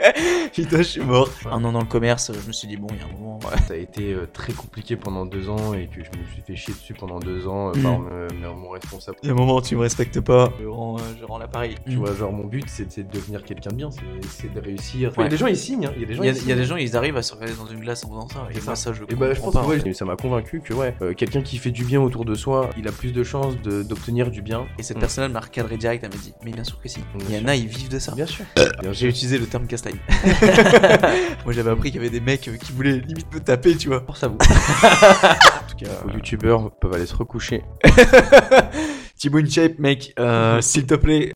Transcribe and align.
Putain, 0.52 0.78
je 0.78 0.82
suis 0.82 1.00
mort. 1.00 1.28
Un 1.50 1.62
an 1.64 1.72
dans 1.72 1.80
le 1.80 1.86
commerce, 1.86 2.32
je 2.32 2.46
me 2.46 2.52
suis 2.52 2.66
dit, 2.68 2.76
bon, 2.76 2.88
il 2.90 2.98
y 2.98 3.02
a 3.02 3.04
un 3.06 3.12
moment. 3.18 3.38
ouais. 3.44 3.56
Ça 3.68 3.74
a 3.74 3.76
été 3.76 4.12
euh, 4.12 4.26
très 4.32 4.52
compliqué 4.52 4.96
pendant 4.96 5.24
deux 5.26 5.48
ans 5.48 5.74
et 5.74 5.86
que 5.86 6.02
je 6.02 6.08
me 6.18 6.24
suis 6.32 6.42
fait 6.46 6.56
chier 6.56 6.74
dessus 6.74 6.94
pendant 6.94 7.18
deux 7.18 7.46
ans 7.46 7.68
euh, 7.68 7.72
Mm. 7.78 7.82
par 7.82 7.98
me- 7.98 8.28
me- 8.34 8.54
mon 8.54 8.70
responsable. 8.70 9.18
Il 9.22 9.26
y 9.26 9.30
a 9.30 9.32
un 9.32 9.36
moment 9.36 9.60
tu 9.60 9.76
me 9.76 9.80
respectes 9.82 10.20
pas, 10.20 10.52
je 10.60 10.66
rends, 10.66 10.96
euh, 10.98 11.02
je 11.20 11.24
rends 11.24 11.38
l'appareil. 11.38 11.74
Tu 11.88 11.96
vois, 11.96 12.14
genre 12.14 12.32
mon 12.32 12.44
but 12.46 12.64
c'est 12.68 12.90
c'est 12.90 13.02
de 13.06 13.12
devenir 13.12 13.44
quelqu'un 13.44 13.70
de 13.70 13.76
bien, 13.76 13.90
c'est- 13.90 14.00
c'est 14.28 14.52
de 14.52 14.60
réussir. 14.60 15.10
Ouais. 15.10 15.14
Il 15.18 15.22
y 15.22 15.26
a 15.26 15.28
des 15.28 15.36
gens 15.36 15.46
ils 15.46 15.56
signent, 15.56 15.86
hein. 15.86 15.92
il 15.96 16.02
y 16.02 16.04
a 16.04 16.08
des 16.08 16.14
gens 16.14 16.22
Il 16.22 16.26
y, 16.26 16.28
a, 16.30 16.32
ils 16.32 16.42
il 16.42 16.48
y 16.48 16.52
a 16.52 16.54
des 16.56 16.62
signent. 16.62 16.68
gens, 16.70 16.76
ils 16.76 16.96
arrivent 16.96 17.16
à 17.16 17.22
se 17.22 17.32
regarder 17.34 17.54
dans 17.54 17.66
une 17.66 17.80
glace 17.80 18.04
en 18.04 18.08
faisant 18.08 18.28
ça. 18.28 18.48
Et 18.50 18.54
C'est 18.54 18.64
moi, 18.64 18.74
ça. 18.76 18.92
ça, 18.92 18.92
je 18.92 19.04
Et 19.04 19.14
bah 19.14 19.32
je 19.32 19.40
comprends 19.40 19.60
pense 19.62 19.68
pas. 19.70 19.78
que 19.78 19.84
ouais, 19.88 19.92
ça 19.94 20.04
m'a 20.04 20.16
convaincu 20.16 20.60
que 20.60 20.74
ouais, 20.74 20.94
euh, 21.02 21.14
quelqu'un 21.14 21.42
qui 21.42 21.58
fait 21.58 21.70
du 21.70 21.84
bien 21.84 22.00
autour 22.00 22.24
de 22.24 22.34
soi, 22.34 22.70
il 22.76 22.88
a 22.88 22.92
plus 22.92 23.12
de 23.12 23.22
chances 23.22 23.56
de- 23.62 23.82
d'obtenir 23.82 24.30
du 24.30 24.42
bien. 24.42 24.66
Et 24.78 24.82
cette 24.82 24.96
Mm. 24.96 25.00
personne, 25.00 25.24
elle 25.24 25.32
m'a 25.32 25.40
recadré 25.40 25.76
direct, 25.76 26.02
elle 26.04 26.10
m'a 26.10 26.16
dit, 26.22 26.34
mais 26.44 26.50
bien 26.52 26.64
sûr 26.64 26.80
que 26.80 26.88
si. 26.88 27.00
Bien 27.14 27.26
Il 27.28 27.40
y 27.42 27.44
en 27.44 27.48
a, 27.48 27.54
ils 27.56 27.66
vivent 27.68 27.88
de 27.90 27.98
ça. 27.98 28.14
Bien 28.14 28.26
sûr. 28.26 28.44
Bien 28.80 28.92
J'ai 28.92 29.06
utilisé 29.08 29.38
le 29.38 29.46
terme 29.46 29.66
Moi, 31.44 31.52
j'avais 31.52 31.70
appris 31.70 31.90
qu'il 31.90 32.00
y 32.02 32.04
avait 32.04 32.10
des 32.10 32.20
mecs 32.20 32.48
euh, 32.48 32.56
qui 32.56 32.72
voulaient 32.72 32.98
limite 32.98 33.32
me 33.34 33.40
taper, 33.40 33.76
tu 33.76 33.88
vois. 33.88 34.00
Force 34.00 34.24
à 34.24 34.28
vous. 34.28 34.38
En 35.30 35.70
tout 35.70 35.84
cas, 35.84 35.90
Vos 36.04 36.10
youtubeurs 36.10 36.70
peuvent 36.80 36.94
aller 36.94 37.06
se 37.06 37.14
recoucher. 37.14 37.62
Thibaut 39.18 39.38
InShape, 39.38 39.78
mec, 39.78 40.12
euh, 40.18 40.60
s'il 40.60 40.86
te 40.86 40.94
plaît, 40.94 41.32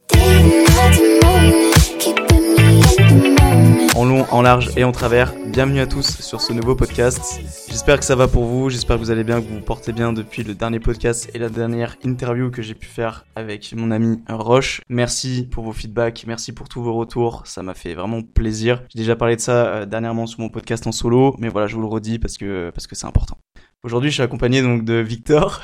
en 3.94 4.04
long, 4.04 4.26
en 4.30 4.42
large 4.42 4.70
et 4.76 4.84
en 4.84 4.92
travers. 4.92 5.32
Bienvenue 5.46 5.80
à 5.80 5.86
tous 5.86 6.20
sur 6.20 6.40
ce 6.40 6.52
nouveau 6.52 6.74
podcast. 6.74 7.40
J'espère 7.68 7.98
que 7.98 8.04
ça 8.04 8.16
va 8.16 8.26
pour 8.26 8.44
vous, 8.44 8.68
j'espère 8.68 8.96
que 8.96 9.00
vous 9.00 9.10
allez 9.10 9.22
bien, 9.22 9.40
que 9.40 9.46
vous 9.46 9.56
vous 9.56 9.60
portez 9.60 9.92
bien 9.92 10.12
depuis 10.12 10.42
le 10.42 10.54
dernier 10.54 10.80
podcast 10.80 11.30
et 11.32 11.38
la 11.38 11.48
dernière 11.48 11.96
interview 12.04 12.50
que 12.50 12.60
j'ai 12.60 12.74
pu 12.74 12.86
faire 12.86 13.24
avec 13.36 13.72
mon 13.76 13.90
ami 13.90 14.20
Roche. 14.28 14.80
Merci 14.88 15.48
pour 15.50 15.64
vos 15.64 15.72
feedbacks, 15.72 16.24
merci 16.26 16.52
pour 16.52 16.68
tous 16.68 16.82
vos 16.82 16.94
retours, 16.94 17.42
ça 17.46 17.62
m'a 17.62 17.74
fait 17.74 17.94
vraiment 17.94 18.22
plaisir. 18.22 18.82
J'ai 18.92 19.00
déjà 19.00 19.14
parlé 19.14 19.36
de 19.36 19.40
ça 19.40 19.66
euh, 19.66 19.86
dernièrement 19.86 20.26
sur 20.26 20.40
mon 20.40 20.48
podcast 20.48 20.86
en 20.86 20.92
solo, 20.92 21.36
mais 21.38 21.48
voilà, 21.48 21.68
je 21.68 21.76
vous 21.76 21.82
le 21.82 21.88
redis 21.88 22.18
parce 22.18 22.36
que 22.36 22.70
parce 22.74 22.86
que 22.86 22.96
c'est 22.96 23.06
important. 23.06 23.38
Aujourd'hui, 23.84 24.10
je 24.10 24.14
suis 24.14 24.22
accompagné 24.22 24.62
donc 24.62 24.84
de 24.84 24.94
Victor. 24.94 25.62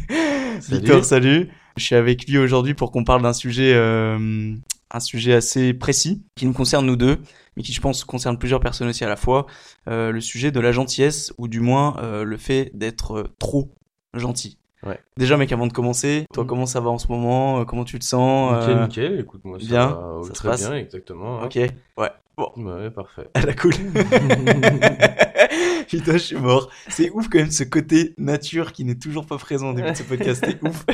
Victor, 0.68 1.04
salut. 1.04 1.48
Je 1.76 1.82
suis 1.82 1.96
avec 1.96 2.28
lui 2.28 2.38
aujourd'hui 2.38 2.74
pour 2.74 2.92
qu'on 2.92 3.02
parle 3.02 3.22
d'un 3.22 3.32
sujet 3.32 3.72
euh, 3.74 4.54
un 4.90 5.00
sujet 5.00 5.34
assez 5.34 5.74
précis 5.74 6.22
qui 6.36 6.46
nous 6.46 6.52
concerne 6.52 6.86
nous 6.86 6.96
deux, 6.96 7.18
mais 7.56 7.62
qui 7.62 7.72
je 7.72 7.80
pense 7.80 8.04
concerne 8.04 8.38
plusieurs 8.38 8.60
personnes 8.60 8.88
aussi 8.88 9.04
à 9.04 9.08
la 9.08 9.16
fois, 9.16 9.46
euh, 9.88 10.12
le 10.12 10.20
sujet 10.20 10.50
de 10.50 10.60
la 10.60 10.72
gentillesse, 10.72 11.32
ou 11.38 11.48
du 11.48 11.60
moins 11.60 11.96
euh, 12.02 12.24
le 12.24 12.36
fait 12.36 12.70
d'être 12.74 13.12
euh, 13.18 13.24
trop 13.38 13.72
gentil. 14.14 14.58
Ouais. 14.86 15.00
Déjà 15.16 15.36
mec, 15.38 15.50
avant 15.50 15.66
de 15.66 15.72
commencer, 15.72 16.26
toi 16.32 16.44
Mhm. 16.44 16.48
comment 16.48 16.66
ça 16.66 16.80
va 16.80 16.90
en 16.90 16.98
ce 16.98 17.08
moment? 17.08 17.64
Comment 17.64 17.84
tu 17.84 17.98
te 17.98 18.04
sens? 18.04 18.52
Nickel, 18.60 18.82
nickel, 18.82 19.20
écoute 19.20 19.40
moi 19.44 19.58
ça 19.58 19.66
bien, 19.66 19.86
va 19.88 20.20
ça 20.26 20.32
très 20.34 20.48
passe? 20.50 20.60
bien, 20.68 20.76
exactement. 20.76 21.40
hein. 21.40 21.46
Ok, 21.46 21.54
ouais. 21.56 22.10
Bon, 22.36 22.50
Ouais, 22.56 22.90
parfait. 22.90 23.28
à 23.34 23.40
la 23.46 23.54
cool. 23.54 23.72
Putain, 25.88 26.12
je 26.12 26.18
suis 26.18 26.36
mort. 26.36 26.68
C'est 26.88 27.10
ouf 27.10 27.28
quand 27.28 27.38
même 27.38 27.50
ce 27.50 27.64
côté 27.64 28.14
nature 28.18 28.72
qui 28.72 28.84
n'est 28.84 28.98
toujours 28.98 29.26
pas 29.26 29.38
présent 29.38 29.70
au 29.70 29.74
début 29.74 29.90
de 29.90 29.96
ce 29.96 30.02
podcast. 30.02 30.44
C'est 30.44 30.62
ouf. 30.68 30.84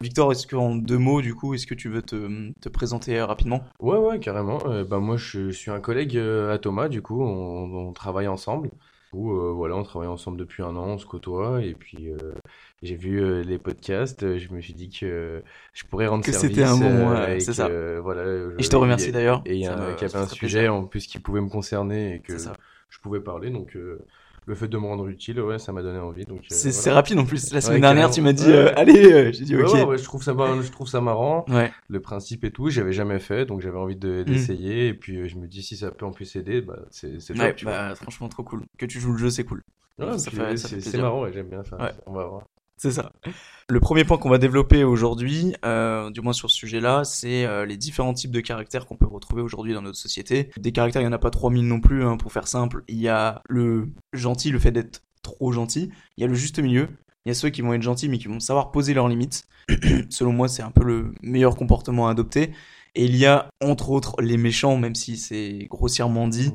Victor, 0.00 0.32
est-ce 0.32 0.48
qu'en 0.48 0.74
deux 0.74 0.98
mots, 0.98 1.22
du 1.22 1.36
coup, 1.36 1.54
est-ce 1.54 1.66
que 1.68 1.74
tu 1.74 1.88
veux 1.88 2.02
te, 2.02 2.50
te 2.60 2.68
présenter 2.68 3.20
rapidement? 3.22 3.64
Ouais, 3.80 3.96
ouais, 3.96 4.18
carrément. 4.18 4.66
Euh, 4.66 4.84
bah, 4.84 4.98
moi, 4.98 5.16
je, 5.16 5.50
je 5.50 5.56
suis 5.56 5.70
un 5.70 5.80
collègue 5.80 6.16
euh, 6.16 6.52
à 6.52 6.58
Thomas, 6.58 6.88
du 6.88 7.00
coup, 7.00 7.22
on, 7.22 7.88
on 7.88 7.92
travaille 7.92 8.26
ensemble. 8.26 8.70
Coup, 9.12 9.32
euh, 9.38 9.52
voilà, 9.52 9.76
on 9.76 9.84
travaille 9.84 10.08
ensemble 10.08 10.36
depuis 10.36 10.62
un 10.62 10.76
an, 10.76 10.86
on 10.88 10.98
se 10.98 11.06
côtoie, 11.06 11.62
et 11.64 11.74
puis 11.74 12.10
euh, 12.10 12.34
j'ai 12.82 12.94
vu 12.96 13.22
euh, 13.22 13.42
les 13.42 13.58
podcasts, 13.58 14.36
je 14.36 14.52
me 14.52 14.60
suis 14.60 14.74
dit 14.74 14.90
que 14.90 15.42
je 15.72 15.84
pourrais 15.86 16.08
rendre 16.08 16.24
Que 16.24 16.32
service. 16.32 16.50
c'était 16.50 16.62
un 16.64 16.76
bon, 16.76 17.10
ouais, 17.10 17.38
c'est 17.40 17.52
que, 17.54 17.54
ça. 17.54 17.78
voilà, 18.02 18.24
Et 18.58 18.62
je 18.62 18.68
te 18.68 18.76
remercie 18.76 19.12
d'ailleurs. 19.12 19.42
Et 19.46 19.54
il 19.54 19.60
y 19.60 19.66
a 19.66 19.72
un- 19.74 19.94
avait 20.02 20.18
un 20.18 20.26
sujet 20.28 20.68
plaisir. 20.68 20.68
en 20.68 20.84
plus 20.86 21.06
qui 21.06 21.18
pouvait 21.20 21.40
me 21.40 21.48
concerner 21.48 22.16
et 22.16 22.20
que 22.20 22.52
je 22.90 22.98
pouvais 23.00 23.20
parler, 23.20 23.50
donc 23.50 23.76
euh, 23.76 23.98
le 24.48 24.54
fait 24.54 24.66
de 24.66 24.78
me 24.78 24.86
rendre 24.86 25.06
utile, 25.08 25.40
ouais, 25.42 25.58
ça 25.58 25.72
m'a 25.72 25.82
donné 25.82 25.98
envie. 25.98 26.24
Donc, 26.24 26.38
euh, 26.40 26.46
C'est 26.48 26.70
voilà. 26.70 26.94
rapide 26.94 27.18
en 27.18 27.26
plus. 27.26 27.52
La 27.52 27.60
semaine 27.60 27.76
Ouais, 27.76 27.80
dernière, 27.82 28.10
tu 28.10 28.22
m'as 28.22 28.32
dit, 28.32 28.46
Ouais, 28.46 28.52
euh, 28.52 28.64
ouais. 28.64 28.72
allez, 28.76 29.12
euh, 29.12 29.30
j'ai 29.32 29.44
dit 29.44 29.54
ok. 29.54 29.66
je 29.98 30.04
trouve 30.04 30.22
ça, 30.22 30.32
je 30.62 30.70
trouve 30.70 30.88
ça 30.88 31.00
marrant 31.02 31.44
Ouais, 31.48 31.70
le 31.88 32.00
principe 32.00 32.44
et 32.44 32.50
tout, 32.50 32.70
j'avais 32.70 32.92
jamais 32.92 33.18
fait, 33.18 33.44
donc 33.44 33.60
j'avais 33.60 33.76
envie 33.76 33.96
de- 33.96 34.22
d'essayer. 34.22 34.88
Et 34.88 34.94
puis 34.94 35.28
je 35.28 35.36
me 35.36 35.46
dis, 35.46 35.62
si 35.62 35.76
ça 35.76 35.90
peut 35.90 36.06
en 36.06 36.12
plus 36.12 36.34
aider, 36.36 36.62
bah, 36.62 36.78
c'est 36.90 37.20
c'est 37.20 37.34
bah, 37.36 37.94
franchement, 37.94 38.28
trop 38.28 38.42
cool. 38.42 38.62
Que 38.78 38.86
tu 38.86 38.98
joues 39.00 39.12
le 39.12 39.18
jeu, 39.18 39.30
c'est 39.30 39.44
cool. 39.44 39.62
C'est 39.98 40.96
marrant, 40.98 41.22
ouais, 41.22 41.32
j'aime 41.32 41.48
bien 41.48 41.62
ça. 41.64 41.76
Ouais. 41.76 41.92
On 42.06 42.12
va 42.12 42.24
voir. 42.26 42.42
C'est 42.78 42.92
ça. 42.92 43.12
Le 43.68 43.80
premier 43.80 44.04
point 44.04 44.18
qu'on 44.18 44.30
va 44.30 44.38
développer 44.38 44.84
aujourd'hui, 44.84 45.54
euh, 45.64 46.10
du 46.10 46.20
moins 46.20 46.32
sur 46.32 46.48
ce 46.48 46.56
sujet-là, 46.56 47.04
c'est 47.04 47.44
euh, 47.44 47.66
les 47.66 47.76
différents 47.76 48.14
types 48.14 48.30
de 48.30 48.40
caractères 48.40 48.86
qu'on 48.86 48.96
peut 48.96 49.06
retrouver 49.06 49.42
aujourd'hui 49.42 49.74
dans 49.74 49.82
notre 49.82 49.98
société. 49.98 50.50
Des 50.56 50.72
caractères, 50.72 51.02
il 51.02 51.06
n'y 51.06 51.10
en 51.10 51.12
a 51.12 51.18
pas 51.18 51.30
3000 51.30 51.66
non 51.66 51.80
plus, 51.80 52.04
hein, 52.04 52.16
pour 52.16 52.32
faire 52.32 52.46
simple. 52.46 52.84
Il 52.88 52.98
y 53.00 53.08
a 53.08 53.42
le 53.48 53.88
gentil, 54.12 54.50
le 54.50 54.60
fait 54.60 54.70
d'être 54.70 55.02
trop 55.22 55.52
gentil. 55.52 55.90
Il 56.16 56.20
y 56.22 56.24
a 56.24 56.28
le 56.28 56.34
juste 56.34 56.60
milieu. 56.60 56.88
Il 57.26 57.28
y 57.28 57.32
a 57.32 57.34
ceux 57.34 57.50
qui 57.50 57.60
vont 57.60 57.74
être 57.74 57.82
gentils 57.82 58.08
mais 58.08 58.18
qui 58.18 58.28
vont 58.28 58.40
savoir 58.40 58.70
poser 58.70 58.94
leurs 58.94 59.08
limites. 59.08 59.46
Selon 60.08 60.32
moi, 60.32 60.48
c'est 60.48 60.62
un 60.62 60.70
peu 60.70 60.84
le 60.84 61.12
meilleur 61.20 61.56
comportement 61.56 62.08
à 62.08 62.12
adopter. 62.12 62.52
Et 62.94 63.04
il 63.04 63.16
y 63.16 63.26
a, 63.26 63.50
entre 63.60 63.90
autres, 63.90 64.22
les 64.22 64.36
méchants, 64.36 64.76
même 64.76 64.94
si 64.94 65.16
c'est 65.16 65.66
grossièrement 65.68 66.28
dit. 66.28 66.52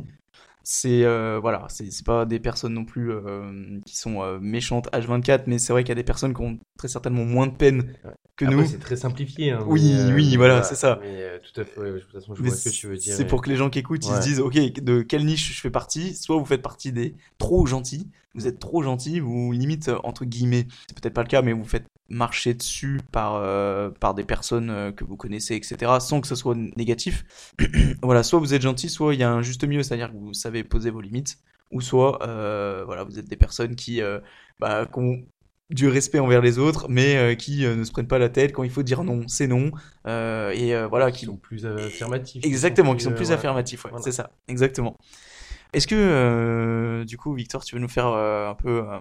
C'est 0.65 1.03
euh, 1.03 1.39
voilà, 1.41 1.65
c'est 1.69 1.91
c'est 1.91 2.05
pas 2.05 2.25
des 2.25 2.39
personnes 2.39 2.73
non 2.73 2.85
plus 2.85 3.11
euh, 3.11 3.79
qui 3.85 3.97
sont 3.97 4.23
euh, 4.23 4.39
méchantes 4.39 4.87
H24, 4.93 5.43
mais 5.45 5.59
c'est 5.59 5.73
vrai 5.73 5.83
qu'il 5.83 5.89
y 5.89 5.91
a 5.91 5.95
des 5.95 6.05
personnes 6.05 6.33
qui 6.33 6.41
ont 6.41 6.57
très 6.77 6.87
certainement 6.87 7.25
moins 7.25 7.47
de 7.47 7.51
peine 7.51 7.93
que 8.37 8.45
Après, 8.45 8.57
nous. 8.57 8.65
c'est 8.65 8.79
très 8.79 8.95
simplifié. 8.95 9.51
hein, 9.51 9.65
Oui, 9.67 9.93
oui, 10.13 10.37
voilà, 10.37 10.63
c'est 10.63 10.75
ça. 10.75 10.99
Mais 11.01 11.39
tout 11.39 11.59
à 11.59 11.65
fait, 11.65 11.79
ouais, 11.81 11.91
de 11.91 11.99
toute 11.99 12.11
façon, 12.13 12.33
je 12.33 12.43
vois 12.43 12.55
ce 12.55 12.69
que 12.69 12.73
tu 12.73 12.87
veux 12.87 12.95
dire. 12.95 13.13
C'est 13.13 13.25
pour 13.25 13.41
que 13.41 13.49
les 13.49 13.57
gens 13.57 13.69
qui 13.69 13.79
écoutent, 13.79 14.05
ils 14.05 14.15
se 14.15 14.21
disent, 14.21 14.39
ok, 14.39 14.55
de 14.55 15.01
quelle 15.01 15.25
niche 15.25 15.53
je 15.53 15.59
fais 15.59 15.69
partie? 15.69 16.15
Soit 16.15 16.37
vous 16.37 16.45
faites 16.45 16.61
partie 16.61 16.93
des 16.93 17.15
trop 17.37 17.65
gentils, 17.65 18.09
vous 18.35 18.47
êtes 18.47 18.59
trop 18.59 18.83
gentils, 18.83 19.19
vous 19.19 19.51
limite 19.51 19.89
euh, 19.89 19.97
entre 20.03 20.25
guillemets, 20.25 20.67
c'est 20.87 20.99
peut-être 20.99 21.13
pas 21.13 21.23
le 21.23 21.27
cas, 21.29 21.41
mais 21.41 21.53
vous 21.53 21.65
faites 21.65 21.85
marcher 22.09 22.53
dessus 22.53 22.99
par 23.11 23.35
euh, 23.35 23.89
par 23.89 24.13
des 24.13 24.23
personnes 24.23 24.69
euh, 24.69 24.91
que 24.91 25.03
vous 25.03 25.17
connaissez, 25.17 25.55
etc. 25.55 25.99
Sans 25.99 26.21
que 26.21 26.27
ce 26.27 26.35
soit 26.35 26.55
négatif. 26.55 27.25
voilà, 28.01 28.23
soit 28.23 28.39
vous 28.39 28.53
êtes 28.53 28.61
gentil, 28.61 28.89
soit 28.89 29.13
il 29.13 29.19
y 29.19 29.23
a 29.23 29.31
un 29.31 29.41
juste 29.41 29.63
milieu, 29.63 29.83
c'est-à-dire 29.83 30.11
que 30.11 30.17
vous 30.17 30.33
savez 30.33 30.63
poser 30.63 30.89
vos 30.89 31.01
limites, 31.01 31.37
ou 31.71 31.81
soit 31.81 32.23
euh, 32.23 32.83
voilà, 32.85 33.03
vous 33.03 33.19
êtes 33.19 33.27
des 33.27 33.35
personnes 33.35 33.75
qui 33.75 34.01
euh, 34.01 34.19
bah, 34.59 34.85
qui 34.91 34.99
ont 34.99 35.23
du 35.69 35.87
respect 35.87 36.19
envers 36.19 36.41
les 36.41 36.59
autres, 36.59 36.87
mais 36.87 37.35
qui 37.37 37.65
ne 37.65 37.83
se 37.83 37.91
prennent 37.91 38.07
pas 38.07 38.19
la 38.19 38.29
tête 38.29 38.51
quand 38.51 38.63
il 38.63 38.69
faut 38.69 38.83
dire 38.83 39.03
non, 39.03 39.27
c'est 39.27 39.47
non, 39.47 39.71
et 40.05 40.75
voilà, 40.87 41.11
qui 41.11 41.25
sont 41.25 41.37
plus 41.37 41.65
affirmatifs. 41.65 42.45
Exactement, 42.45 42.95
qui 42.95 43.05
sont 43.05 43.13
plus 43.13 43.31
affirmatifs, 43.31 43.83
ouais, 43.85 43.89
Voilà. 43.89 44.03
c'est 44.03 44.11
ça, 44.11 44.29
exactement. 44.47 44.97
Est-ce 45.73 45.87
que, 45.87 45.95
euh, 45.95 47.05
du 47.05 47.17
coup, 47.17 47.33
Victor, 47.33 47.63
tu 47.63 47.75
veux 47.75 47.81
nous 47.81 47.87
faire 47.89 48.07
euh, 48.07 48.49
un 48.49 48.55
peu 48.55 48.81
euh, 48.89 48.99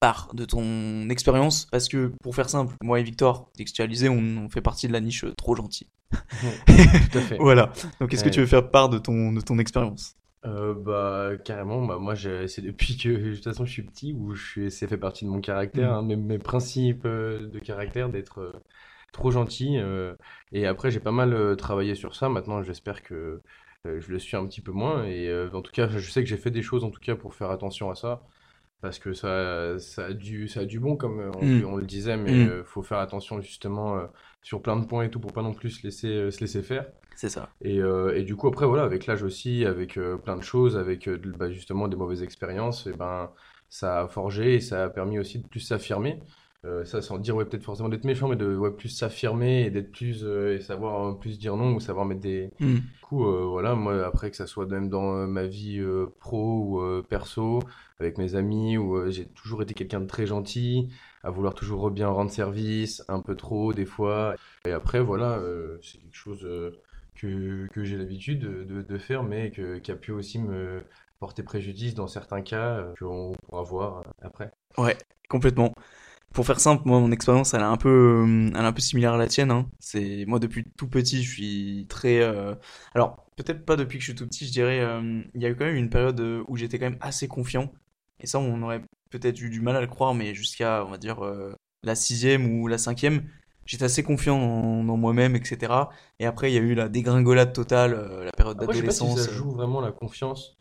part 0.00 0.30
de 0.34 0.44
ton 0.44 1.08
expérience? 1.10 1.66
Parce 1.70 1.88
que, 1.88 2.12
pour 2.22 2.34
faire 2.34 2.48
simple, 2.48 2.74
moi 2.82 3.00
et 3.00 3.02
Victor, 3.02 3.50
textualisé, 3.56 4.08
on, 4.08 4.18
on 4.44 4.48
fait 4.48 4.62
partie 4.62 4.88
de 4.88 4.92
la 4.92 5.00
niche 5.00 5.24
trop 5.36 5.54
gentil. 5.56 5.88
Tout 6.36 7.18
à 7.18 7.20
fait. 7.20 7.36
Voilà. 7.40 7.72
Donc, 8.00 8.12
est-ce 8.14 8.24
que 8.24 8.28
tu 8.30 8.40
veux 8.40 8.46
faire 8.46 8.70
part 8.70 8.88
de 8.88 8.98
ton, 8.98 9.32
de 9.32 9.40
ton 9.40 9.58
expérience? 9.58 10.16
Euh, 10.46 10.74
bah 10.74 11.30
carrément 11.42 11.86
bah 11.86 11.96
moi 11.98 12.14
c'est 12.14 12.60
depuis 12.60 12.98
que 12.98 13.08
de 13.08 13.34
toute 13.34 13.44
façon 13.44 13.64
je 13.64 13.72
suis 13.72 13.82
petit 13.82 14.12
où 14.12 14.34
je 14.34 14.46
suis 14.46 14.70
ça 14.70 14.86
fait 14.86 14.98
partie 14.98 15.24
de 15.24 15.30
mon 15.30 15.40
caractère 15.40 15.90
Mm. 15.92 15.94
hein, 15.94 16.02
mes, 16.02 16.16
mes 16.16 16.38
principes 16.38 17.06
de 17.06 17.58
caractère 17.64 18.10
d'être 18.10 18.40
euh, 18.42 18.52
trop 19.14 19.30
gentil 19.30 19.78
euh, 19.78 20.14
et 20.52 20.66
après 20.66 20.90
j'ai 20.90 21.00
pas 21.00 21.12
mal 21.12 21.56
travaillé 21.56 21.94
sur 21.94 22.14
ça 22.14 22.28
maintenant 22.28 22.62
j'espère 22.62 23.02
que 23.02 23.40
je 23.84 24.10
le 24.12 24.18
suis 24.18 24.36
un 24.36 24.46
petit 24.46 24.60
peu 24.62 24.72
moins 24.72 25.04
et 25.06 25.28
euh, 25.28 25.50
en 25.52 25.62
tout 25.62 25.72
cas 25.72 25.88
je 25.88 26.10
sais 26.10 26.22
que 26.22 26.28
j'ai 26.28 26.36
fait 26.38 26.50
des 26.50 26.62
choses 26.62 26.84
en 26.84 26.90
tout 26.90 27.00
cas 27.00 27.16
pour 27.16 27.34
faire 27.34 27.50
attention 27.50 27.90
à 27.90 27.94
ça 27.94 28.22
parce 28.80 28.98
que 28.98 29.12
ça 29.14 29.78
ça 29.78 30.06
a 30.06 30.12
du 30.14 30.48
ça 30.48 30.60
a 30.60 30.64
du 30.66 30.80
bon 30.80 30.96
comme 30.96 31.20
euh, 31.20 31.30
on, 31.34 31.46
Mm. 31.46 31.64
on 31.64 31.76
le 31.76 31.86
disait 31.86 32.16
mais 32.16 32.44
Mm. 32.44 32.48
euh, 32.48 32.64
faut 32.64 32.82
faire 32.82 32.98
attention 32.98 33.40
justement 33.40 33.96
euh, 33.98 34.06
sur 34.42 34.62
plein 34.62 34.76
de 34.76 34.86
points 34.86 35.04
et 35.04 35.10
tout 35.10 35.20
pour 35.20 35.32
pas 35.32 35.42
non 35.42 35.54
plus 35.54 35.70
se 35.70 35.82
laisser 35.86 36.08
euh, 36.08 36.30
se 36.30 36.40
laisser 36.40 36.62
faire 36.62 36.86
C'est 37.14 37.28
ça. 37.30 37.48
et, 37.60 37.78
euh, 37.80 38.14
et 38.16 38.24
du 38.24 38.36
coup, 38.36 38.48
après, 38.48 38.66
voilà, 38.66 38.84
avec 38.84 39.06
l'âge 39.06 39.22
aussi, 39.22 39.64
avec 39.64 39.96
euh, 39.96 40.16
plein 40.18 40.36
de 40.36 40.42
choses, 40.42 40.76
avec 40.76 41.08
euh, 41.08 41.18
bah, 41.38 41.50
justement 41.50 41.88
des 41.88 41.96
mauvaises 41.96 42.22
expériences, 42.22 42.86
et 42.86 42.92
ben, 42.92 43.32
ça 43.68 44.02
a 44.02 44.08
forgé 44.08 44.54
et 44.56 44.60
ça 44.60 44.84
a 44.84 44.90
permis 44.90 45.18
aussi 45.18 45.38
de 45.40 45.46
plus 45.48 45.60
s'affirmer. 45.60 46.20
Euh, 46.64 46.84
ça 46.84 47.02
sans 47.02 47.18
dire 47.18 47.36
ouais, 47.36 47.44
peut-être 47.44 47.62
forcément 47.64 47.88
d'être 47.88 48.04
méchant, 48.04 48.28
mais 48.28 48.36
de 48.36 48.56
ouais, 48.56 48.70
plus 48.72 48.88
s'affirmer 48.88 49.62
et 49.66 49.70
d'être 49.70 49.92
plus 49.92 50.24
euh, 50.24 50.56
et 50.56 50.60
savoir 50.60 51.08
euh, 51.10 51.14
plus 51.18 51.38
dire 51.38 51.56
non 51.56 51.74
ou 51.74 51.80
savoir 51.80 52.06
mettre 52.06 52.20
des 52.22 52.50
Hmm. 52.60 52.80
du 52.92 52.98
coup 53.00 53.26
euh, 53.26 53.44
voilà 53.46 53.74
moi 53.74 54.06
après 54.06 54.30
que 54.30 54.36
ça 54.36 54.46
soit 54.46 54.66
même 54.66 54.88
dans 54.88 55.26
ma 55.26 55.46
vie 55.46 55.80
pro 56.20 56.78
ou 56.80 57.02
perso 57.02 57.60
avec 58.00 58.18
mes 58.18 58.34
amis 58.34 58.78
où 58.78 59.10
j'ai 59.10 59.26
toujours 59.26 59.62
été 59.62 59.74
quelqu'un 59.74 60.00
de 60.00 60.06
très 60.06 60.26
gentil 60.26 60.88
à 61.22 61.30
vouloir 61.30 61.54
toujours 61.54 61.90
bien 61.90 62.08
rendre 62.08 62.30
service 62.30 63.02
un 63.08 63.20
peu 63.20 63.36
trop 63.36 63.72
des 63.74 63.84
fois 63.86 64.34
et 64.66 64.72
après 64.72 65.00
voilà 65.00 65.40
c'est 65.82 65.98
quelque 65.98 66.14
chose 66.16 66.46
que, 67.14 67.66
que 67.72 67.84
j'ai 67.84 67.96
l'habitude 67.96 68.40
de, 68.40 68.64
de, 68.64 68.82
de 68.82 68.98
faire 68.98 69.22
mais 69.22 69.50
que, 69.50 69.78
qui 69.78 69.90
a 69.92 69.96
pu 69.96 70.12
aussi 70.12 70.38
me 70.38 70.82
porter 71.20 71.42
préjudice 71.42 71.94
dans 71.94 72.06
certains 72.08 72.42
cas 72.42 72.84
qu'on 72.98 73.32
pourra 73.48 73.62
voir 73.62 74.02
après 74.22 74.50
Ouais, 74.78 74.96
complètement. 75.28 75.72
Pour 76.34 76.46
faire 76.46 76.60
simple, 76.60 76.82
moi, 76.86 77.00
mon 77.00 77.12
expérience, 77.12 77.54
elle 77.54 77.60
est 77.60 77.64
un 77.64 77.76
peu, 77.76 77.88
euh, 77.88 78.50
elle 78.54 78.56
est 78.56 78.66
un 78.66 78.72
peu 78.72 78.80
similaire 78.80 79.14
à 79.14 79.16
la 79.18 79.28
tienne. 79.28 79.50
Hein. 79.52 79.70
C'est 79.78 80.24
moi 80.26 80.40
depuis 80.40 80.64
tout 80.76 80.88
petit, 80.88 81.22
je 81.22 81.30
suis 81.32 81.86
très. 81.88 82.20
euh, 82.20 82.54
Alors, 82.94 83.24
peut-être 83.36 83.64
pas 83.64 83.76
depuis 83.76 83.98
que 83.98 84.04
je 84.04 84.10
suis 84.10 84.16
tout 84.16 84.26
petit, 84.26 84.46
je 84.46 84.52
dirais. 84.52 84.80
euh, 84.80 85.22
Il 85.34 85.42
y 85.42 85.46
a 85.46 85.50
eu 85.50 85.56
quand 85.56 85.64
même 85.64 85.76
une 85.76 85.90
période 85.90 86.20
euh, 86.20 86.42
où 86.48 86.56
j'étais 86.56 86.78
quand 86.78 86.86
même 86.90 86.98
assez 87.00 87.28
confiant. 87.28 87.72
Et 88.20 88.26
ça, 88.26 88.40
on 88.40 88.62
aurait 88.62 88.82
peut-être 89.10 89.40
eu 89.40 89.48
du 89.50 89.60
mal 89.60 89.76
à 89.76 89.80
le 89.80 89.86
croire, 89.86 90.14
mais 90.14 90.34
jusqu'à, 90.34 90.84
on 90.84 90.90
va 90.90 90.98
dire, 90.98 91.24
euh, 91.24 91.54
la 91.84 91.94
sixième 91.94 92.60
ou 92.60 92.66
la 92.68 92.78
cinquième, 92.78 93.28
j'étais 93.64 93.84
assez 93.84 94.02
confiant 94.02 94.38
dans, 94.38 94.84
dans 94.84 94.96
moi-même, 94.96 95.36
etc. 95.36 95.72
Et 96.18 96.26
après, 96.26 96.50
il 96.50 96.54
y 96.54 96.58
a 96.58 96.62
eu 96.62 96.74
la 96.74 96.88
dégringolade 96.88 97.52
totale, 97.52 97.94
euh, 97.94 98.24
la 98.24 98.32
période 98.32 98.56
pas 98.56 98.66
si 98.90 99.08
ça 99.10 99.24
d'adolescence. 99.24 99.30
joue 99.30 99.50
vraiment 99.52 99.80
la 99.80 99.92
confiance 99.92 100.56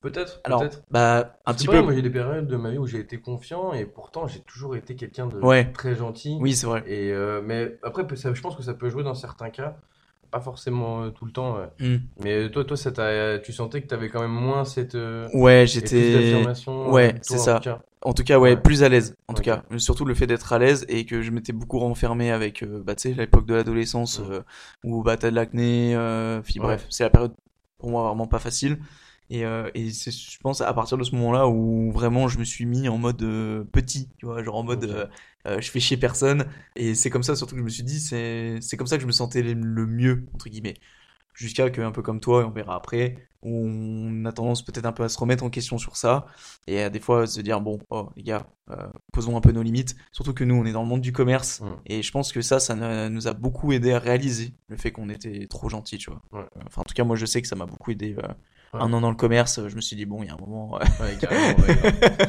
peut-être 0.00 0.40
Alors, 0.44 0.64
bah, 0.90 1.36
un 1.46 1.54
petit 1.54 1.66
pas, 1.66 1.72
peu. 1.72 1.82
moi 1.82 1.94
j'ai 1.94 2.02
des 2.02 2.10
périodes 2.10 2.46
de 2.46 2.56
ma 2.56 2.70
vie 2.70 2.78
où 2.78 2.86
j'ai 2.86 2.98
été 3.00 3.20
confiant 3.20 3.72
et 3.72 3.84
pourtant 3.84 4.26
j'ai 4.26 4.40
toujours 4.40 4.76
été 4.76 4.96
quelqu'un 4.96 5.26
de 5.26 5.36
Ouais. 5.38 5.70
très 5.72 5.94
gentil. 5.94 6.36
Oui, 6.40 6.54
c'est 6.54 6.66
vrai. 6.66 6.82
Et 6.86 7.12
euh, 7.12 7.42
mais 7.44 7.78
après, 7.82 8.04
ça- 8.16 8.32
je 8.34 8.40
pense 8.40 8.56
que 8.56 8.62
ça 8.62 8.74
peut 8.74 8.88
jouer 8.90 9.02
dans 9.02 9.14
certains 9.14 9.50
cas, 9.50 9.76
pas 10.30 10.40
forcément 10.40 11.02
euh, 11.04 11.10
tout 11.10 11.24
le 11.24 11.32
temps. 11.32 11.56
ouais. 11.58 11.68
Hmm. 11.80 11.98
Mais 12.22 12.50
toi, 12.50 12.64
toi, 12.64 12.76
ça 12.76 12.90
tu 13.42 13.52
sentais 13.52 13.82
que 13.82 13.88
tu 13.88 13.94
avais 13.94 14.08
quand 14.08 14.20
même 14.20 14.30
moins 14.30 14.64
cette 14.64 14.94
euh, 14.94 15.28
Ouais, 15.34 15.64
j'étais. 15.66 16.12
d'affirmation. 16.12 16.90
Ouais, 16.92 17.14
euh, 17.14 17.18
c'est 17.22 17.38
ça. 17.38 17.56
tout 17.56 17.64
cas. 17.64 17.80
En 18.02 18.14
tout 18.14 18.24
cas, 18.24 18.38
ouais, 18.38 18.54
Ouais. 18.54 18.56
plus 18.56 18.82
à 18.82 18.88
l'aise. 18.88 19.14
En 19.28 19.34
tout 19.34 19.42
cas, 19.42 19.62
surtout 19.76 20.06
le 20.06 20.14
fait 20.14 20.26
d'être 20.26 20.54
à 20.54 20.58
l'aise 20.58 20.86
et 20.88 21.04
que 21.04 21.20
je 21.20 21.30
m'étais 21.30 21.52
beaucoup 21.52 21.78
renfermé 21.78 22.30
avec, 22.30 22.62
euh, 22.62 22.82
bah, 22.82 22.94
tu 22.94 23.10
sais, 23.10 23.14
l'époque 23.14 23.44
de 23.44 23.52
l'adolescence 23.54 24.20
Mm. 24.20 24.30
euh, 24.32 24.40
où 24.84 25.02
bah, 25.02 25.18
t'as 25.18 25.30
de 25.30 25.34
l'acné, 25.36 25.94
euh, 25.94 26.40
puis 26.40 26.58
bref, 26.60 26.86
c'est 26.88 27.04
la 27.04 27.10
période 27.10 27.34
pour 27.76 27.90
moi 27.90 28.06
vraiment 28.08 28.26
pas 28.26 28.38
facile. 28.38 28.78
Et, 29.30 29.44
euh, 29.44 29.70
et 29.74 29.90
c'est, 29.90 30.10
je 30.10 30.38
pense, 30.40 30.60
à 30.60 30.72
partir 30.74 30.98
de 30.98 31.04
ce 31.04 31.14
moment-là 31.14 31.48
où 31.48 31.90
vraiment 31.92 32.28
je 32.28 32.38
me 32.38 32.44
suis 32.44 32.66
mis 32.66 32.88
en 32.88 32.98
mode 32.98 33.22
euh, 33.22 33.64
petit, 33.64 34.08
tu 34.18 34.26
vois, 34.26 34.42
genre 34.42 34.56
en 34.56 34.64
mode 34.64 34.84
euh, 35.46 35.60
je 35.60 35.70
fais 35.70 35.80
chier 35.80 35.96
personne. 35.96 36.46
Et 36.76 36.94
c'est 36.94 37.10
comme 37.10 37.22
ça 37.22 37.36
surtout 37.36 37.54
que 37.54 37.60
je 37.60 37.64
me 37.64 37.70
suis 37.70 37.84
dit, 37.84 38.00
c'est, 38.00 38.58
c'est 38.60 38.76
comme 38.76 38.86
ça 38.88 38.96
que 38.96 39.02
je 39.02 39.06
me 39.06 39.12
sentais 39.12 39.42
le 39.42 39.86
mieux, 39.86 40.26
entre 40.34 40.48
guillemets. 40.48 40.74
Jusqu'à 41.32 41.70
que, 41.70 41.80
un 41.80 41.92
peu 41.92 42.02
comme 42.02 42.20
toi, 42.20 42.42
et 42.42 42.44
on 42.44 42.50
verra 42.50 42.74
après, 42.74 43.16
on 43.42 44.24
a 44.26 44.32
tendance 44.32 44.62
peut-être 44.64 44.84
un 44.84 44.92
peu 44.92 45.04
à 45.04 45.08
se 45.08 45.18
remettre 45.18 45.44
en 45.44 45.48
question 45.48 45.78
sur 45.78 45.96
ça 45.96 46.26
et 46.66 46.82
à 46.82 46.90
des 46.90 47.00
fois 47.00 47.26
se 47.26 47.40
dire 47.40 47.62
bon 47.62 47.78
oh 47.88 48.10
les 48.14 48.22
gars 48.22 48.46
euh, 48.70 48.86
posons 49.14 49.34
un 49.34 49.40
peu 49.40 49.50
nos 49.50 49.62
limites 49.62 49.96
surtout 50.12 50.34
que 50.34 50.44
nous 50.44 50.54
on 50.56 50.66
est 50.66 50.72
dans 50.72 50.82
le 50.82 50.88
monde 50.88 51.00
du 51.00 51.12
commerce 51.12 51.60
Mm. 51.62 51.66
et 51.86 52.02
je 52.02 52.12
pense 52.12 52.32
que 52.32 52.42
ça 52.42 52.60
ça 52.60 53.08
nous 53.08 53.28
a 53.28 53.32
beaucoup 53.32 53.72
aidé 53.72 53.92
à 53.92 53.98
réaliser 53.98 54.52
le 54.68 54.76
fait 54.76 54.92
qu'on 54.92 55.08
était 55.08 55.46
trop 55.46 55.70
gentil 55.70 55.96
tu 55.96 56.10
vois 56.10 56.20
Ouais. 56.32 56.44
enfin 56.66 56.82
en 56.82 56.84
tout 56.84 56.92
cas 56.92 57.04
moi 57.04 57.16
je 57.16 57.24
sais 57.24 57.40
que 57.40 57.48
ça 57.48 57.56
m'a 57.56 57.64
beaucoup 57.64 57.90
aidé 57.90 58.14
euh, 58.18 58.28
Ouais. 58.72 58.80
un 58.80 58.92
an 58.92 59.00
dans 59.00 59.10
le 59.10 59.16
commerce 59.16 59.60
je 59.68 59.74
me 59.74 59.80
suis 59.80 59.96
dit 59.96 60.06
bon 60.06 60.22
il 60.22 60.26
y 60.26 60.30
a 60.30 60.34
un 60.34 60.36
moment 60.36 60.76
euh, 60.76 60.84
Ouais, 61.02 61.16
carrément, 61.20 61.58
ouais, 61.58 61.74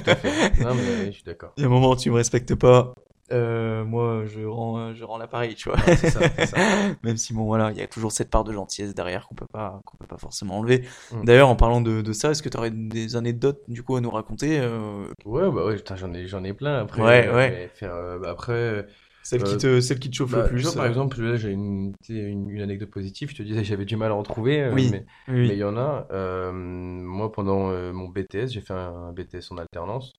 tout 0.04 0.10
à 0.10 0.16
fait. 0.16 0.60
Non, 0.64 0.74
mais 0.74 1.06
je 1.08 1.12
suis 1.12 1.24
d'accord. 1.24 1.54
il 1.58 1.62
y 1.62 1.64
a 1.64 1.68
un 1.68 1.72
moment 1.72 1.92
où 1.92 1.96
tu 1.96 2.10
me 2.10 2.16
respectes 2.16 2.56
pas 2.56 2.94
euh, 3.32 3.86
moi 3.86 4.24
je 4.26 4.42
rends 4.46 4.78
euh, 4.78 4.94
je 4.94 5.06
rends 5.06 5.18
l'appareil 5.18 5.56
tu 5.56 5.70
vois 5.70 5.78
Ouais, 5.88 5.96
ça, 5.96 6.20
ça. 6.46 6.58
même 7.04 7.16
si 7.16 7.34
bon 7.34 7.46
voilà 7.46 7.72
il 7.72 7.78
y 7.78 7.82
a 7.82 7.88
toujours 7.88 8.12
cette 8.12 8.30
part 8.30 8.44
de 8.44 8.52
gentillesse 8.52 8.94
derrière 8.94 9.26
qu'on 9.28 9.36
peut 9.36 9.46
pas 9.54 9.80
qu'on 9.86 9.96
peut 9.98 10.08
pas 10.08 10.18
forcément 10.18 10.58
enlever 10.58 10.84
Mm. 11.14 11.24
d'ailleurs 11.26 11.48
en 11.48 11.56
parlant 11.56 11.80
de, 11.80 12.02
de 12.02 12.12
ça 12.14 12.32
est-ce 12.32 12.42
que 12.44 12.50
tu 12.50 12.58
aurais 12.58 12.72
des 12.72 13.16
anecdotes 13.16 13.60
du 13.70 13.84
coup 13.84 13.96
à 13.96 14.02
nous 14.02 14.10
raconter 14.12 14.60
euh, 14.60 15.06
Ouais, 15.24 15.50
bah 15.52 15.66
ouais, 15.66 15.78
j'en 15.96 16.14
ai, 16.14 16.28
j'en 16.28 16.44
ai 16.44 16.54
plein 16.54 16.80
après. 16.80 17.02
Ouais, 17.04 17.28
euh, 17.28 17.36
ouais. 17.36 17.72
Faire, 17.76 17.94
euh, 17.94 18.18
bah, 18.20 18.32
après, 18.32 18.86
celle 19.24 19.44
qui 19.44 19.58
Euh, 19.58 19.58
te 19.58 19.82
celle 19.82 20.00
qui 20.00 20.10
te 20.10 20.16
chauffe 20.16 20.32
bah, 20.32 20.38
le 20.38 20.44
plus 20.44 20.62
tu 20.62 20.64
vois, 20.68 20.76
par 20.76 20.86
exemple, 20.88 21.22
là, 21.22 21.36
j'ai 21.38 21.50
une, 21.52 21.94
une, 22.10 22.50
une 22.50 22.62
anecdote 22.62 22.90
positive. 22.92 23.30
Je 23.32 23.36
te 23.36 23.44
disais, 23.44 23.64
j'avais 23.64 23.86
du 23.86 23.96
mal 23.98 24.12
à 24.12 24.16
en 24.16 24.24
trouver, 24.24 24.62
euh, 24.62 24.76
Oui. 24.76 24.90
mais 24.90 25.06
oui, 25.28 25.54
il 25.54 25.60
y 25.60 25.64
en 25.64 25.78
a. 25.78 26.08
euh, 26.12 26.52
moi, 26.54 27.32
pendant 27.32 27.70
mon 27.94 28.08
BTS, 28.10 28.52
j'ai 28.54 28.62
fait 28.62 28.74
un 28.74 29.12
BTS 29.14 29.52
en 29.52 29.58
alternance 29.58 30.14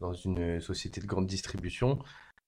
dans 0.00 0.12
une 0.14 0.60
société 0.60 1.00
de 1.00 1.06
grande 1.06 1.26
distribution 1.26 1.98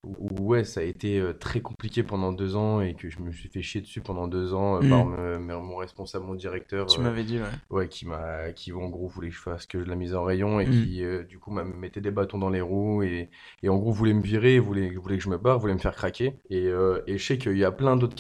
où, 0.04 0.48
ouais, 0.48 0.64
ça 0.64 0.80
a 0.80 0.82
été 0.82 1.20
euh, 1.20 1.32
très 1.32 1.60
compliqué 1.60 2.02
pendant 2.02 2.32
deux 2.32 2.56
ans 2.56 2.80
et 2.80 2.94
que 2.94 3.08
je 3.08 3.20
me 3.20 3.30
suis 3.30 3.48
fait 3.48 3.62
chier 3.62 3.80
dessus 3.80 4.00
pendant 4.00 4.26
deux 4.26 4.52
ans 4.52 4.76
euh, 4.76 4.80
Mm. 4.82 4.88
par 4.90 5.06
me- 5.06 5.38
mon 5.38 5.76
responsable, 5.76 6.26
mon 6.26 6.34
directeur, 6.34 6.86
tu 6.88 6.98
euh, 7.00 7.02
m'avais 7.04 7.22
dit 7.22 7.38
ouais 7.38 7.44
ouais, 7.70 7.88
qui 7.88 8.06
m'a, 8.06 8.52
qui 8.52 8.72
en 8.72 8.88
gros 8.88 9.06
voulait 9.06 9.28
que 9.28 9.34
je 9.36 9.40
fasse 9.40 9.66
que 9.66 9.78
de 9.78 9.84
la 9.84 9.94
mise 9.94 10.14
en 10.14 10.24
rayon 10.24 10.58
et 10.58 10.66
Mm. 10.66 10.70
qui 10.70 11.04
euh, 11.04 11.22
du 11.22 11.38
coup 11.38 11.52
m'a 11.52 11.62
me 11.64 11.74
mettait 11.76 12.00
des 12.00 12.10
bâtons 12.10 12.38
dans 12.38 12.50
les 12.50 12.60
roues 12.60 13.02
et, 13.04 13.30
et 13.62 13.68
en 13.68 13.76
gros 13.78 13.92
voulait 13.92 14.12
me 14.14 14.22
virer, 14.22 14.58
voulait, 14.58 14.90
voulait 14.96 15.18
que 15.18 15.24
je 15.24 15.28
me 15.30 15.38
barre, 15.38 15.58
voulait 15.60 15.74
me 15.74 15.78
faire 15.78 15.94
craquer. 15.94 16.34
Et, 16.50 16.66
euh, 16.66 17.00
et 17.06 17.16
je 17.18 17.24
sais 17.24 17.38
qu'il 17.38 17.56
y 17.56 17.64
a 17.64 17.70
plein 17.70 17.96
d'autres 17.96 18.16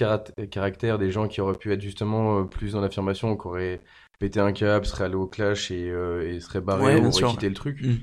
caractères, 0.50 0.98
des 0.98 1.10
gens 1.10 1.26
qui 1.26 1.40
auraient 1.40 1.58
pu 1.58 1.72
être 1.72 1.80
justement 1.80 2.46
plus 2.46 2.72
dans 2.74 2.80
l'affirmation, 2.80 3.36
qui 3.36 3.46
auraient 3.48 3.80
pété 4.20 4.38
un 4.38 4.52
câble, 4.52 4.86
seraient 4.86 5.04
allés 5.06 5.14
au 5.16 5.26
clash 5.26 5.70
et, 5.72 5.90
euh, 5.90 6.32
et 6.32 6.38
seraient 6.40 6.60
barrés 6.60 6.94
Ouais, 6.94 7.00
ou 7.00 7.06
auraient 7.08 7.22
quitté 7.24 7.48
le 7.48 7.54
truc. 7.54 7.80
Mm. 7.82 7.94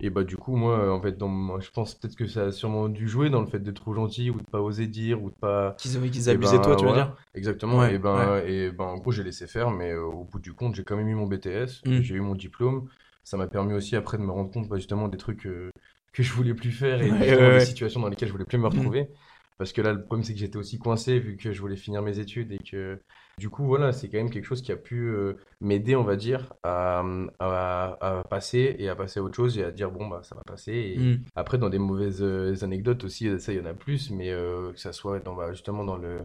Et 0.00 0.10
bah 0.10 0.22
du 0.22 0.36
coup 0.36 0.54
moi 0.56 0.92
en 0.92 1.02
fait 1.02 1.16
dans 1.18 1.58
je 1.60 1.70
pense 1.70 1.94
peut-être 1.96 2.14
que 2.16 2.26
ça 2.28 2.44
a 2.46 2.52
sûrement 2.52 2.88
dû 2.88 3.08
jouer 3.08 3.30
dans 3.30 3.40
le 3.40 3.46
fait 3.48 3.58
d'être 3.58 3.76
trop 3.82 3.94
gentil 3.94 4.30
ou 4.30 4.38
de 4.38 4.44
pas 4.50 4.60
oser 4.60 4.86
dire 4.86 5.22
ou 5.22 5.30
de 5.30 5.34
pas 5.36 5.74
qu'ils 5.76 6.10
qu'ils 6.10 6.30
Eh 6.30 6.36
abusaient 6.36 6.58
de 6.58 6.64
toi 6.64 6.76
ben, 6.76 6.76
tu 6.76 6.86
veux 6.86 6.92
dire? 6.92 7.16
Exactement. 7.34 7.80
Ouais, 7.80 7.94
et 7.94 7.98
ben, 7.98 8.42
et 8.46 8.70
ben, 8.70 8.84
en 8.84 8.96
gros, 8.98 9.12
j'ai 9.12 9.24
laissé 9.24 9.46
faire, 9.46 9.70
mais 9.70 9.92
euh, 9.92 10.02
au 10.04 10.24
bout 10.24 10.38
du 10.38 10.52
compte, 10.54 10.74
j'ai 10.74 10.84
quand 10.84 10.96
même 10.96 11.08
eu 11.08 11.14
mon 11.14 11.26
BTS, 11.26 11.84
Mm. 11.86 12.00
j'ai 12.00 12.14
eu 12.16 12.20
mon 12.20 12.34
diplôme. 12.34 12.88
Ça 13.24 13.36
m'a 13.36 13.46
permis 13.48 13.72
aussi 13.74 13.96
après 13.96 14.18
de 14.18 14.22
me 14.22 14.30
rendre 14.30 14.50
compte, 14.50 14.68
bah, 14.68 14.76
justement, 14.76 15.08
des 15.08 15.18
trucs 15.18 15.46
euh, 15.46 15.70
que 16.12 16.22
je 16.22 16.32
voulais 16.32 16.54
plus 16.54 16.70
faire 16.72 17.00
et 17.02 17.12
des 17.12 17.60
situations 17.60 18.00
dans 18.00 18.08
lesquelles 18.08 18.28
je 18.28 18.32
voulais 18.32 18.44
plus 18.44 18.58
me 18.58 18.66
retrouver. 18.66 19.08
Parce 19.58 19.72
que 19.72 19.80
là, 19.80 19.92
le 19.92 20.02
problème, 20.04 20.24
c'est 20.24 20.34
que 20.34 20.38
j'étais 20.40 20.56
aussi 20.58 20.78
coincé 20.78 21.18
vu 21.18 21.36
que 21.36 21.52
je 21.52 21.60
voulais 21.60 21.76
finir 21.76 22.02
mes 22.02 22.18
études 22.18 22.52
et 22.52 22.58
que, 22.58 23.00
du 23.38 23.50
coup, 23.50 23.64
voilà, 23.64 23.92
c'est 23.92 24.08
quand 24.08 24.18
même 24.18 24.30
quelque 24.30 24.44
chose 24.44 24.62
qui 24.62 24.72
a 24.72 24.76
pu 24.76 25.08
euh, 25.08 25.34
m'aider, 25.60 25.96
on 25.96 26.04
va 26.04 26.16
dire, 26.16 26.52
à, 26.62 27.02
à, 27.38 27.98
à 28.20 28.24
passer 28.24 28.76
et 28.78 28.88
à 28.88 28.96
passer 28.96 29.20
à 29.20 29.22
autre 29.22 29.36
chose 29.36 29.58
et 29.58 29.64
à 29.64 29.70
dire, 29.70 29.90
bon, 29.90 30.08
bah, 30.08 30.22
ça 30.22 30.34
va 30.34 30.42
passer. 30.46 30.72
Et, 30.72 30.98
Mm. 30.98 31.24
après, 31.36 31.58
dans 31.58 31.68
des 31.70 31.78
mauvaises 31.78 32.22
euh, 32.22 32.54
anecdotes 32.62 33.04
aussi, 33.04 33.38
ça, 33.40 33.52
il 33.52 33.58
y 33.58 33.62
en 33.62 33.66
a 33.66 33.74
plus, 33.74 34.10
mais 34.10 34.30
euh, 34.30 34.72
que 34.72 34.80
ça 34.80 34.92
soit 34.92 35.20
dans, 35.20 35.34
bah, 35.34 35.52
justement 35.52 35.84
dans 35.84 35.96
le, 35.96 36.20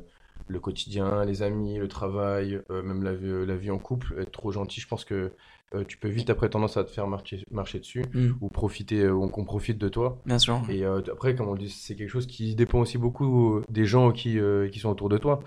le 0.47 0.59
quotidien, 0.59 1.23
les 1.25 1.41
amis, 1.43 1.77
le 1.77 1.87
travail, 1.87 2.59
euh, 2.71 2.81
même 2.83 3.03
la, 3.03 3.13
vie- 3.13 3.45
la 3.45 3.55
vie 3.55 3.71
en 3.71 3.79
couple, 3.79 4.15
être 4.19 4.31
trop 4.31 4.51
gentil, 4.51 4.81
je 4.81 4.87
pense 4.87 5.05
que 5.05 5.31
euh, 5.75 5.83
tu 5.85 5.97
peux 5.97 6.09
vite 6.09 6.29
après 6.29 6.49
tendance 6.49 6.77
à 6.77 6.83
te 6.83 6.91
faire 6.91 7.07
marcher, 7.07 7.43
marcher 7.51 7.79
dessus 7.79 8.03
Mm. 8.13 8.31
ou 8.41 8.49
profiter, 8.49 9.01
euh, 9.03 9.11
ou 9.13 9.27
qu'on 9.29 9.45
profite 9.45 9.77
de 9.77 9.89
toi. 9.89 10.21
bien 10.25 10.39
sûr 10.39 10.61
Et 10.69 10.85
euh, 10.85 11.01
après, 11.11 11.35
comme 11.35 11.47
on 11.47 11.55
dit, 11.55 11.69
c'est 11.69 11.95
quelque 11.95 12.09
chose 12.09 12.27
qui 12.27 12.55
dépend 12.55 12.79
aussi 12.79 12.97
beaucoup 12.97 13.55
euh, 13.57 13.63
des 13.69 13.85
gens 13.85 14.11
qui, 14.11 14.39
euh, 14.39 14.67
qui 14.69 14.79
sont 14.79 14.89
autour 14.89 15.09
de 15.09 15.17
toi. 15.17 15.39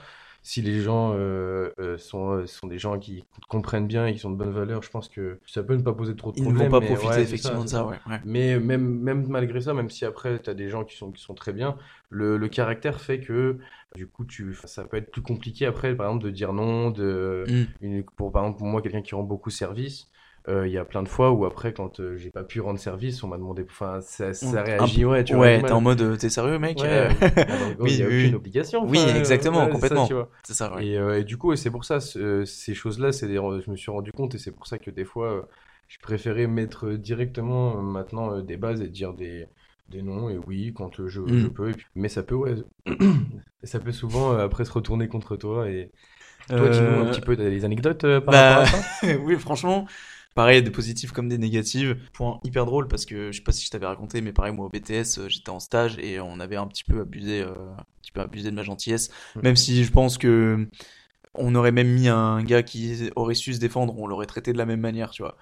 Si 0.48 0.62
les 0.62 0.80
gens 0.80 1.12
euh, 1.14 1.70
euh, 1.80 1.98
sont, 1.98 2.30
euh, 2.30 2.46
sont 2.46 2.68
des 2.68 2.78
gens 2.78 3.00
qui 3.00 3.24
comprennent 3.48 3.88
bien 3.88 4.06
et 4.06 4.12
qui 4.12 4.20
sont 4.20 4.30
de 4.30 4.36
bonnes 4.36 4.52
valeurs, 4.52 4.80
je 4.84 4.90
pense 4.90 5.08
que 5.08 5.40
ça 5.44 5.64
peut 5.64 5.74
ne 5.74 5.82
pas 5.82 5.92
poser 5.92 6.14
trop 6.14 6.30
de 6.30 6.36
ils 6.36 6.42
ne 6.44 6.52
problèmes. 6.52 6.70
vont 6.70 6.80
pas 6.80 6.86
mais 6.86 6.94
profiter 6.94 7.16
ouais, 7.16 7.22
effectivement 7.22 7.64
de 7.64 7.68
ça 7.68 7.84
ouais, 7.84 7.96
ouais. 8.08 8.20
mais 8.24 8.56
même, 8.60 8.86
même 9.00 9.26
malgré 9.26 9.60
ça, 9.60 9.74
même 9.74 9.90
si 9.90 10.04
après 10.04 10.38
tu 10.40 10.48
as 10.48 10.54
des 10.54 10.68
gens 10.68 10.84
qui 10.84 10.96
sont, 10.96 11.10
qui 11.10 11.20
sont 11.20 11.34
très 11.34 11.52
bien, 11.52 11.76
le, 12.10 12.36
le 12.36 12.48
caractère 12.48 13.00
fait 13.00 13.18
que 13.18 13.58
du 13.96 14.06
coup 14.06 14.24
tu, 14.24 14.54
ça 14.66 14.84
peut 14.84 14.98
être 14.98 15.10
plus 15.10 15.22
compliqué 15.22 15.66
après, 15.66 15.96
par 15.96 16.06
exemple, 16.06 16.24
de 16.24 16.30
dire 16.30 16.52
non, 16.52 16.90
de, 16.90 17.44
Mm. 17.48 17.64
une, 17.80 18.04
pour, 18.04 18.30
par 18.30 18.44
exemple, 18.44 18.58
pour 18.58 18.68
moi, 18.68 18.82
quelqu'un 18.82 19.02
qui 19.02 19.16
rend 19.16 19.24
beaucoup 19.24 19.50
service, 19.50 20.08
il 20.48 20.70
y 20.72 20.78
a 20.78 20.84
plein 20.84 21.02
de 21.02 21.08
fois 21.08 21.32
où 21.32 21.44
après, 21.44 21.72
quand 21.72 22.00
euh, 22.00 22.16
j'ai 22.16 22.30
pas 22.30 22.44
pu 22.44 22.60
rendre 22.60 22.78
service, 22.78 23.22
on 23.24 23.28
m'a 23.28 23.36
demandé, 23.38 23.64
enfin, 23.68 24.00
ça, 24.00 24.32
ça 24.34 24.62
Un 24.78 24.86
réagit, 24.86 25.04
ouais, 25.04 25.24
tu 25.24 25.36
vois, 25.36 25.50
ouais 25.50 25.62
t'es 25.64 25.72
en 25.72 25.80
mode 25.80 26.00
euh, 26.02 26.16
t'es 26.16 26.28
sérieux 26.28 26.58
mec 26.58 26.84
Ouais, 26.84 26.88
Euh, 26.88 27.10
alors, 27.48 27.74
Oui, 27.78 27.92
il 27.94 27.98
y 27.98 28.02
a 28.02 28.08
oui, 28.08 28.10
aucune 28.10 28.34
obligation. 28.34 28.86
Oui, 28.86 28.98
euh, 28.98 29.16
exactement, 29.16 29.68
c'est 29.74 29.82
ça, 29.82 29.96
complètement. 30.00 30.18
c'est 30.44 30.54
ça 30.54 30.74
ouais 30.74 30.84
Et, 30.84 30.98
euh, 30.98 31.20
et 31.20 31.24
du 31.24 31.38
coup, 31.38 31.52
et 31.52 31.56
c'est 31.56 31.70
pour 31.70 31.84
ça, 31.84 32.00
ce- 32.00 32.18
euh, 32.18 32.44
ces 32.44 32.74
choses-là, 32.74 33.12
c'est 33.12 33.28
des- 33.28 33.36
je 33.36 33.70
me 33.70 33.76
suis 33.76 33.90
rendu 33.90 34.12
compte, 34.12 34.34
et 34.34 34.38
c'est 34.38 34.52
pour 34.52 34.66
ça 34.66 34.78
que 34.78 34.90
des 34.90 35.04
fois, 35.04 35.32
euh, 35.38 35.42
je 35.88 35.98
préférais 36.00 36.46
mettre 36.46 36.92
directement 36.92 37.78
euh, 37.78 37.82
maintenant 37.82 38.32
euh, 38.36 38.42
des 38.42 38.56
bases 38.58 38.82
et 38.82 38.88
dire 38.88 39.14
des, 39.14 39.46
des 39.88 40.02
noms, 40.02 40.28
et 40.30 40.38
oui, 40.38 40.72
quand 40.74 41.00
euh, 41.00 41.08
je, 41.08 41.22
Mm. 41.26 41.36
je 41.36 41.48
peux. 41.48 41.74
puis- 41.74 41.86
mais 41.94 42.08
ça 42.08 42.22
peut, 42.22 42.34
ouais, 42.36 42.54
ça 43.64 43.80
peut 43.80 43.92
souvent 43.92 44.32
euh, 44.34 44.44
après 44.44 44.64
se 44.66 44.72
retourner 44.72 45.08
contre 45.08 45.36
toi. 45.36 45.70
Et 45.70 45.92
toi, 46.56 46.68
dis-nous 46.70 46.98
un 47.00 47.06
Euh, 47.06 47.08
petit 47.08 47.22
peu 47.22 47.36
des 47.36 47.64
anecdotes 47.66 48.04
euh, 48.04 48.20
par 48.22 48.34
Bah, 48.34 48.36
rapport 48.36 48.58
à 48.60 48.66
ça. 48.66 48.88
oui, 49.20 49.38
franchement, 49.38 49.86
pareil, 50.36 50.62
des 50.62 50.70
positifs 50.70 51.10
comme 51.10 51.28
des 51.28 51.38
négatifs. 51.38 51.94
Point 52.12 52.38
hyper 52.44 52.66
drôle 52.66 52.86
parce 52.86 53.04
que 53.04 53.32
je 53.32 53.38
sais 53.38 53.42
pas 53.42 53.52
si 53.52 53.64
je 53.64 53.70
t'avais 53.70 53.86
raconté, 53.86 54.20
mais 54.20 54.32
pareil, 54.32 54.52
moi 54.52 54.66
au 54.66 54.68
BTS, 54.68 55.18
euh, 55.18 55.28
j'étais 55.28 55.50
en 55.50 55.58
stage 55.58 55.98
et 55.98 56.20
on 56.20 56.38
avait 56.38 56.56
un 56.56 56.68
petit 56.68 56.84
peu 56.84 57.00
abusé, 57.00 57.40
euh, 57.40 57.54
un 57.76 57.84
petit 58.02 58.12
peu 58.12 58.20
abusé 58.20 58.50
de 58.50 58.54
ma 58.54 58.62
gentillesse. 58.62 59.10
Mm. 59.34 59.40
Même 59.42 59.56
si 59.56 59.82
je 59.82 59.90
pense 59.90 60.18
que 60.18 60.68
on 61.34 61.54
aurait 61.54 61.72
même 61.72 61.88
mis 61.88 62.08
un 62.08 62.42
gars 62.42 62.62
qui 62.62 63.10
aurait 63.16 63.34
su 63.34 63.54
se 63.54 63.58
défendre, 63.58 63.98
on 63.98 64.06
l'aurait 64.06 64.26
traité 64.26 64.52
de 64.52 64.58
la 64.58 64.66
même 64.66 64.80
manière, 64.80 65.10
tu 65.10 65.22
vois. 65.22 65.36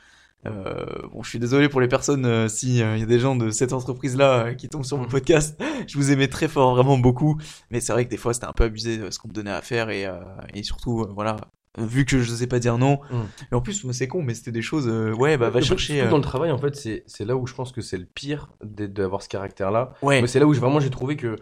Euh, 0.47 0.85
bon, 1.13 1.23
je 1.23 1.31
suis 1.31 1.39
désolé 1.39 1.69
pour 1.69 1.81
les 1.81 1.89
personnes, 1.89 2.27
euh, 2.27 2.49
si 2.49 2.79
il 2.79 2.99
y 2.99 3.03
a 3.03 3.07
des 3.07 3.19
gens 3.19 3.35
de 3.35 3.51
cette 3.51 3.73
entreprise-là 3.73 4.55
qui 4.55 4.69
tombent 4.69 4.85
sur 4.85 4.99
mon 4.99 5.07
podcast. 5.07 5.61
je 5.89 5.97
vous 5.97 6.13
aimais 6.13 6.29
très 6.29 6.49
fort, 6.49 6.75
vraiment 6.75 6.99
beaucoup. 6.99 7.41
Mais 7.71 7.81
c'est 7.81 7.93
vrai 7.93 8.05
que 8.05 8.11
des 8.11 8.17
fois, 8.17 8.35
c'était 8.35 8.47
un 8.47 8.53
peu 8.53 8.65
abusé 8.65 9.11
ce 9.11 9.19
qu'on 9.19 9.29
me 9.29 9.33
donnait 9.33 9.51
à 9.51 9.63
faire 9.63 9.91
et, 9.91 10.07
et 10.53 10.63
surtout, 10.63 11.07
voilà, 11.15 11.37
vu 11.79 12.05
que 12.05 12.21
je 12.21 12.35
sais 12.35 12.47
pas 12.47 12.59
dire 12.59 12.79
non. 12.79 13.01
Mm. 13.11 13.17
Et 13.53 13.55
en 13.55 13.61
plus, 13.61 13.87
c'est 13.93 14.09
con, 14.09 14.23
mais 14.23 14.35
c'était 14.35 14.53
des 14.53 14.63
choses. 14.63 14.89
ouais, 15.19 15.37
bah 15.37 15.51
va 15.51 15.61
chercher. 15.61 16.07
Dans 16.09 16.19
le 16.19 16.23
travail, 16.23 16.51
en 16.51 16.59
fait, 16.59 16.75
c'est 16.75 17.25
là 17.25 17.37
où 17.37 17.47
je 17.47 17.55
pense 17.55 17.73
que 17.73 17.81
c'est 17.81 17.99
le 17.99 18.07
pire 18.07 18.51
d'avoir 18.63 19.23
ce 19.23 19.29
caractère-là. 19.29 19.95
Ouais. 20.03 20.27
C'est 20.27 20.39
là 20.39 20.47
où 20.47 20.53
vraiment 20.53 20.81
j'ai 20.81 20.91
trouvé 20.91 21.17
que 21.17 21.37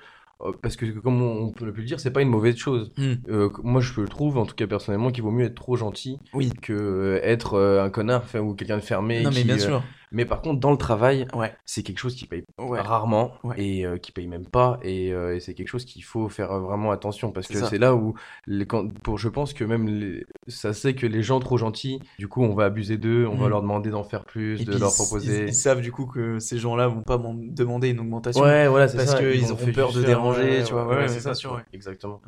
euh, 0.45 0.53
parce 0.61 0.77
que 0.77 0.87
comme 0.87 1.23
on 1.23 1.53
peut 1.53 1.65
le 1.65 1.83
dire, 1.83 2.01
c'est 2.01 2.11
pas 2.11 2.23
une 2.23 2.29
mauvaise 2.29 2.57
chose. 2.57 2.93
Euh, 2.99 3.49
moi, 3.62 3.81
je 3.81 4.01
trouve, 4.03 4.39
en 4.39 4.47
tout 4.47 4.55
cas 4.55 4.67
personnellement, 4.67 5.11
qu'il 5.11 5.23
vaut 5.23 5.31
mieux 5.31 5.47
être 5.47 5.55
trop 5.55 5.77
gentil 5.77 6.19
oui. 6.35 6.53
que 6.61 6.73
euh, 6.73 7.21
être 7.23 7.59
un 7.59 7.91
connard 7.91 8.25
ou 8.41 8.55
quelqu'un 8.55 8.77
de 8.77 8.83
fermé. 8.83 9.23
Non, 9.23 9.31
mais 9.33 9.45
bien 9.45 9.59
sûr. 9.59 9.83
Mais 10.12 10.26
par 10.26 10.42
contre, 10.42 10.61
dans 10.61 10.71
le 10.71 10.76
travail, 10.76 11.26
ouais. 11.35 11.52
c'est 11.64 11.83
quelque 11.83 11.99
chose 11.99 12.14
qui 12.14 12.26
paye 12.26 12.45
rarement 12.59 13.33
et 13.57 13.87
euh, 13.87 13.97
qui 13.97 14.12
paye 14.12 14.26
même 14.26 14.47
pas. 14.47 14.78
Et, 14.83 15.12
euh, 15.12 15.37
et 15.37 15.40
c'est 15.40 15.54
quelque 15.54 15.69
chose 15.69 15.85
qu'il 15.85 16.04
faut 16.04 16.28
faire 16.28 16.59
vraiment 16.61 16.90
attention 16.90 17.33
parce 17.33 17.49
que 17.49 17.64
c'est 17.64 17.78
là 17.78 17.95
où, 17.95 18.14
les, 18.47 18.66
quand, 18.66 18.92
pour, 18.92 19.19
je 19.19 19.28
pense 19.28 19.54
que 19.54 19.64
même 19.64 19.88
les, 19.88 20.26
ça 20.49 20.75
sait 20.75 20.95
que 20.95 21.07
les 21.07 21.23
gens 21.23 21.40
trop 21.40 21.57
gentils, 21.57 21.99
du 22.19 22.28
coup, 22.28 22.42
on 22.42 22.54
va 22.54 22.66
abuser 22.66 22.99
d'eux, 22.99 23.26
on 23.26 23.37
va 23.37 23.47
mm. 23.47 23.50
leur 23.50 23.62
demander 23.62 23.90
d'en 23.90 24.04
faire 24.04 24.25
plus, 24.25 24.64
de 24.64 24.78
leur 24.78 24.95
proposer. 24.95 25.47
Ils, 25.47 25.54
savent 25.54 25.81
du 25.81 25.92
coup 25.92 26.07
que 26.07 26.38
ces 26.38 26.59
gens-là 26.59 26.88
vont 26.88 27.02
pas 27.02 27.19
demander 27.19 27.88
une 27.88 28.00
augmentation. 28.00 28.42
Ouais, 28.42 28.69
voilà, 28.69 28.88
c'est 28.88 28.99
parce 28.99 29.14
qu'ils 29.14 29.52
ont 29.52 29.57
peur 29.57 29.92
de 29.92 30.02
déranger, 30.02 30.62
tu 30.64 30.75
vois. 30.75 31.09
C'est 31.09 31.21
ça, 31.21 31.35
sûr. 31.35 31.61
Exactement. 31.73 32.21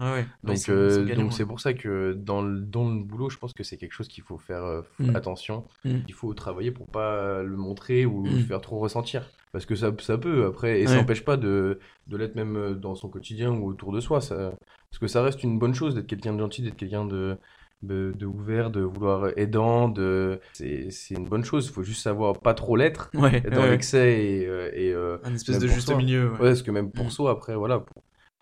donc, 0.43 0.69
euh, 0.69 1.15
donc 1.15 1.33
c'est 1.33 1.45
pour 1.45 1.61
ça 1.61 1.75
que 1.75 2.13
dans 2.13 2.41
le, 2.41 2.61
dans 2.61 2.89
le 2.89 3.03
boulot, 3.03 3.29
je 3.29 3.37
pense 3.37 3.53
que 3.53 3.63
c'est 3.63 3.77
quelque 3.77 3.93
chose 3.93 4.09
qu'il 4.09 4.25
faut 4.25 4.39
faire 4.39 4.83
mm. 4.99 5.17
attention. 5.17 5.65
Mm. 5.85 5.99
Il 6.09 6.15
faut 6.15 6.33
travailler 6.33 6.71
pour 6.71 6.87
pas 6.87 7.43
le 7.43 7.57
montrer 7.57 7.74
ou 8.07 8.27
mm. 8.27 8.41
faire 8.45 8.61
trop 8.61 8.79
ressentir. 8.79 9.31
Parce 9.55 9.67
que 9.67 9.77
ça, 9.77 9.93
ça 10.01 10.19
peut 10.19 10.47
après, 10.47 10.81
et 10.81 10.87
ça 10.89 10.97
n'empêche 10.97 11.25
pas 11.25 11.37
de, 11.37 11.79
de 12.09 12.17
l'être 12.17 12.35
même 12.35 12.57
euh, 12.57 12.75
dans 12.75 12.97
son 12.97 13.09
quotidien 13.09 13.53
ou 13.53 13.69
autour 13.69 13.93
de 13.93 14.01
soi. 14.01 14.21
Ça, 14.21 14.53
parce 14.91 14.99
que 14.99 15.07
ça 15.07 15.23
reste 15.23 15.45
une 15.45 15.61
bonne 15.61 15.75
chose 15.75 15.95
d'être 15.95 16.09
quelqu'un 16.09 16.33
de 16.33 16.41
gentil, 16.41 16.63
d'être 16.63 16.75
quelqu'un 16.75 17.05
de, 17.05 17.39
de, 17.83 18.27
ouvert, 18.27 18.73
de 18.73 18.81
vouloir 18.81 19.31
aidant, 19.39 19.89
de... 19.89 20.41
c'est 20.55 20.91
une 21.11 21.29
bonne 21.29 21.45
chose. 21.45 21.67
Il 21.67 21.73
faut 21.73 21.85
juste 21.85 22.03
savoir 22.03 22.41
pas 22.41 22.53
trop 22.53 22.75
l'être, 22.75 23.11
ouais, 23.15 23.43
dans 23.43 23.67
l'excès 23.67 24.25
et, 24.25 24.47
euh, 24.49 24.73
et 24.75 24.93
euh, 24.93 25.19
un 25.23 25.33
espèce 25.33 25.61
de 25.61 25.69
juste 25.69 25.95
milieu. 25.95 26.33
Ouais. 26.33 26.39
parce 26.39 26.63
que 26.63 26.73
même 26.73 26.91
pour 26.91 27.07
mm. 27.07 27.11
soi 27.11 27.31
après, 27.31 27.55
voilà. 27.55 27.85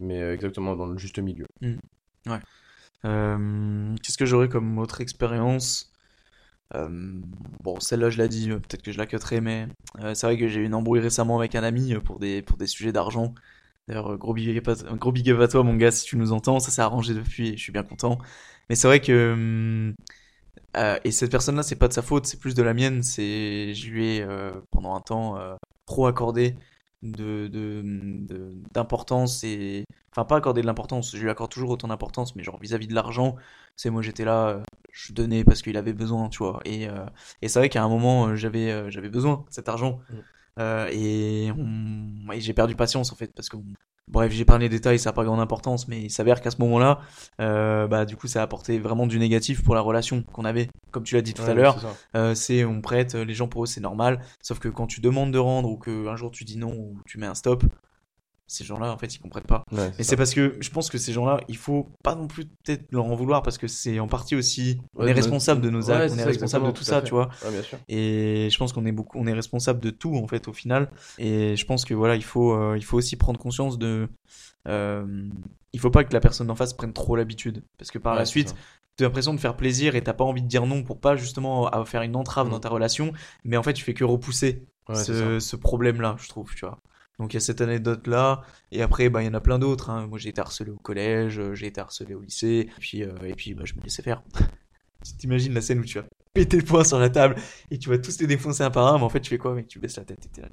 Mais 0.00 0.18
exactement 0.32 0.76
dans 0.76 0.86
le 0.86 0.96
juste 0.96 1.18
milieu. 1.18 1.44
Mm. 1.60 1.74
Ouais. 2.30 2.38
Qu'est-ce 4.02 4.16
que 4.16 4.24
j'aurais 4.24 4.48
comme 4.48 4.78
autre 4.78 5.02
expérience? 5.02 5.91
Bon, 7.62 7.80
celle-là, 7.80 8.10
je 8.10 8.18
l'ai 8.18 8.28
dit, 8.28 8.50
euh, 8.50 8.58
peut-être 8.58 8.82
que 8.82 8.92
je 8.92 8.98
la 8.98 9.06
cutterai, 9.06 9.40
mais 9.40 9.68
euh, 10.00 10.14
c'est 10.14 10.26
vrai 10.26 10.38
que 10.38 10.48
j'ai 10.48 10.60
eu 10.60 10.64
une 10.64 10.74
embrouille 10.74 11.00
récemment 11.00 11.38
avec 11.38 11.54
un 11.54 11.62
ami 11.62 11.94
pour 12.04 12.18
des, 12.18 12.42
pour 12.42 12.56
des 12.56 12.66
sujets 12.66 12.92
d'argent. 12.92 13.34
D'ailleurs, 13.88 14.16
gros 14.18 14.34
big, 14.34 14.56
up 14.58 14.68
à, 14.68 14.94
gros 14.94 15.12
big 15.12 15.30
up 15.30 15.40
à 15.40 15.48
toi, 15.48 15.62
mon 15.64 15.74
gars, 15.76 15.90
si 15.90 16.04
tu 16.04 16.16
nous 16.16 16.32
entends. 16.32 16.60
Ça 16.60 16.70
s'est 16.70 16.82
arrangé 16.82 17.14
depuis 17.14 17.50
et 17.50 17.56
je 17.56 17.62
suis 17.62 17.72
bien 17.72 17.82
content. 17.82 18.18
Mais 18.68 18.76
c'est 18.76 18.86
vrai 18.86 19.00
que. 19.00 19.92
et 21.04 21.10
cette 21.10 21.30
personne-là, 21.30 21.62
c'est 21.62 21.76
pas 21.76 21.88
de 21.88 21.92
sa 21.92 22.02
faute, 22.02 22.26
c'est 22.26 22.38
plus 22.38 22.54
de 22.54 22.62
la 22.62 22.74
mienne. 22.74 23.02
C'est, 23.02 23.74
je 23.74 23.90
lui 23.90 24.16
ai, 24.18 24.26
pendant 24.70 24.94
un 24.94 25.00
temps, 25.00 25.38
trop 25.86 26.06
accordé 26.06 26.56
de, 27.02 27.48
d'importance 28.72 29.44
et 29.44 29.84
enfin 30.10 30.24
pas 30.24 30.36
accordé 30.36 30.62
de 30.62 30.66
l'importance. 30.66 31.14
Je 31.16 31.22
lui 31.22 31.30
accorde 31.30 31.50
toujours 31.50 31.70
autant 31.70 31.88
d'importance 31.88 32.36
mais 32.36 32.42
genre 32.42 32.58
vis-à-vis 32.60 32.86
de 32.86 32.94
l'argent 32.94 33.36
c'est 33.76 33.90
moi 33.90 34.02
j'étais 34.02 34.24
là 34.24 34.48
euh, 34.48 34.62
je 34.92 35.12
donnais 35.12 35.44
parce 35.44 35.62
qu'il 35.62 35.76
avait 35.76 35.92
besoin 35.92 36.28
tu 36.28 36.38
vois. 36.38 36.60
Et, 36.64 36.88
euh, 36.88 37.06
et 37.42 37.48
c'est 37.48 37.58
vrai 37.58 37.68
qu'à 37.68 37.82
un 37.82 37.88
moment 37.88 38.28
euh, 38.28 38.36
j'avais 38.36 38.90
j'avais 38.90 39.10
besoin 39.10 39.44
de 39.48 39.54
cet 39.54 39.68
argent. 39.68 40.00
Mm. 40.58 40.88
et, 40.92 41.48
et 42.32 42.40
j'ai 42.40 42.52
perdu 42.54 42.76
patience 42.76 43.12
en 43.12 43.16
fait 43.16 43.32
parce 43.34 43.48
que 43.48 43.56
Bref, 44.08 44.32
j'ai 44.32 44.44
parlé 44.44 44.68
des 44.68 44.76
détails, 44.76 44.98
ça 44.98 45.10
n'a 45.10 45.14
pas 45.14 45.24
grande 45.24 45.40
importance, 45.40 45.88
mais 45.88 46.02
il 46.02 46.10
s'avère 46.10 46.40
qu'à 46.40 46.50
ce 46.50 46.58
moment-là, 46.60 47.00
euh, 47.40 47.86
bah, 47.86 48.04
du 48.04 48.16
coup, 48.16 48.26
ça 48.26 48.40
a 48.40 48.42
apporté 48.42 48.78
vraiment 48.78 49.06
du 49.06 49.18
négatif 49.18 49.62
pour 49.62 49.74
la 49.74 49.80
relation 49.80 50.22
qu'on 50.22 50.44
avait. 50.44 50.68
Comme 50.90 51.04
tu 51.04 51.14
l'as 51.14 51.22
dit 51.22 51.32
tout 51.34 51.42
à 51.42 51.54
l'heure, 51.54 51.78
euh, 52.16 52.34
c'est 52.34 52.64
on 52.64 52.80
prête, 52.82 53.14
les 53.14 53.34
gens 53.34 53.48
pour 53.48 53.64
eux 53.64 53.66
c'est 53.66 53.80
normal, 53.80 54.20
sauf 54.42 54.58
que 54.58 54.68
quand 54.68 54.86
tu 54.86 55.00
demandes 55.00 55.32
de 55.32 55.38
rendre 55.38 55.70
ou 55.70 55.78
qu'un 55.78 56.16
jour 56.16 56.30
tu 56.30 56.44
dis 56.44 56.58
non 56.58 56.72
ou 56.72 56.98
tu 57.06 57.16
mets 57.18 57.26
un 57.26 57.34
stop, 57.34 57.64
ces 58.52 58.64
gens-là, 58.64 58.92
en 58.92 58.98
fait, 58.98 59.14
ils 59.14 59.18
comprennent 59.18 59.44
pas. 59.44 59.64
et 59.98 60.02
c'est 60.02 60.16
parce 60.16 60.34
que 60.34 60.56
je 60.60 60.70
pense 60.70 60.90
que 60.90 60.98
ces 60.98 61.12
gens-là, 61.12 61.40
il 61.48 61.56
faut 61.56 61.88
pas 62.02 62.14
non 62.14 62.26
plus 62.26 62.44
peut-être 62.44 62.84
leur 62.92 63.06
en 63.06 63.14
vouloir 63.14 63.42
parce 63.42 63.56
que 63.56 63.66
c'est 63.66 63.98
en 63.98 64.08
partie 64.08 64.36
aussi, 64.36 64.78
on 64.94 65.06
est 65.06 65.12
responsable 65.12 65.62
de 65.62 65.70
nos 65.70 65.90
actes, 65.90 66.14
on 66.14 66.18
est 66.18 66.24
responsable 66.24 66.66
de 66.66 66.70
tout, 66.72 66.84
ça, 66.84 67.00
tu 67.00 67.12
vois. 67.12 67.30
Et 67.88 68.48
je 68.50 68.58
pense 68.58 68.72
qu'on 68.72 68.84
est 68.84 68.92
beaucoup, 68.92 69.18
on 69.18 69.26
est 69.26 69.32
responsable 69.32 69.80
de 69.80 69.90
tout 69.90 70.16
en 70.16 70.26
fait 70.28 70.48
au 70.48 70.52
final. 70.52 70.90
Et 71.18 71.56
je 71.56 71.64
pense 71.64 71.84
que 71.84 71.94
voilà, 71.94 72.16
il 72.16 72.24
faut, 72.24 72.52
euh, 72.52 72.76
il 72.76 72.84
faut 72.84 72.98
aussi 72.98 73.16
prendre 73.16 73.40
conscience 73.40 73.78
de, 73.78 74.08
euh, 74.68 75.28
il 75.72 75.80
faut 75.80 75.90
pas 75.90 76.04
que 76.04 76.12
la 76.12 76.20
personne 76.20 76.50
en 76.50 76.54
face 76.54 76.74
prenne 76.74 76.92
trop 76.92 77.16
l'habitude 77.16 77.62
parce 77.78 77.90
que 77.90 77.98
par 77.98 78.14
la 78.14 78.26
suite, 78.26 78.54
tu 78.98 79.04
as 79.04 79.06
l'impression 79.06 79.32
de 79.32 79.40
faire 79.40 79.56
plaisir 79.56 79.96
et 79.96 80.02
t'as 80.02 80.12
pas 80.12 80.24
envie 80.24 80.42
de 80.42 80.48
dire 80.48 80.66
non 80.66 80.82
pour 80.82 81.00
pas 81.00 81.16
justement 81.16 81.70
faire 81.86 82.02
une 82.02 82.16
entrave 82.16 82.50
dans 82.50 82.58
mm. 82.58 82.60
ta 82.60 82.68
relation, 82.68 83.12
mais 83.44 83.56
en 83.56 83.62
fait 83.62 83.72
tu 83.72 83.82
fais 83.82 83.94
que 83.94 84.04
repousser 84.04 84.66
ce, 84.92 85.38
ce 85.40 85.56
problème-là, 85.56 86.16
je 86.18 86.28
trouve, 86.28 86.54
tu 86.54 86.66
vois. 86.66 86.78
Donc 87.22 87.34
il 87.34 87.36
y 87.36 87.38
a 87.38 87.40
cette 87.40 87.60
anecdote-là, 87.60 88.42
et 88.72 88.82
après, 88.82 89.08
bah, 89.08 89.22
il 89.22 89.26
y 89.26 89.28
en 89.28 89.34
a 89.34 89.40
plein 89.40 89.60
d'autres. 89.60 89.90
Hein. 89.90 90.08
Moi, 90.08 90.18
j'ai 90.18 90.30
été 90.30 90.40
harcelé 90.40 90.72
au 90.72 90.76
collège, 90.76 91.38
euh, 91.38 91.54
j'ai 91.54 91.68
été 91.68 91.80
harcelé 91.80 92.14
au 92.14 92.20
lycée, 92.20 92.68
et 92.68 92.80
puis, 92.80 93.04
euh, 93.04 93.12
et 93.22 93.34
puis 93.34 93.54
bah, 93.54 93.62
je 93.64 93.74
me 93.74 93.80
laissais 93.82 94.02
faire. 94.02 94.24
tu 95.04 95.12
t'imagines 95.18 95.54
la 95.54 95.60
scène 95.60 95.78
où 95.78 95.84
tu 95.84 96.00
vas 96.00 96.04
péter 96.34 96.56
le 96.56 96.64
poing 96.64 96.82
sur 96.82 96.98
la 96.98 97.10
table, 97.10 97.36
et 97.70 97.78
tu 97.78 97.90
vas 97.90 97.98
tous 97.98 98.16
te 98.16 98.24
défoncer 98.24 98.64
un 98.64 98.72
par 98.72 98.92
un, 98.92 98.98
mais 98.98 99.04
en 99.04 99.08
fait, 99.08 99.20
tu 99.20 99.30
fais 99.30 99.38
quoi, 99.38 99.54
mec? 99.54 99.68
Tu 99.68 99.78
baisses 99.78 99.98
la 99.98 100.04
tête, 100.04 100.26
et 100.26 100.28
t'es 100.30 100.42
là. 100.42 100.48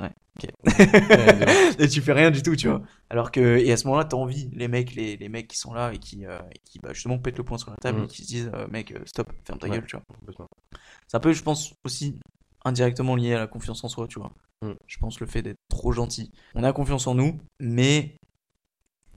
Ouais, 0.00 0.10
ok. 0.36 1.78
et 1.80 1.88
tu 1.88 2.02
fais 2.02 2.12
rien 2.12 2.30
du 2.30 2.42
tout, 2.42 2.56
tu 2.56 2.68
vois. 2.68 2.82
Alors 3.08 3.30
que, 3.30 3.40
et 3.56 3.72
à 3.72 3.78
ce 3.78 3.86
moment-là, 3.86 4.04
t'as 4.04 4.18
envie, 4.18 4.50
les 4.52 4.68
mecs, 4.68 4.94
les, 4.94 5.16
les 5.16 5.28
mecs 5.30 5.48
qui 5.48 5.56
sont 5.56 5.72
là, 5.72 5.94
et 5.94 5.98
qui, 5.98 6.26
euh, 6.26 6.38
qui 6.66 6.78
bah, 6.78 6.92
justement 6.92 7.18
pètent 7.18 7.38
le 7.38 7.44
poing 7.44 7.56
sur 7.56 7.70
la 7.70 7.76
table, 7.76 8.00
mm. 8.00 8.04
et 8.04 8.06
qui 8.08 8.22
se 8.22 8.28
disent, 8.28 8.52
mec, 8.70 8.92
stop, 9.06 9.32
ferme 9.46 9.58
ta 9.58 9.70
gueule, 9.70 9.86
tu 9.86 9.96
vois. 9.96 10.46
C'est 11.08 11.16
un 11.16 11.20
peu, 11.20 11.32
je 11.32 11.42
pense, 11.42 11.72
aussi 11.84 12.18
indirectement 12.64 13.16
lié 13.16 13.34
à 13.34 13.38
la 13.38 13.46
confiance 13.46 13.82
en 13.84 13.88
soi, 13.88 14.06
tu 14.06 14.18
vois. 14.18 14.32
Mm. 14.62 14.72
Je 14.86 14.98
pense 14.98 15.20
le 15.20 15.26
fait 15.26 15.42
d'être 15.42 15.60
trop 15.68 15.92
gentil. 15.92 16.32
On 16.54 16.64
a 16.64 16.72
confiance 16.72 17.06
en 17.06 17.14
nous, 17.14 17.40
mais 17.60 18.16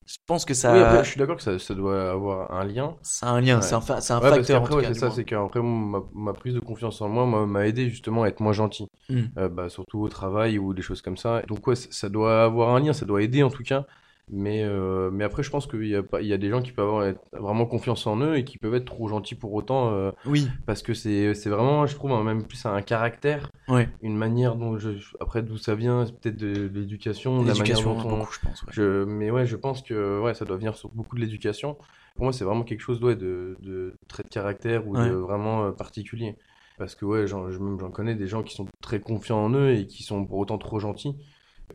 je 0.06 0.18
pense 0.28 0.46
que 0.46 0.54
ça. 0.54 0.74
Oui, 0.74 0.80
après, 0.80 1.04
je 1.04 1.10
suis 1.10 1.20
d'accord 1.20 1.38
que 1.38 1.42
ça, 1.42 1.58
ça, 1.58 1.74
doit 1.74 2.12
avoir 2.12 2.52
un 2.54 2.64
lien. 2.64 2.96
C'est 3.02 3.26
un 3.26 3.42
lien, 3.42 3.62
c'est 3.62 3.74
un, 3.74 3.82
fa... 3.82 3.96
un 3.96 4.02
facteur. 4.02 4.64
Après, 4.64 4.86
c'est 4.86 4.94
ça, 4.94 5.10
c'est 5.10 5.26
qu'après, 5.26 5.62
ma, 5.62 6.04
ma, 6.14 6.34
prise 6.34 6.54
de 6.54 6.60
confiance 6.60 7.02
en 7.02 7.10
moi 7.10 7.46
m'a 7.46 7.68
aidé 7.68 7.90
justement 7.90 8.24
à 8.24 8.28
être 8.28 8.40
moins 8.40 8.54
gentil. 8.54 8.88
Mm. 9.10 9.22
Euh, 9.38 9.50
bah, 9.50 9.70
surtout 9.70 10.02
au 10.02 10.10
travail 10.10 10.60
ou 10.60 10.76
des 10.76 10.84
choses 10.84 11.02
comme 11.02 11.18
ça. 11.18 11.42
Donc, 11.48 11.66
ouais, 11.66 11.76
ça 11.76 12.10
doit 12.10 12.44
avoir 12.44 12.76
un 12.76 12.80
lien, 12.80 12.94
ça 12.94 13.06
doit 13.06 13.24
aider 13.24 13.42
en 13.42 13.50
tout 13.50 13.64
cas. 13.64 13.86
Mais, 14.32 14.64
euh, 14.64 15.12
mais 15.12 15.24
après, 15.24 15.44
je 15.44 15.52
pense 15.52 15.68
qu'il 15.68 15.86
y, 15.86 15.96
a 15.96 16.02
il 16.20 16.26
y 16.26 16.34
a 16.34 16.38
des 16.38 16.50
gens 16.50 16.62
qui 16.62 16.72
peuvent 16.72 16.88
avoir 16.88 17.14
vraiment 17.32 17.66
confiance 17.66 18.08
en 18.08 18.20
eux 18.22 18.38
et 18.38 18.44
qui 18.44 18.58
peuvent 18.58 18.74
être 18.74 18.86
trop 18.86 19.08
gentils 19.08 19.36
pour 19.36 19.54
autant. 19.54 19.94
Euh, 19.94 20.12
oui. 20.26 20.48
Parce 20.66 20.82
que 20.82 20.94
c'est 20.94 21.32
vraiment, 21.46 21.86
je 21.86 21.96
trouve, 21.96 22.12
même 22.24 22.44
plus 22.44 22.66
un 22.66 22.82
caractère. 22.82 23.52
Ouais. 23.68 23.88
Une 24.02 24.18
manière 24.18 24.56
dont. 24.56 24.80
Je, 24.80 24.90
après, 25.20 25.44
d'où 25.44 25.58
ça 25.58 25.76
vient, 25.76 26.06
peut-être 26.06 26.38
de, 26.38 26.72
l'éducation. 26.74 27.44
de 27.44 27.48
L'éducation, 27.48 27.96
beaucoup, 27.96 28.32
je 28.32 28.40
pense. 28.40 28.66
Je, 28.72 29.04
mais 29.04 29.30
ouais, 29.30 29.46
je 29.46 29.56
pense 29.56 29.84
que 29.84 30.20
ouais, 30.22 30.34
ça 30.34 30.46
doit 30.46 30.58
venir 30.58 30.76
sur 30.76 30.90
beaucoup 30.90 31.16
de 31.16 31.22
l'éducation. 31.22 31.78
Pour 32.16 32.24
moi, 32.24 32.34
c'est 32.34 32.46
vraiment 32.46 32.64
quelque 32.64 32.82
chose 32.82 33.04
ouais, 33.04 33.16
de, 33.16 33.58
de 33.62 33.94
trait 34.08 34.24
de 34.24 34.30
caractère 34.30 34.88
ou 34.88 34.96
de 34.96 35.12
vraiment 35.12 35.66
euh, 35.66 35.72
particulier. 35.72 36.36
Parce 36.78 36.96
que 36.96 37.06
ouais, 37.06 37.28
j'en 37.28 37.92
connais 37.92 38.16
des 38.16 38.28
gens 38.28 38.44
qui 38.44 38.56
sont 38.56 38.66
très 38.82 39.00
confiants 39.00 39.38
en 39.38 39.54
eux 39.54 39.72
et 39.72 39.88
qui 39.88 40.04
sont 40.04 40.26
pour 40.26 40.40
autant 40.40 40.58
trop 40.58 40.80
gentils. 40.80 41.16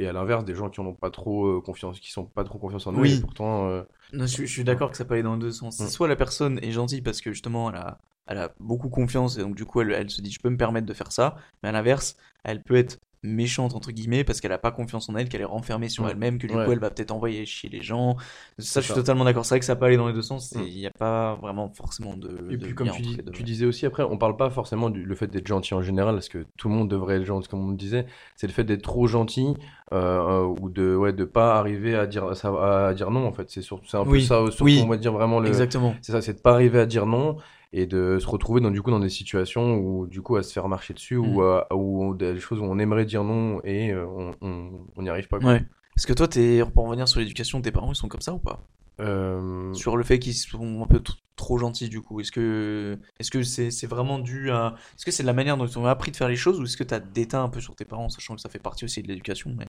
Et 0.01 0.09
à 0.09 0.15
l'inverse, 0.15 0.47
des 0.47 0.55
gens 0.55 0.71
qui 0.71 0.81
n'ont 0.81 0.95
pas 0.95 1.11
trop 1.11 1.47
euh, 1.47 1.61
confiance, 1.61 2.01
qui 2.01 2.11
sont 2.11 2.25
pas 2.25 2.43
trop 2.43 2.59
confiance 2.59 2.87
en 2.87 2.95
eux, 2.95 3.01
oui. 3.01 3.19
et 3.19 3.21
pourtant. 3.21 3.69
Euh, 3.69 3.83
je, 4.15 4.47
suis 4.47 4.65
d'accord 4.65 4.91
que 4.91 4.97
ça 4.97 5.05
peut 5.05 5.13
aller 5.13 5.23
dans 5.23 5.35
les 5.35 5.41
deux 5.41 5.53
sens. 5.53 5.79
Mm. 5.79 5.89
Soit 5.89 6.09
la 6.09 6.17
personne 6.17 6.59
est 6.63 6.73
gentille 6.73 7.03
parce 7.03 7.21
que 7.21 7.33
justement 7.33 7.69
elle 7.69 7.77
a, 7.77 7.99
elle 8.27 8.39
a 8.39 8.51
beaucoup 8.61 8.89
confiance 8.89 9.37
et 9.37 9.43
donc 9.43 9.57
du 9.57 9.67
coup 9.67 9.83
elle, 9.83 9.93
elle 9.93 10.09
se 10.09 10.23
dit 10.23 10.31
je 10.31 10.41
peux 10.41 10.49
me 10.49 10.57
permettre 10.57 10.87
de 10.87 10.95
faire 10.95 11.13
ça, 11.13 11.37
mais 11.63 11.69
à 11.69 11.73
l'inverse, 11.73 12.17
elle 12.45 12.63
peut 12.63 12.77
être 12.77 12.99
méchante 13.23 13.75
entre 13.75 13.93
guillemets 13.93 14.25
parce 14.25 14.41
qu'elle 14.41 14.53
a 14.53 14.59
pas 14.59 14.71
confiance 14.71 15.09
en 15.09 15.17
elle, 15.17 15.29
qu'elle 15.29 15.43
est 15.43 15.45
renfermée 15.45 15.89
sur 15.89 16.09
elle-même, 16.09 16.39
que 16.39 16.47
du 16.47 16.55
coup 16.55 16.73
elle 16.73 16.79
va 16.79 16.91
peut-être 16.91 17.11
envoyer 17.11 17.45
chier 17.45 17.69
les 17.69 17.83
gens. 17.83 18.17
Ça, 18.59 18.81
je 18.81 18.87
suis 18.87 18.95
totalement 18.95 19.25
d'accord. 19.25 19.45
C'est 19.45 19.55
vrai 19.55 19.61
que 19.61 19.67
ça 19.67 19.77
peut 19.77 19.85
aller 19.85 19.97
dans 19.97 20.07
les 20.07 20.15
deux 20.15 20.23
sens. 20.23 20.55
Mm. 20.55 20.63
Il 20.67 20.75
n'y 20.75 20.87
a 20.87 20.91
pas 20.91 21.35
vraiment 21.37 21.69
forcément 21.69 22.17
de. 22.17 22.49
Et 22.51 22.57
puis 22.57 22.75
comme 22.75 22.91
tu, 22.91 23.03
tu, 23.33 23.43
disais 23.43 23.67
aussi 23.67 23.87
après, 23.87 24.03
on 24.03 24.17
parle 24.17 24.37
pas 24.37 24.51
forcément 24.51 24.91
du 24.91 25.05
le 25.05 25.15
fait 25.15 25.27
d'être 25.27 25.47
gentil 25.47 25.75
en 25.75 25.83
général, 25.83 26.15
parce 26.15 26.29
que 26.29 26.47
tout 26.57 26.69
le 26.69 26.75
monde 26.75 26.89
devrait 26.89 27.17
être 27.17 27.25
gentil, 27.25 27.49
comme 27.49 27.61
on 27.61 27.73
me 27.73 27.77
disait. 27.77 28.07
C'est 28.37 28.47
le 28.47 28.53
fait 28.53 28.65
d'être 28.65 28.83
trop 28.83 29.07
gentil 29.07 29.55
euh, 29.93 30.43
ou 30.61 30.71
de 30.71 30.95
ouais 30.95 31.13
de 31.13 31.25
pas 31.25 31.59
arriver 31.59 31.95
à 31.97 32.07
dire 32.07 32.25
à 32.27 32.95
dire 32.95 33.11
non 33.11 33.27
en 33.27 33.33
fait. 33.33 33.51
C'est 33.51 33.63
c'est 33.63 33.97
un 33.97 34.05
peu 34.05 34.21
ça. 34.21 34.45
Surtout, 34.47 34.65
oui. 34.65 34.81
on 34.85 34.89
va 34.89 34.97
dire 34.97 35.13
vraiment 35.13 35.41
le. 35.41 35.49
Exactement. 35.49 35.95
C'est 36.01 36.13
ça, 36.13 36.23
c'est 36.23 36.35
de 36.35 36.41
pas 36.41 36.53
arriver 36.53 36.79
à 36.79 36.87
dire 36.87 37.07
non 37.07 37.37
et 37.73 37.87
de 37.87 38.19
se 38.19 38.27
retrouver 38.27 38.61
dans, 38.61 38.71
du 38.71 38.83
coup 38.83 38.91
dans 38.91 39.01
des 39.01 39.09
situations 39.09 39.77
où 39.77 40.07
du 40.07 40.23
coup 40.23 40.37
à 40.37 40.43
se 40.43 40.53
faire 40.53 40.69
marcher 40.69 40.93
dessus 40.95 41.17
ou 41.17 41.41
mm. 41.43 41.65
ou 41.75 42.15
des 42.15 42.39
choses 42.39 42.59
où 42.61 42.65
on 42.65 42.79
aimerait 42.79 43.05
dire 43.05 43.25
non 43.25 43.61
et 43.65 43.93
euh, 43.93 44.07
on 44.41 45.03
n'y 45.03 45.09
arrive 45.09 45.29
pas. 45.29 45.39
Ouais. 45.39 45.65
Est-ce 45.97 46.07
que 46.07 46.13
toi, 46.13 46.29
es, 46.37 46.65
pour 46.65 46.87
revenir 46.87 47.09
sur 47.09 47.21
l'éducation, 47.21 47.61
tes 47.61 47.73
parents 47.73 47.93
ils 47.93 47.97
sont 47.97 48.09
comme 48.09 48.23
ça 48.23 48.33
ou 48.33 48.39
pas? 48.39 48.67
Euh, 49.01 49.73
Sur 49.73 49.97
le 49.97 50.05
fait 50.05 50.19
qu'ils 50.19 50.35
sont 50.35 50.83
un 50.83 50.87
peu 50.87 51.03
trop 51.37 51.59
gentils, 51.59 51.89
du 51.89 52.03
coup. 52.03 52.21
Est-ce 52.21 52.33
que 52.33 52.99
est-ce 53.19 53.31
que 53.31 53.43
c'est 53.43 53.71
c'est 53.71 53.87
vraiment 53.87 54.19
dû 54.19 54.51
à... 54.51 54.75
Est-ce 54.95 55.05
que 55.05 55.11
c'est 55.11 55.23
de 55.23 55.27
la 55.27 55.33
manière 55.33 55.57
dont 55.57 55.67
ils 55.67 55.73
t'ont 55.73 55.87
appris 55.87 56.11
de 56.11 56.17
faire 56.17 56.29
les 56.29 56.37
choses 56.37 56.61
ou 56.61 56.65
est-ce 56.65 56.77
que 56.77 56.85
t'as 56.85 57.01
déteint 57.01 57.43
un 57.43 57.49
peu 57.49 57.61
sur 57.61 57.75
tes 57.75 57.85
parents, 57.85 58.09
sachant 58.09 58.35
que 58.35 58.41
ça 58.41 58.49
fait 58.49 58.59
partie 58.59 58.85
aussi 58.85 59.03
de 59.03 59.09
l'éducation, 59.09 59.55
mais... 59.57 59.67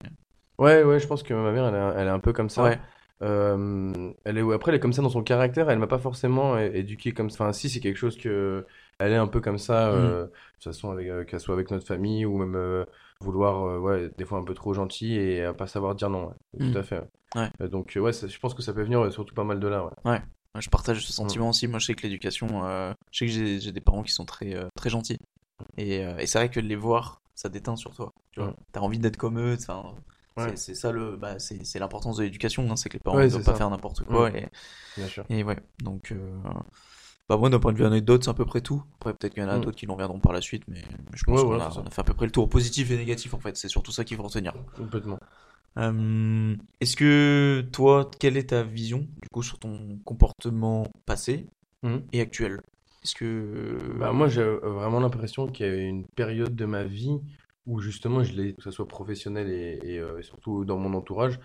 Ouais, 0.58 0.84
ouais, 0.84 1.00
je 1.00 1.06
pense 1.06 1.22
que 1.22 1.32
ma 1.32 1.50
mère, 1.50 1.66
elle 1.66 1.74
est, 1.74 2.00
elle 2.00 2.08
est 2.08 2.10
un 2.10 2.18
peu 2.18 2.32
comme 2.32 2.50
ça. 2.50 2.62
Ouais. 2.62 2.78
Euh, 3.22 4.12
elle 4.24 4.38
est, 4.38 4.52
après, 4.52 4.70
elle 4.72 4.76
est 4.76 4.80
comme 4.80 4.92
ça 4.92 5.02
dans 5.02 5.08
son 5.10 5.22
caractère. 5.22 5.70
Elle 5.70 5.78
m'a 5.78 5.86
pas 5.86 5.98
forcément 5.98 6.58
éduqué 6.58 7.12
comme 7.12 7.30
ça. 7.30 7.44
Enfin, 7.44 7.52
si, 7.52 7.68
c'est 7.70 7.80
quelque 7.80 7.96
chose 7.96 8.16
que 8.18 8.66
elle 8.98 9.12
est 9.12 9.16
un 9.16 9.26
peu 9.26 9.40
comme 9.40 9.58
ça, 9.58 9.90
Mm. 9.90 9.94
euh, 9.94 10.22
de 10.24 10.30
toute 10.54 10.64
façon, 10.64 10.96
euh, 10.98 11.24
qu'elle 11.24 11.40
soit 11.40 11.54
avec 11.54 11.70
notre 11.70 11.86
famille 11.86 12.24
ou 12.26 12.36
même 12.38 12.54
euh, 12.56 12.84
vouloir, 13.20 13.80
ouais, 13.80 14.10
des 14.18 14.24
fois 14.24 14.38
un 14.38 14.44
peu 14.44 14.54
trop 14.54 14.74
gentil 14.74 15.14
et 15.16 15.44
à 15.44 15.54
pas 15.54 15.66
savoir 15.66 15.94
dire 15.94 16.10
non. 16.10 16.28
ouais. 16.28 16.34
Mm. 16.66 16.72
Tout 16.72 16.78
à 16.78 16.82
fait. 16.82 17.02
Ouais. 17.34 17.68
Donc, 17.68 17.96
ouais, 18.00 18.12
ça- 18.12 18.26
je 18.28 18.38
pense 18.38 18.54
que 18.54 18.62
ça 18.62 18.72
peut 18.72 18.82
venir 18.82 19.10
surtout 19.12 19.34
pas 19.34 19.44
mal 19.44 19.58
de 19.60 19.68
là. 19.68 19.84
Ouais. 20.04 20.20
Ouais, 20.54 20.60
je 20.60 20.68
partage 20.68 21.04
ce 21.06 21.12
sentiment 21.12 21.48
aussi. 21.48 21.66
Moi, 21.66 21.78
je 21.78 21.86
sais 21.86 21.94
que 21.94 22.02
l'éducation, 22.02 22.46
je 23.10 23.18
sais 23.18 23.26
que 23.26 23.32
j'ai 23.58 23.72
des 23.72 23.80
parents 23.80 24.02
qui 24.02 24.12
sont 24.12 24.26
très, 24.26 24.54
très 24.76 24.90
gentils. 24.90 25.18
Et, 25.78 25.98
et 26.00 26.26
c'est 26.26 26.38
vrai 26.38 26.50
que 26.50 26.60
de 26.60 26.66
les 26.66 26.76
voir, 26.76 27.22
ça 27.34 27.48
déteint 27.48 27.76
sur 27.76 27.94
toi. 27.94 28.12
Tu 28.32 28.40
vois, 28.40 28.54
t'as 28.72 28.80
envie 28.80 28.98
d'être 28.98 29.16
comme 29.16 29.38
eux. 29.38 29.56
Ouais. 30.36 30.56
C'est 30.56 30.74
ça 30.74 30.92
le, 30.92 31.16
bah, 31.16 31.38
c'est 31.38 31.78
l'importance 31.78 32.16
de 32.16 32.24
l'éducation. 32.24 32.70
hein, 32.70 32.76
c'est 32.76 32.88
que 32.88 32.94
les 32.94 33.00
parents 33.00 33.16
Ouais, 33.18 33.24
ne 33.24 33.30
doivent 33.30 33.40
c'est 33.42 33.46
pas 33.46 33.52
ça. 33.52 33.58
faire 33.58 33.70
n'importe 33.70 34.04
quoi. 34.04 34.30
Mm. 34.30 34.36
Et, 34.36 34.48
Bien 34.96 35.08
sûr. 35.08 35.24
et 35.30 35.42
ouais, 35.44 35.56
donc, 35.82 36.12
euh, 36.12 36.40
bah 37.28 37.36
moi, 37.36 37.48
d'un 37.50 37.58
point 37.60 37.72
de 37.72 37.78
vue 37.78 37.84
anecdote, 37.86 38.24
c'est 38.24 38.30
à 38.30 38.34
peu 38.34 38.44
près 38.44 38.60
tout. 38.60 38.82
Après, 39.00 39.14
peut-être 39.14 39.34
qu'il 39.34 39.42
y 39.42 39.46
en 39.46 39.48
a 39.48 39.58
Mm. 39.58 39.62
d'autres 39.62 39.76
qui 39.76 39.86
l'en 39.86 39.96
viendront 39.96 40.20
par 40.20 40.32
la 40.32 40.40
suite, 40.40 40.64
mais, 40.68 40.82
je 41.14 41.24
pense 41.24 41.42
Ouais, 41.42 41.48
qu'on 41.48 41.60
a, 41.60 41.66
a 41.66 41.90
fait 41.90 42.00
à 42.00 42.04
peu 42.04 42.14
près 42.14 42.26
le 42.26 42.32
tour 42.32 42.48
positif 42.48 42.90
et 42.90 42.96
négatif 42.96 43.34
en 43.34 43.40
fait. 43.40 43.56
C'est 43.56 43.68
surtout 43.68 43.92
ça 43.92 44.04
qu'il 44.04 44.16
faut 44.16 44.22
retenir. 44.24 44.52
Complètement. 44.76 45.18
Euh, 45.78 46.54
est-ce 46.80 46.96
que 46.96 47.66
toi, 47.72 48.10
quelle 48.18 48.36
est 48.36 48.50
ta 48.50 48.62
vision 48.62 48.98
du 48.98 49.28
coup 49.32 49.42
sur 49.42 49.58
ton 49.58 49.98
comportement 50.04 50.86
passé 51.06 51.46
Mhm. 51.82 52.02
et 52.12 52.20
actuel? 52.20 52.60
Est-ce 53.04 53.14
que 53.14 53.78
Bah, 53.98 54.12
moi, 54.12 54.28
j'ai 54.28 54.44
vraiment 54.44 55.00
l'impression 55.00 55.46
qu'il 55.48 55.66
y 55.66 55.68
a 55.68 55.72
eu 55.72 55.86
une 55.86 56.06
période 56.14 56.54
de 56.54 56.64
ma 56.66 56.84
vie 56.84 57.18
où 57.66 57.80
justement, 57.80 58.22
je 58.24 58.32
l'ai, 58.34 58.54
que 58.54 58.62
ce 58.62 58.70
soit 58.70 58.88
professionnel 58.88 59.50
et, 59.50 59.80
et, 59.84 59.98
euh, 60.00 60.18
et 60.18 60.22
surtout 60.22 60.64
dans 60.64 60.78
mon 60.78 60.94
entourage, 60.94 61.38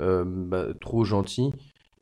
euh, 0.00 0.24
bah, 0.26 0.74
trop 0.80 1.04
gentil. 1.04 1.52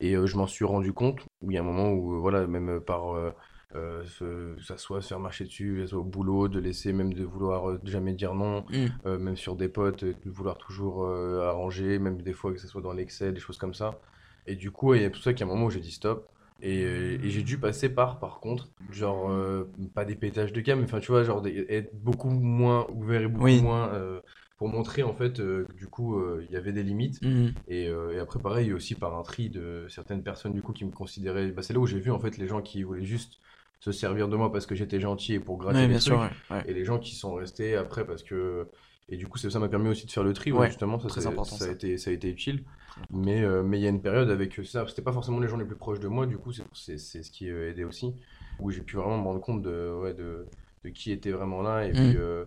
Et 0.00 0.14
euh, 0.17 0.26
je 0.26 0.37
m'en 0.37 0.47
suis 0.47 0.64
rendu 0.64 0.93
compte, 0.93 1.21
où 1.41 1.50
il 1.50 1.55
y 1.55 1.59
a 1.59 1.61
un 1.61 1.64
moment 1.64 1.91
où, 1.93 2.14
euh, 2.14 2.19
voilà, 2.19 2.47
même 2.47 2.81
par, 2.81 3.14
euh, 3.14 3.33
euh, 3.75 4.05
se- 4.07 4.57
que 4.57 4.62
ça 4.62 4.76
soit 4.76 5.00
se 5.02 5.09
faire 5.09 5.21
marcher 5.21 5.45
dessus, 5.45 5.81
ça 5.83 5.88
soit 5.88 6.00
au 6.00 6.05
boulot, 6.05 6.49
de 6.49 6.59
laisser 6.61 6.93
même 6.93 7.14
de 7.14 7.25
vouloir 7.25 7.79
jamais 7.85 8.12
dire 8.14 8.35
non, 8.35 8.67
euh, 9.07 9.19
même 9.19 9.37
sur 9.37 9.57
des 9.57 9.69
potes, 9.69 10.05
de 10.05 10.31
vouloir 10.31 10.59
toujours 10.59 11.05
euh, 11.05 11.49
arranger, 11.49 11.99
même 11.99 12.21
des 12.23 12.33
fois 12.33 12.52
que 12.52 12.59
ce 12.59 12.69
soit 12.69 12.83
dans 12.83 12.93
l'excès, 12.93 13.33
des 13.33 13.41
choses 13.41 13.59
comme 13.59 13.75
ça. 13.75 14.00
Et 14.47 14.57
du 14.57 14.71
coup, 14.73 14.95
il 14.95 15.02
y 15.02 15.05
a 15.05 15.11
pour 15.11 15.23
ça 15.23 15.33
qu'il 15.33 15.47
y 15.47 15.49
a 15.49 15.52
un 15.52 15.55
moment 15.55 15.67
où 15.67 15.71
j'ai 15.71 15.81
dit 15.81 15.93
stop. 15.93 16.32
Et, 16.62 16.85
euh, 16.85 17.19
et 17.23 17.31
j'ai 17.31 17.42
dû 17.42 17.59
passer 17.61 17.88
par, 17.95 18.21
par 18.21 18.40
contre, 18.40 18.71
genre, 18.88 19.31
euh, 19.31 19.64
pas 19.95 20.04
des 20.04 20.16
pétages 20.16 20.52
de 20.52 20.61
câble, 20.61 20.81
mais 20.83 20.87
enfin, 20.87 21.00
tu 21.00 21.09
vois, 21.12 21.25
genre, 21.25 21.42
des- 21.42 21.66
être 21.69 21.92
beaucoup 21.95 22.31
moins 22.31 22.87
ouvert 22.90 23.23
et 23.23 23.28
beaucoup 23.28 23.45
Oui. 23.45 23.61
moins. 23.61 23.92
euh, 23.95 24.21
pour 24.59 24.69
montrer, 24.69 25.02
en 25.02 25.14
fait, 25.14 25.40
euh, 25.40 25.66
que 25.66 25.73
du 25.75 25.88
coup, 25.88 26.19
euh, 26.21 26.45
il 26.49 26.52
y 26.52 26.57
avait 26.57 26.73
des 26.73 26.85
limites. 26.85 27.23
Mhm. 27.23 27.62
Et, 27.66 27.88
euh, 27.88 28.12
et 28.14 28.19
après, 28.21 28.40
pareil, 28.40 28.73
aussi 28.73 28.95
par 28.95 29.16
un 29.19 29.23
tri 29.23 29.50
de 29.50 29.87
certaines 29.88 30.23
personnes, 30.23 30.52
du 30.52 30.62
coup, 30.62 30.73
qui 30.73 30.85
me 30.85 30.92
considéraient. 30.92 31.50
Bah, 31.52 31.62
c'est 31.62 31.73
là 31.75 31.81
où 31.81 31.87
j'ai 31.87 32.00
vu, 32.00 32.11
en 32.12 32.21
fait, 32.21 32.38
les 32.38 32.47
gens 32.49 32.62
qui 32.62 32.83
voulaient 32.85 33.04
juste 33.04 33.40
se 33.81 33.90
servir 33.92 34.28
de 34.28 34.37
moi 34.37 34.52
parce 34.52 34.66
que 34.66 34.75
j'étais 34.76 35.00
gentil 35.00 35.35
et 35.35 35.40
pour 35.40 35.59
gratter 35.59 35.85
Ouais, 35.85 35.88
bien 35.88 35.99
sûr, 36.00 36.21
ouais. 36.50 36.64
Et 36.64 36.73
les 36.75 36.85
gens 36.85 36.99
qui 37.00 37.14
sont 37.16 37.35
restés 37.35 37.75
après 37.76 38.07
parce 38.07 38.23
que. 38.23 38.69
Et 39.09 39.17
du 39.17 39.27
coup, 39.27 39.39
ça 39.39 39.51
ça 39.51 39.59
m'a 39.59 39.69
permis 39.69 39.89
aussi 39.89 40.07
de 40.07 40.11
faire 40.11 40.25
le 40.25 40.33
tri, 40.33 40.53
ouais, 40.53 40.61
Ouais, 40.61 40.69
justement. 40.69 40.99
Ça, 40.99 41.21
important, 41.29 41.57
ça 41.57 41.65
a 41.67 41.69
été, 41.69 41.99
ça 41.99 42.11
a 42.11 42.13
été 42.13 42.29
utile. 42.31 42.65
Mais 43.11 43.43
euh, 43.43 43.63
mais 43.63 43.79
il 43.79 43.83
y 43.83 43.87
a 43.87 43.91
une 43.91 44.01
période 44.03 44.31
avec 44.31 44.55
ça. 44.65 44.87
C'était 44.89 45.03
pas 45.03 45.13
forcément 45.13 45.41
les 45.41 45.49
gens 45.49 45.57
les 45.57 45.65
plus 45.67 45.77
proches 45.77 46.01
de 46.01 46.09
moi, 46.09 46.27
du 46.27 46.39
coup, 46.39 46.53
c'est 46.53 46.65
c'est 46.73 46.99
c'est 46.99 47.23
ce 47.23 47.31
qui 47.31 47.51
a 47.51 47.69
aidé 47.69 47.85
aussi. 47.85 48.15
Où 48.59 48.71
j'ai 48.71 48.83
pu 48.83 48.97
vraiment 48.97 49.19
me 49.19 49.25
rendre 49.25 49.41
compte 49.41 49.63
de, 49.63 49.93
ouais, 50.03 50.15
de, 50.15 50.47
de 50.85 50.91
qui 50.91 51.13
était 51.13 51.33
vraiment 51.33 51.63
là. 51.63 51.87
Et 51.87 51.93
Mm. 51.93 51.95
puis. 51.95 52.17
euh, 52.17 52.45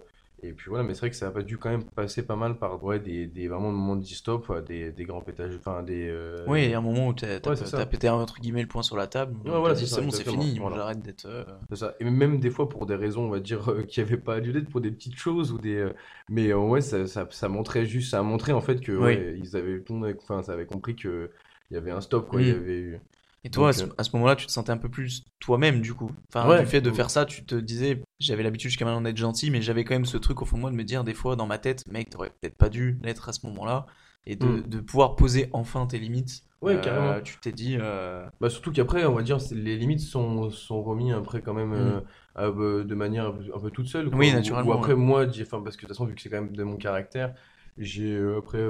et 0.47 0.53
puis 0.53 0.69
voilà, 0.69 0.83
mais 0.83 0.93
c'est 0.93 1.01
vrai 1.01 1.09
que 1.09 1.15
ça 1.15 1.27
a 1.27 1.31
pas 1.31 1.43
dû 1.43 1.57
quand 1.57 1.69
même 1.69 1.83
passer 1.83 2.25
pas 2.25 2.35
mal 2.35 2.57
par 2.57 2.83
ouais, 2.83 2.99
des, 2.99 3.27
des 3.27 3.47
vraiment 3.47 3.71
moments 3.71 3.95
de 3.95 4.05
stop, 4.05 4.49
ouais, 4.49 4.61
des, 4.61 4.91
des 4.91 5.03
grands 5.05 5.21
pétages, 5.21 5.55
enfin 5.57 5.83
des. 5.83 6.07
euh, 6.09 6.45
Oui, 6.47 6.65
il 6.65 6.69
y 6.71 6.73
a 6.73 6.77
un 6.77 6.81
moment 6.81 7.07
où 7.07 7.13
t'as 7.13 7.39
Ouais, 7.39 7.85
pété 7.85 8.09
entre 8.09 8.39
guillemets 8.39 8.61
le 8.61 8.67
point 8.67 8.83
sur 8.83 8.97
la 8.97 9.07
table. 9.07 9.35
Ouais, 9.45 9.59
voilà, 9.59 9.75
c'est 9.75 9.89
bon, 9.89 10.09
c'est 10.11 10.23
fini, 10.23 10.57
voilà. 10.59 10.77
j'arrête 10.77 11.01
d'être. 11.01 11.25
euh, 11.25 11.43
C'est 11.69 11.77
ça. 11.77 11.95
Et 11.99 12.03
même 12.05 12.39
des 12.39 12.51
fois 12.51 12.69
pour 12.69 12.85
des 12.85 12.95
raisons, 12.95 13.23
on 13.25 13.29
va 13.29 13.39
dire, 13.39 13.69
euh, 13.71 13.83
qui 13.83 13.99
n'avaient 13.99 14.17
pas 14.17 14.39
lieu 14.39 14.53
d'être, 14.53 14.69
pour 14.69 14.81
des 14.81 14.91
petites 14.91 15.17
choses 15.17 15.51
ou 15.51 15.57
des. 15.57 15.89
Mais 16.29 16.53
ouais, 16.53 16.81
ça, 16.81 17.07
ça, 17.07 17.27
ça 17.31 17.49
montrait 17.49 17.85
juste, 17.85 18.11
ça 18.11 18.19
a 18.19 18.23
montré 18.23 18.51
en 18.53 18.61
fait 18.61 18.81
que 18.81 18.91
Oui. 18.91 19.01
ouais, 19.01 19.35
ils 19.39 19.55
avaient, 19.57 19.83
enfin, 20.21 20.43
ça 20.43 20.53
avait 20.53 20.65
compris 20.67 20.95
que 20.95 21.31
il 21.71 21.73
y 21.73 21.77
avait 21.77 21.91
un 21.91 22.01
stop 22.01 22.29
quoi. 22.29 22.41
Il 22.41 22.47
y 22.49 22.51
Mm. 22.51 22.55
avait 22.55 22.79
eu. 22.79 22.99
Et 23.45 23.49
toi, 23.51 23.69
à 23.69 23.71
Donc, 23.71 23.79
ce, 23.79 23.85
euh, 23.85 23.93
à 23.99 24.03
ce 24.03 24.09
moment-là, 24.15 24.35
tu 24.35 24.47
te 24.47 24.51
sentais 24.51 24.71
un 24.71 24.77
peu 24.77 24.89
plus 24.89 25.23
toi-même, 25.39 25.79
du 25.81 25.93
coup. 25.93 26.11
Enfin, 26.33 26.49
Ouais. 26.49 26.59
du 26.61 26.65
fait 26.65 26.81
de 26.81 26.91
faire 26.91 27.09
ça, 27.11 27.25
tu 27.25 27.45
te 27.45 27.53
disais, 27.55 28.01
j'avais 28.19 28.41
l'habitude 28.43 28.71
jusqu'à 28.71 28.85
maintenant 28.85 29.01
d'être 29.01 29.17
gentil, 29.17 29.51
mais 29.51 29.61
j'avais 29.61 29.83
quand 29.83 29.93
même 29.93 30.05
ce 30.05 30.17
truc 30.17 30.41
au 30.41 30.45
fond 30.45 30.57
de 30.57 30.61
moi 30.61 30.71
de 30.71 30.75
me 30.75 30.83
dire, 30.83 31.03
des 31.03 31.13
fois, 31.13 31.35
dans 31.35 31.45
ma 31.45 31.59
tête, 31.59 31.83
mec, 31.87 32.09
t'aurais 32.09 32.31
peut-être 32.41 32.57
pas 32.57 32.69
dû 32.69 32.97
l'être 33.03 33.29
à 33.29 33.33
ce 33.33 33.45
moment-là. 33.45 33.85
Et 34.27 34.35
de, 34.35 34.47
Mm. 34.47 34.61
de 34.67 34.79
pouvoir 34.79 35.15
poser 35.15 35.49
enfin 35.53 35.85
tes 35.85 35.99
limites. 35.99 36.41
Ouais, 36.63 36.73
Euh, 36.77 36.81
carrément. 36.81 37.21
Tu 37.21 37.37
t'es 37.39 37.51
dit, 37.51 37.77
euh, 37.79 38.25
Bah, 38.41 38.49
surtout 38.49 38.71
qu'après, 38.71 39.05
on 39.05 39.13
va 39.13 39.21
dire, 39.21 39.37
les 39.51 39.77
limites 39.77 39.99
sont, 39.99 40.49
sont 40.49 40.81
remis 40.81 41.13
après 41.13 41.41
quand 41.43 41.53
même 41.53 42.01
à- 42.35 42.45
euh, 42.45 42.83
de 42.83 42.95
manière 42.95 43.27
un 43.27 43.31
peu, 43.33 43.43
un 43.55 43.59
peu 43.59 43.69
toute 43.69 43.85
seule. 43.87 44.09
quoi. 44.09 44.17
Oui, 44.17 44.31
Ou- 44.31 44.33
naturellement, 44.33 44.71
Ou, 44.71 44.73
après, 44.73 44.93
ouais. 44.93 44.99
moi, 44.99 45.29
j'ai- 45.31 45.45
parce 45.45 45.61
que 45.61 45.67
de 45.67 45.71
toute 45.81 45.89
façon, 45.89 46.05
vu 46.05 46.15
que 46.15 46.21
c'est 46.23 46.29
quand 46.29 46.41
même 46.41 46.55
de 46.55 46.63
mon 46.63 46.77
caractère, 46.77 47.35
j'ai 47.77 48.17
après 48.35 48.65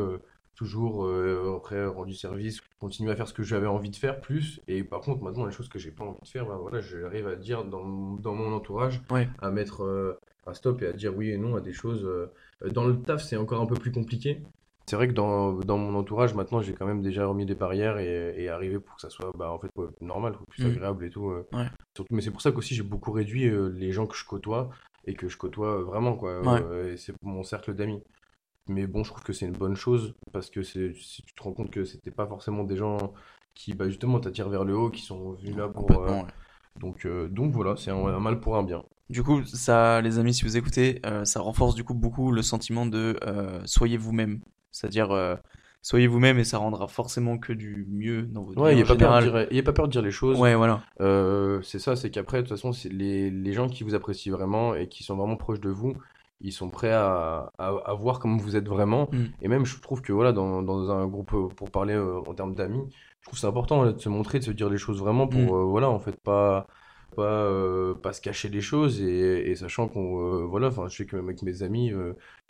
toujours 0.56 1.06
euh, 1.06 1.56
après 1.58 1.86
rendu 1.86 2.13
service, 2.13 2.62
continué 2.80 3.12
à 3.12 3.15
faire 3.15 3.28
ce 3.28 3.34
que 3.34 3.44
j'avais 3.44 3.68
envie 3.68 3.89
de 3.89 3.96
faire 3.96 4.20
plus. 4.22 4.62
Et 4.68 4.84
par 4.84 5.02
contre, 5.02 5.22
maintenant, 5.24 5.46
les 5.46 5.52
choses 5.52 5.70
que 5.70 5.80
j'ai 5.80 5.91
pas 5.91 6.04
envie 6.06 6.20
de 6.22 6.28
faire, 6.28 6.46
bah, 6.46 6.58
voilà, 6.60 6.82
j'arrive 6.82 7.28
à 7.28 7.36
dire 7.36 7.65
dans, 7.65 7.86
dans 8.15 8.34
mon 8.34 8.54
entourage, 8.54 9.02
Ouais. 9.12 9.28
à 9.41 9.52
mettre 9.52 9.84
euh, 9.84 10.18
un 10.48 10.54
stop 10.54 10.82
et 10.82 10.88
à 10.88 10.94
dire 10.94 11.15
oui 11.15 11.30
et 11.32 11.38
non 11.38 11.56
à 11.56 11.62
des 11.62 11.74
choses. 11.74 12.04
euh, 12.06 12.32
dans 12.70 12.86
le 12.86 13.00
taf, 13.02 13.22
c'est 13.24 13.36
encore 13.38 13.62
un 13.62 13.65
peu 13.65 13.76
plus 13.76 13.91
compliqué. 13.91 14.41
C'est 14.88 14.96
vrai 14.96 15.08
que 15.08 15.13
dans, 15.13 15.54
dans 15.54 15.80
mon 15.80 15.98
entourage, 15.98 16.36
maintenant, 16.36 16.62
j'ai 16.62 16.74
quand 16.74 16.86
même 16.86 17.02
déjà 17.02 17.26
remis 17.26 17.46
des 17.48 17.56
barrières 17.56 17.98
et, 17.98 18.36
et 18.38 18.50
arrivé 18.50 18.80
pour 18.80 18.96
que 18.96 19.02
ça 19.02 19.10
soit 19.10 19.32
bah, 19.36 19.52
en 19.52 19.58
fait, 19.60 19.70
normal, 20.00 20.36
plus 20.50 20.63
Mm. 20.63 20.68
agréable 20.68 21.06
et 21.06 21.10
tout. 21.10 21.30
euh. 21.32 21.48
Ouais. 21.54 21.65
Surtout, 21.96 22.13
mais 22.13 22.22
c'est 22.22 22.30
pour 22.32 22.41
ça 22.41 22.52
qu'aussi 22.52 22.76
j'ai 22.76 22.84
beaucoup 22.84 23.12
réduit 23.12 23.48
euh, 23.50 23.70
les 23.70 23.91
gens 23.91 24.06
que 24.06 24.15
je 24.15 24.26
côtoie 24.26 24.70
et 25.08 25.15
que 25.15 25.28
je 25.28 25.38
côtoie 25.38 25.82
vraiment, 25.82 26.15
quoi. 26.15 26.39
Ouais. 26.41 26.62
euh, 26.62 26.98
c'est 26.98 27.13
mon 27.24 27.41
cercle 27.44 27.74
d'amis. 27.74 28.02
Mais 28.67 28.88
bon, 28.88 29.04
je 29.04 29.12
trouve 29.12 29.23
que 29.23 29.34
c'est 29.34 29.45
une 29.45 29.51
bonne 29.54 29.75
chose 29.75 30.15
parce 30.34 30.49
que 30.49 30.63
si 30.63 30.93
tu 31.25 31.34
te 31.36 31.43
rends 31.43 31.54
compte 31.54 31.69
que 31.71 31.86
c'était 31.86 32.12
pas 32.12 32.25
forcément 32.28 32.63
des 32.63 32.78
gens 32.78 33.13
qui, 33.54 33.73
bah, 33.73 33.88
justement, 33.88 34.19
t'attirent 34.19 34.49
vers 34.49 34.65
le 34.65 34.75
haut, 34.75 34.89
qui 34.89 35.01
sont 35.01 35.34
venus 35.34 35.56
là 35.56 35.67
pour. 35.67 35.91
euh, 35.91 36.08
ouais. 36.10 36.25
donc, 36.80 37.06
euh, 37.06 37.28
donc 37.28 37.51
voilà, 37.54 37.75
c'est 37.78 37.91
un, 37.91 38.06
un 38.06 38.19
mal 38.19 38.39
pour 38.39 38.58
un 38.58 38.63
bien. 38.63 38.84
Du 39.10 39.21
coup, 39.21 39.43
ça, 39.45 40.01
les 40.01 40.17
amis, 40.17 40.34
si 40.34 40.43
vous 40.43 40.58
écoutez, 40.58 40.99
euh, 41.06 41.25
ça 41.25 41.39
renforce 41.39 41.75
du 41.75 41.84
coup 41.84 41.93
beaucoup 41.93 42.32
le 42.32 42.41
sentiment 42.41 42.86
de 42.88 43.17
euh, 43.23 43.62
soyez 43.65 43.97
vous-même. 43.97 44.41
C'est-à-dire, 44.71 45.38
soyez 45.84 46.08
vous-même 46.08 46.39
et 46.39 46.43
ça 46.43 46.58
rendra 46.58 46.88
forcément 46.88 47.38
que 47.38 47.54
du 47.54 47.86
mieux 47.89 48.23
dans 48.23 48.41
votre 48.41 48.60
Ouais, 48.60 48.73
vie 48.73 48.80
il 48.80 48.82
en 48.82 48.86
a 48.86 48.88
pas 48.88 48.95
peur 48.95 49.21
de 49.21 49.30
dire, 49.30 49.54
y 49.54 49.60
a 49.60 49.63
pas 49.63 49.71
peur 49.71 49.88
de 49.88 49.91
dire 49.91 50.01
les 50.01 50.12
choses. 50.12 50.38
Ouais, 50.39 50.56
voilà. 50.56 50.82
Euh, 50.99 51.62
c'est 51.62 51.80
ça, 51.80 51.95
c'est 51.95 52.10
qu'après, 52.10 52.38
de 52.39 52.41
toute 52.47 52.58
façon, 52.58 52.73
c'est 52.73 52.89
les, 52.89 53.30
les 53.30 53.54
gens 53.54 53.69
qui 53.69 53.84
vous 53.86 53.93
apprécient 53.93 54.34
vraiment 54.34 54.73
et 54.75 54.89
qui 54.89 55.04
sont 55.04 55.15
vraiment 55.15 55.38
proches 55.38 55.62
de 55.62 55.69
vous, 55.69 55.93
ils 56.47 56.51
sont 56.51 56.69
prêts 56.69 56.91
à, 56.93 57.51
à, 57.58 57.67
à 57.86 57.93
voir 57.93 58.19
comment 58.19 58.38
vous 58.38 58.55
êtes 58.55 58.67
vraiment. 58.67 59.10
Mm. 59.12 59.23
Et 59.41 59.47
même, 59.47 59.65
je 59.65 59.79
trouve 59.81 60.01
que 60.01 60.13
voilà, 60.13 60.31
dans, 60.31 60.62
dans 60.62 60.91
un 60.91 61.05
groupe, 61.08 61.34
euh, 61.34 61.47
pour 61.47 61.71
parler 61.71 61.93
euh, 61.95 62.19
en 62.27 62.34
termes 62.34 62.53
d'amis, 62.55 62.84
je 63.21 63.25
trouve 63.27 63.39
c'est 63.39 63.47
important 63.47 63.84
là, 63.84 63.91
de 63.93 63.99
se 63.99 64.10
montrer, 64.10 64.39
de 64.39 64.43
se 64.43 64.51
dire 64.51 64.69
les 64.69 64.77
choses 64.77 64.99
vraiment 64.99 65.27
pour, 65.27 65.41
Mm. 65.41 65.49
euh, 65.60 65.63
voilà, 65.65 65.89
en 65.89 65.99
fait, 65.99 66.15
pas, 66.21 66.67
pas, 67.15 67.23
euh, 67.23 67.93
pas 67.95 68.13
se 68.13 68.21
cacher 68.21 68.49
les 68.49 68.62
choses 68.62 69.01
et, 69.01 69.49
et 69.49 69.55
sachant 69.55 69.88
qu'on, 69.88 70.45
voilà, 70.47 70.67
enfin, 70.67 70.88
je 70.89 70.95
sais 70.97 71.05
que 71.05 71.15
même 71.15 71.25
avec 71.25 71.41
mes 71.43 71.63
amis, 71.63 71.88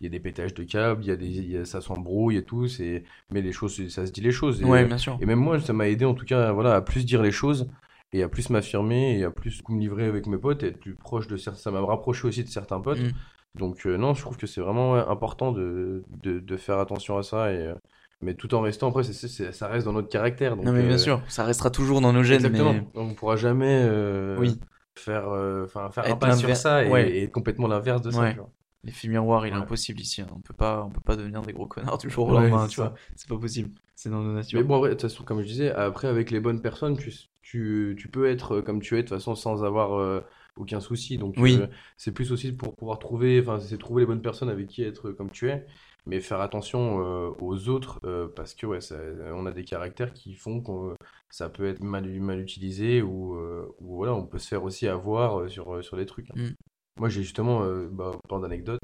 il 0.01 0.03
y 0.03 0.07
a 0.07 0.09
des 0.09 0.19
pétages 0.19 0.53
de 0.53 0.63
câbles, 0.63 1.03
il 1.03 1.07
y 1.07 1.11
a 1.11 1.15
des, 1.15 1.27
y 1.27 1.57
a, 1.57 1.65
ça 1.65 1.81
s'embrouille 1.81 2.37
et 2.37 2.43
tout, 2.43 2.67
c'est, 2.67 3.03
mais 3.31 3.41
les 3.41 3.51
choses, 3.53 3.87
ça 3.89 4.05
se 4.05 4.11
dit 4.11 4.21
les 4.21 4.31
choses. 4.31 4.61
Et, 4.61 4.65
Ouais, 4.65 4.83
bien 4.85 4.97
sûr. 4.97 5.17
et 5.21 5.25
même 5.25 5.39
moi, 5.39 5.59
ça 5.59 5.71
m'a 5.73 5.87
aidé 5.87 6.03
en 6.05 6.13
tout 6.15 6.25
cas 6.25 6.51
voilà, 6.51 6.75
à 6.75 6.81
plus 6.81 7.05
dire 7.05 7.21
les 7.21 7.31
choses 7.31 7.69
et 8.11 8.23
à 8.23 8.27
plus 8.29 8.49
m'affirmer 8.49 9.19
et 9.19 9.23
à 9.23 9.31
plus 9.31 9.61
me 9.69 9.79
livrer 9.79 10.05
avec 10.05 10.25
mes 10.27 10.37
potes 10.37 10.63
et 10.63 10.67
être 10.67 10.79
plus 10.79 10.95
proche 10.95 11.27
de 11.27 11.37
certains. 11.37 11.59
Ça 11.59 11.71
m'a 11.71 11.81
rapproché 11.81 12.27
aussi 12.27 12.43
de 12.43 12.49
certains 12.49 12.79
potes. 12.81 12.99
Mm. 12.99 13.11
Donc 13.55 13.85
euh, 13.85 13.97
non, 13.97 14.13
je 14.13 14.21
trouve 14.21 14.37
que 14.37 14.47
c'est 14.47 14.61
vraiment 14.61 14.95
important 14.95 15.51
de, 15.51 16.03
de, 16.23 16.39
de 16.39 16.57
faire 16.57 16.79
attention 16.79 17.17
à 17.17 17.23
ça. 17.23 17.51
Et, 17.53 17.57
euh, 17.57 17.75
mais 18.21 18.33
tout 18.33 18.53
en 18.55 18.61
restant, 18.61 18.89
après, 18.89 19.03
ça 19.03 19.67
reste 19.67 19.85
dans 19.85 19.93
notre 19.93 20.09
caractère. 20.09 20.55
Donc, 20.55 20.65
Non, 20.65 20.71
mais 20.71 20.83
bien 20.83 20.95
euh, 20.95 20.97
sûr, 20.97 21.21
ça 21.27 21.43
restera 21.43 21.69
toujours 21.69 22.01
dans 22.01 22.13
nos 22.13 22.23
gènes, 22.23 22.37
Exactement. 22.45 22.73
mais 22.73 22.85
On 22.95 23.05
ne 23.05 23.13
pourra 23.13 23.35
jamais 23.35 23.81
euh, 23.83 24.37
oui, 24.39 24.59
faire, 24.97 25.27
enfin, 25.65 25.89
faire 25.91 26.05
un 26.11 26.15
pas 26.15 26.35
sur 26.35 26.55
ça 26.55 26.83
et, 26.85 26.89
ouais. 26.89 27.17
et 27.17 27.27
complètement 27.29 27.67
l'inverse 27.67 28.01
de 28.01 28.11
ça. 28.11 28.21
Ouais. 28.21 28.31
tu 28.33 28.39
vois. 28.39 28.49
l'effet 28.83 29.07
miroir, 29.09 29.45
il 29.47 29.53
est 29.53 29.55
impossible 29.57 29.99
ici. 29.99 30.21
hein. 30.21 30.27
On 30.35 30.39
peut 30.39 30.53
pas, 30.53 30.83
on 30.85 30.89
peut 30.89 31.01
pas 31.01 31.15
devenir 31.15 31.41
des 31.41 31.53
gros 31.53 31.67
connards 31.67 31.97
du 31.97 32.09
jour 32.09 32.27
au 32.29 32.33
lendemain, 32.33 32.63
c'est 32.67 32.75
tu 32.75 32.81
vois. 32.81 32.93
C'est 33.15 33.29
pas 33.29 33.37
possible. 33.37 33.71
C'est 33.95 34.09
dans 34.09 34.21
nos 34.21 34.33
natures. 34.33 34.59
Mais 34.59 34.65
bon, 34.65 34.81
de 34.81 34.89
toute 34.89 35.01
façon, 35.03 35.23
comme 35.23 35.41
je 35.41 35.47
disais, 35.47 35.71
après, 35.71 36.07
avec 36.07 36.31
les 36.31 36.39
bonnes 36.39 36.61
personnes, 36.61 36.97
tu, 36.97 37.13
tu, 37.41 37.95
tu 37.97 38.07
peux 38.07 38.27
être 38.29 38.61
comme 38.61 38.81
tu 38.81 38.95
es, 38.95 39.03
de 39.03 39.07
toute 39.07 39.17
façon, 39.17 39.35
sans 39.35 39.63
avoir 39.63 40.23
aucun 40.55 40.79
souci. 40.79 41.17
Donc, 41.17 41.37
Oui. 41.37 41.57
euh, 41.57 41.67
c'est 41.97 42.11
plus 42.13 42.31
aussi 42.31 42.51
pour 42.51 42.75
pouvoir 42.75 42.99
trouver, 42.99 43.39
enfin, 43.41 43.59
c'est 43.59 43.77
trouver 43.77 44.03
les 44.03 44.07
bonnes 44.07 44.21
personnes 44.21 44.49
avec 44.49 44.67
qui 44.67 44.83
être 44.83 45.11
comme 45.11 45.31
tu 45.31 45.49
es, 45.49 45.65
mais 46.05 46.21
faire 46.21 46.41
attention 46.41 46.99
euh, 47.01 47.31
aux 47.39 47.69
autres 47.69 47.99
euh, 48.05 48.27
parce 48.35 48.53
que 48.55 48.65
ouais, 48.65 48.81
ça- 48.81 48.99
on 49.33 49.45
a 49.45 49.51
des 49.51 49.63
caractères 49.65 50.13
qui 50.13 50.35
font 50.35 50.61
que 50.61 50.95
ça 51.29 51.49
peut 51.49 51.65
être 51.67 51.81
mal, 51.83 52.07
mal 52.21 52.39
utilisé 52.39 53.01
ou, 53.01 53.35
euh, 53.35 53.67
ou 53.79 53.95
voilà, 53.97 54.13
on 54.15 54.25
peut 54.25 54.39
se 54.39 54.47
faire 54.47 54.63
aussi 54.63 54.87
avoir 54.87 55.39
euh, 55.41 55.49
sur, 55.49 55.83
sur 55.83 55.97
des 55.97 56.05
trucs. 56.05 56.29
hein. 56.31 56.35
Mm. 56.35 56.55
Moi, 56.97 57.09
j'ai 57.09 57.23
justement, 57.23 57.63
euh, 57.63 57.87
bah, 57.91 58.11
plein 58.27 58.39
d'anecdotes. 58.39 58.81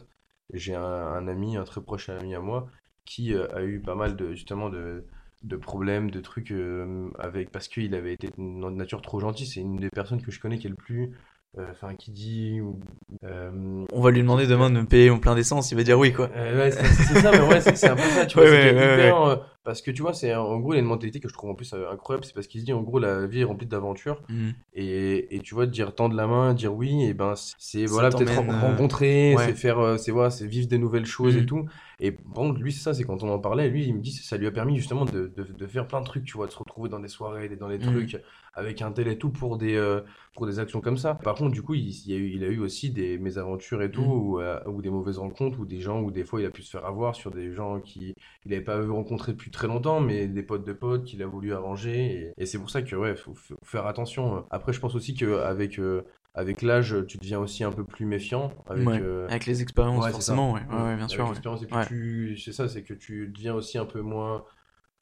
J'ai 0.53 0.75
un, 0.75 0.83
un 0.83 1.27
ami, 1.27 1.55
un 1.57 1.63
très 1.63 1.81
proche 1.81 2.09
ami 2.09 2.35
à 2.35 2.39
moi, 2.41 2.69
qui 3.05 3.33
euh, 3.33 3.47
a 3.55 3.63
eu 3.63 3.81
pas 3.81 3.95
mal 3.95 4.15
de 4.17 4.33
justement 4.33 4.69
de, 4.69 5.05
de 5.43 5.55
problèmes, 5.55 6.11
de 6.11 6.19
trucs 6.19 6.51
euh, 6.51 7.09
avec 7.19 7.51
parce 7.51 7.67
qu'il 7.69 7.95
avait 7.95 8.13
été 8.13 8.29
de 8.29 8.41
nature 8.71 9.01
trop 9.01 9.19
gentil. 9.19 9.45
C'est 9.45 9.61
une 9.61 9.77
des 9.77 9.89
personnes 9.89 10.21
que 10.21 10.31
je 10.31 10.39
connais 10.41 10.57
qui 10.59 10.67
est 10.67 10.69
le 10.69 10.75
plus, 10.75 11.03
euh, 11.05 11.11
enfin, 11.59 11.95
qui 11.95 12.11
dit 12.11 12.61
ou, 12.61 12.79
euh, 13.23 13.85
On 13.91 14.01
va 14.01 14.11
lui 14.11 14.21
demander 14.21 14.47
demain 14.47 14.69
de 14.69 14.75
me 14.75 14.85
payer 14.85 15.09
mon 15.09 15.19
plein 15.19 15.35
d'essence, 15.35 15.71
il 15.71 15.75
va 15.75 15.83
dire 15.83 15.99
oui, 15.99 16.13
quoi. 16.13 16.29
euh, 16.35 16.57
ouais, 16.57 16.71
c'est 16.71 17.19
ça, 17.19 17.31
mais 17.31 17.41
ouais, 17.41 17.61
c'est 17.61 17.75
c'est 17.75 17.89
un 17.89 17.95
peu 17.95 18.01
ça, 18.03 18.25
tu 18.25 18.37
vois. 18.37 18.45
Ouais, 18.49 18.69
hyper, 18.71 19.21
euh, 19.21 19.35
parce 19.63 19.81
que 19.81 19.91
tu 19.91 20.01
vois, 20.01 20.13
c'est 20.13 20.33
en 20.35 20.59
gros, 20.59 20.73
il 20.73 20.77
a 20.77 20.79
une 20.79 20.85
mentalité 20.85 21.19
que 21.19 21.27
je 21.29 21.33
trouve 21.33 21.49
en 21.51 21.55
plus 21.55 21.73
euh, 21.73 21.89
incroyable, 21.91 22.25
c'est 22.25 22.33
parce 22.33 22.47
qu'il 22.47 22.61
se 22.61 22.65
dit 22.65 22.73
en 22.73 22.81
gros, 22.81 22.99
la 22.99 23.27
vie 23.27 23.41
est 23.41 23.43
remplie 23.43 23.67
d'aventures. 23.67 24.21
Mhm. 24.29 24.53
Et, 24.73 25.35
et 25.35 25.39
tu 25.41 25.53
vois, 25.53 25.65
dire 25.65 25.93
tendre 25.93 26.15
la 26.15 26.27
main, 26.27 26.53
dire 26.53 26.73
oui, 26.73 27.03
et 27.03 27.13
ben 27.13 27.33
c'est 27.57 27.85
voilà, 27.85 28.09
peut-être 28.09 28.39
euh, 28.39 28.59
rencontrer, 28.61 29.35
ouais. 29.35 29.45
c'est 29.45 29.53
faire, 29.53 29.79
euh, 29.79 29.97
c'est 29.97 30.11
voilà, 30.11 30.29
c'est 30.29 30.47
vivre 30.47 30.67
des 30.67 30.77
nouvelles 30.77 31.05
choses 31.05 31.35
et 31.35 31.39
Mhm. 31.41 31.45
tout. 31.45 31.65
Et 31.99 32.15
contre, 32.33 32.59
lui, 32.61 32.71
c'est 32.71 32.79
ça, 32.81 32.93
c'est 32.93 33.03
quand 33.03 33.21
on 33.21 33.29
en 33.29 33.37
parlait, 33.39 33.69
lui, 33.69 33.85
il 33.85 33.93
me 33.95 33.99
dit, 33.99 34.11
ça 34.11 34.37
lui 34.37 34.47
a 34.47 34.51
permis 34.51 34.77
justement 34.77 35.05
de, 35.05 35.27
de, 35.35 35.43
de 35.43 35.67
faire 35.67 35.87
plein 35.87 35.99
de 35.99 36.05
trucs, 36.05 36.23
tu 36.23 36.37
vois, 36.37 36.47
de 36.47 36.51
se 36.51 36.57
retrouver 36.57 36.89
dans 36.89 36.99
des 36.99 37.09
soirées, 37.09 37.49
dans 37.49 37.67
des 37.69 37.77
Mhm. 37.77 37.81
trucs 37.83 38.17
avec 38.53 38.81
un 38.81 38.91
tel 38.91 39.07
et 39.07 39.17
tout 39.17 39.29
pour 39.29 39.57
des, 39.57 39.75
euh, 39.75 40.01
pour 40.35 40.45
des 40.47 40.59
actions 40.59 40.81
comme 40.81 40.97
ça. 40.97 41.15
Par 41.15 41.35
contre, 41.35 41.51
du 41.51 41.61
coup, 41.61 41.73
il, 41.73 41.93
a 42.11 42.15
eu, 42.15 42.31
il 42.35 42.43
a 42.43 42.47
eu 42.47 42.59
aussi 42.59 42.89
des 42.91 43.17
mésaventures 43.17 43.81
et 43.81 43.91
tout, 43.91 44.01
ou, 44.03 44.39
euh, 44.41 44.59
ou 44.67 44.81
des 44.81 44.89
mauvaises 44.89 45.17
rencontres, 45.19 45.59
ou 45.59 45.65
des 45.65 45.79
gens 45.81 46.01
où 46.01 46.11
des 46.11 46.23
fois 46.23 46.41
il 46.41 46.45
a 46.45 46.51
pu 46.51 46.63
se 46.63 46.71
faire 46.71 46.85
avoir 46.85 47.15
sur 47.15 47.31
des 47.31 47.51
gens 47.53 47.79
qui 47.81 48.13
il 48.45 48.51
n'avait 48.51 48.63
pas 48.63 48.83
rencontré 48.85 49.31
depuis 49.33 49.50
très 49.51 49.67
longtemps, 49.67 49.99
mais 49.99 50.27
des 50.27 50.43
potes 50.43 50.65
de 50.65 50.73
potes 50.73 51.03
qu'il 51.05 51.21
a 51.23 51.27
voulu 51.27 51.53
arranger. 51.53 52.31
Et, 52.37 52.43
et 52.43 52.45
c'est 52.45 52.57
pour 52.57 52.69
ça 52.69 52.81
que, 52.81 52.95
ouais, 52.95 53.15
faut, 53.15 53.33
faut 53.35 53.55
faire 53.63 53.85
attention. 53.87 54.45
Après, 54.49 54.73
je 54.73 54.79
pense 54.79 54.95
aussi 54.95 55.13
qu'avec 55.13 55.79
euh, 55.79 56.03
avec 56.33 56.61
l'âge, 56.61 56.95
tu 57.07 57.17
deviens 57.17 57.39
aussi 57.39 57.63
un 57.63 57.71
peu 57.71 57.83
plus 57.83 58.05
méfiant. 58.05 58.53
Avec, 58.69 58.87
Ouais. 58.87 59.01
euh, 59.01 59.27
Avec 59.27 59.45
les 59.45 59.61
expériences, 59.61 60.05
ouais, 60.05 60.11
forcément, 60.11 60.53
ouais. 60.53 60.61
Bien 60.97 61.07
sûr. 61.07 61.31
et 61.61 61.65
puis 61.65 61.75
tu, 61.87 62.37
c'est 62.37 62.53
ça, 62.53 62.67
c'est 62.67 62.83
que 62.83 62.93
tu 62.93 63.27
deviens 63.27 63.53
aussi 63.55 63.77
un 63.77 63.85
peu 63.85 64.01
moins, 64.01 64.43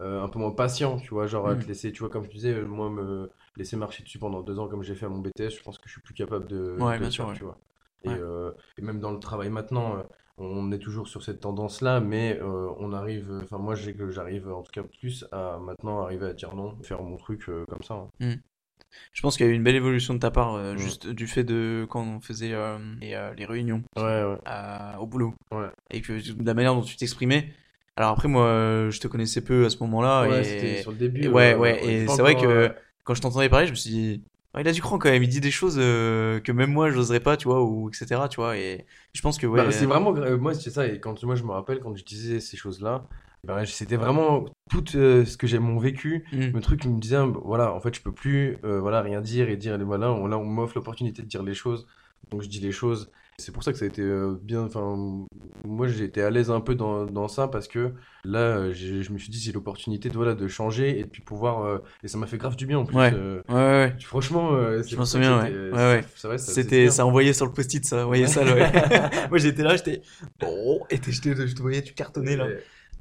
euh, 0.02 0.22
un 0.24 0.30
peu 0.30 0.40
moins 0.40 0.52
patient, 0.52 0.98
tu 0.98 1.10
vois, 1.10 1.28
genre 1.28 1.48
à 1.48 1.56
Mm. 1.56 1.60
te 1.60 1.68
laisser, 1.68 1.92
tu 1.92 2.00
vois, 2.00 2.10
comme 2.10 2.24
je 2.24 2.30
disais, 2.30 2.62
moi 2.62 2.90
me 2.90 3.30
laisser 3.58 3.76
marcher 3.76 4.04
dessus 4.04 4.20
pendant 4.20 4.42
deux 4.42 4.58
ans 4.60 4.68
comme 4.68 4.82
j'ai 4.84 4.96
fait 4.96 5.06
à 5.06 5.10
mon 5.10 5.20
BTS, 5.20 5.58
je 5.58 5.62
pense 5.64 5.78
que 5.78 5.88
je 5.88 5.94
suis 5.94 6.02
plus 6.02 6.14
capable 6.14 6.48
de, 6.48 6.78
Ouais, 6.80 6.96
de 6.96 7.00
bien 7.00 7.10
sûr, 7.12 7.32
tu 7.34 7.44
vois. 7.44 7.58
Et, 8.04 8.10
euh, 8.10 8.52
et 8.78 8.82
même 8.82 9.00
dans 9.02 9.12
le 9.12 9.20
travail 9.20 9.50
maintenant, 9.50 10.04
on 10.40 10.72
est 10.72 10.80
toujours 10.80 11.08
sur 11.08 11.24
cette 11.24 11.42
tendance-là, 11.42 12.00
mais 12.00 12.40
euh, 12.42 12.70
on 12.80 12.94
arrive, 12.94 13.42
enfin 13.44 13.58
moi 13.58 13.76
j'arrive 13.76 14.50
en 14.50 14.64
tout 14.64 14.72
cas 14.72 14.84
plus 14.84 15.26
à 15.32 15.60
maintenant 15.60 16.02
arriver 16.02 16.28
à 16.28 16.34
dire 16.34 16.56
non, 16.56 16.78
faire 16.84 17.02
mon 17.04 17.18
truc 17.18 17.48
euh, 17.50 17.66
comme 17.70 17.84
ça. 17.84 17.96
hein. 18.22 18.36
Je 19.14 19.22
pense 19.22 19.38
qu'il 19.38 19.46
y 19.46 19.50
a 19.50 19.52
eu 19.52 19.56
une 19.56 19.64
belle 19.64 19.76
évolution 19.76 20.14
de 20.14 20.20
ta 20.20 20.32
part, 20.32 20.56
euh, 20.56 20.76
juste 20.76 21.08
du 21.08 21.28
fait 21.28 21.44
de 21.44 21.86
quand 21.90 22.02
on 22.02 22.20
faisait 22.22 22.56
les, 23.02 23.32
les 23.38 23.46
réunions 23.46 23.84
Ouais, 23.98 24.04
ouais. 24.24 24.38
à- 24.46 25.00
au 25.00 25.06
boulot. 25.06 25.34
Et 25.92 26.02
que 26.02 26.14
de 26.34 26.46
la 26.46 26.54
manière 26.54 26.74
dont 26.74 26.82
tu 26.82 26.96
t'exprimais. 26.96 27.54
Alors 27.96 28.12
après, 28.12 28.28
moi, 28.28 28.88
je 28.90 29.00
te 29.00 29.08
connaissais 29.08 29.42
peu 29.44 29.66
à 29.66 29.70
ce 29.70 29.78
moment-là. 29.84 30.28
Ouais, 30.28 30.40
et... 30.40 30.44
c'était 30.44 30.82
sur 30.82 30.92
le 30.92 30.98
début. 30.98 31.24
et 31.24 31.28
ouais, 31.28 31.56
ouais. 31.56 31.86
Et 31.86 32.08
c'est 32.08 32.22
vrai 32.22 32.36
que 32.36 32.72
quand 33.04 33.14
je 33.14 33.22
t'entendais 33.22 33.50
parler, 33.50 33.66
je 33.68 33.72
me 33.72 33.76
suis 33.76 33.90
dit, 33.90 34.24
il 34.58 34.68
a 34.68 34.72
du 34.72 34.82
cran 34.82 34.98
quand 34.98 35.10
même. 35.10 35.24
Il 35.24 35.30
dit 35.30 35.42
des 35.42 35.52
choses 35.52 35.78
euh, 35.80 36.40
que 36.40 36.52
même 36.52 36.72
moi, 36.72 36.90
j'oserais 36.90 37.20
pas, 37.20 37.38
tu 37.38 37.48
vois, 37.48 37.64
ou 37.64 37.90
etc. 37.90 38.28
Tu 38.30 38.38
vois. 38.38 38.58
Et 38.58 38.86
je 39.14 39.22
pense 39.22 39.38
que 39.38 39.46
ouais. 39.48 39.64
Bah, 39.64 39.72
c'est 39.72 39.86
vraiment, 39.86 40.14
gra- 40.14 40.36
moi 40.38 40.54
c'est 40.54 40.70
ça, 40.72 40.88
et 40.88 41.00
quand 41.00 41.24
moi 41.24 41.36
je 41.36 41.44
me 41.44 41.52
rappelle 41.52 41.80
quand 41.80 41.96
je 41.96 42.04
disais 42.04 42.40
ces 42.40 42.58
choses-là, 42.58 43.06
ben, 43.44 43.66
c'était 43.66 43.96
vraiment 43.96 44.46
tout 44.70 44.84
euh, 44.96 45.26
ce 45.26 45.38
que 45.38 45.48
j'ai 45.48 45.60
mon 45.60 45.80
vécu, 45.80 46.26
Mm. 46.32 46.52
le 46.54 46.62
truc 46.62 46.82
qui 46.82 46.90
me 46.90 47.00
disait, 47.00 47.16
ah, 47.18 47.26
bah, 47.28 47.40
voilà, 47.44 47.74
en 47.74 47.80
fait 47.80 47.94
je 47.96 48.02
peux 48.02 48.12
plus 48.12 48.58
euh, 48.66 48.80
voilà, 48.80 49.02
rien 49.02 49.22
dire 49.22 49.50
et 49.50 49.58
dire, 49.58 49.78
voilà, 49.86 50.12
on, 50.12 50.28
là 50.28 50.38
on 50.38 50.46
m'offre 50.46 50.76
l'opportunité 50.76 51.22
de 51.22 51.28
dire 51.28 51.44
les 51.44 51.54
choses, 51.54 51.88
donc 52.32 52.42
je 52.42 52.50
dis 52.50 52.60
les 52.60 52.72
choses. 52.72 53.12
C'est 53.40 53.52
pour 53.52 53.64
ça 53.64 53.72
que 53.72 53.78
ça 53.78 53.86
a 53.86 53.88
été 53.88 54.02
euh, 54.02 54.38
bien, 54.42 54.62
enfin, 54.62 55.26
moi 55.66 55.88
j'ai 55.88 56.04
été 56.04 56.22
à 56.22 56.30
l'aise 56.30 56.52
un 56.52 56.62
peu 56.62 56.76
dans, 56.76 57.06
dans 57.06 57.28
ça 57.28 57.48
parce 57.48 57.68
que 57.68 57.94
là 58.24 58.40
euh, 58.40 58.74
je 58.74 59.12
me 59.12 59.18
suis 59.18 59.30
dit 59.30 59.40
c'est 59.40 59.52
l'opportunité 59.52 60.10
de, 60.10 60.14
voilà, 60.14 60.36
de 60.36 60.48
changer 60.48 61.00
et 61.00 61.04
de 61.04 61.10
puis 61.10 61.22
pouvoir, 61.22 61.64
euh, 61.64 61.80
et 62.04 62.08
ça 62.08 62.18
m'a 62.18 62.28
fait 62.28 62.38
grave 62.38 62.56
du 62.56 62.66
bien 62.66 62.78
en 62.78 62.86
plus. 62.86 62.96
Ouais. 62.96 63.12
euh, 63.14 63.42
Ouais, 63.50 63.56
ouais. 63.56 63.96
franchement, 64.04 64.54
euh, 64.54 64.84
c'est 64.84 64.92
Je 64.92 64.98
m'en 64.98 65.06
souviens, 65.06 65.42
ouais. 65.42 66.04
Ouais, 66.26 66.38
C'était, 66.38 66.90
ça 66.90 67.06
envoyait 67.06 67.34
sur 67.34 67.46
le 67.46 67.52
post-it, 67.54 67.86
ça 67.86 68.04
envoyait 68.04 68.28
ça, 68.28 68.44
là, 68.44 68.54
ouais. 68.54 68.72
Moi, 69.30 69.38
j'étais 69.40 69.64
là, 69.64 69.76
j'étais, 69.76 70.02
oh, 70.46 70.86
et 70.90 71.00
je 71.08 71.22
te 71.22 71.62
voyais, 71.62 71.82
tu 71.82 71.94
cartonnais, 71.94 72.36
là. 72.36 72.48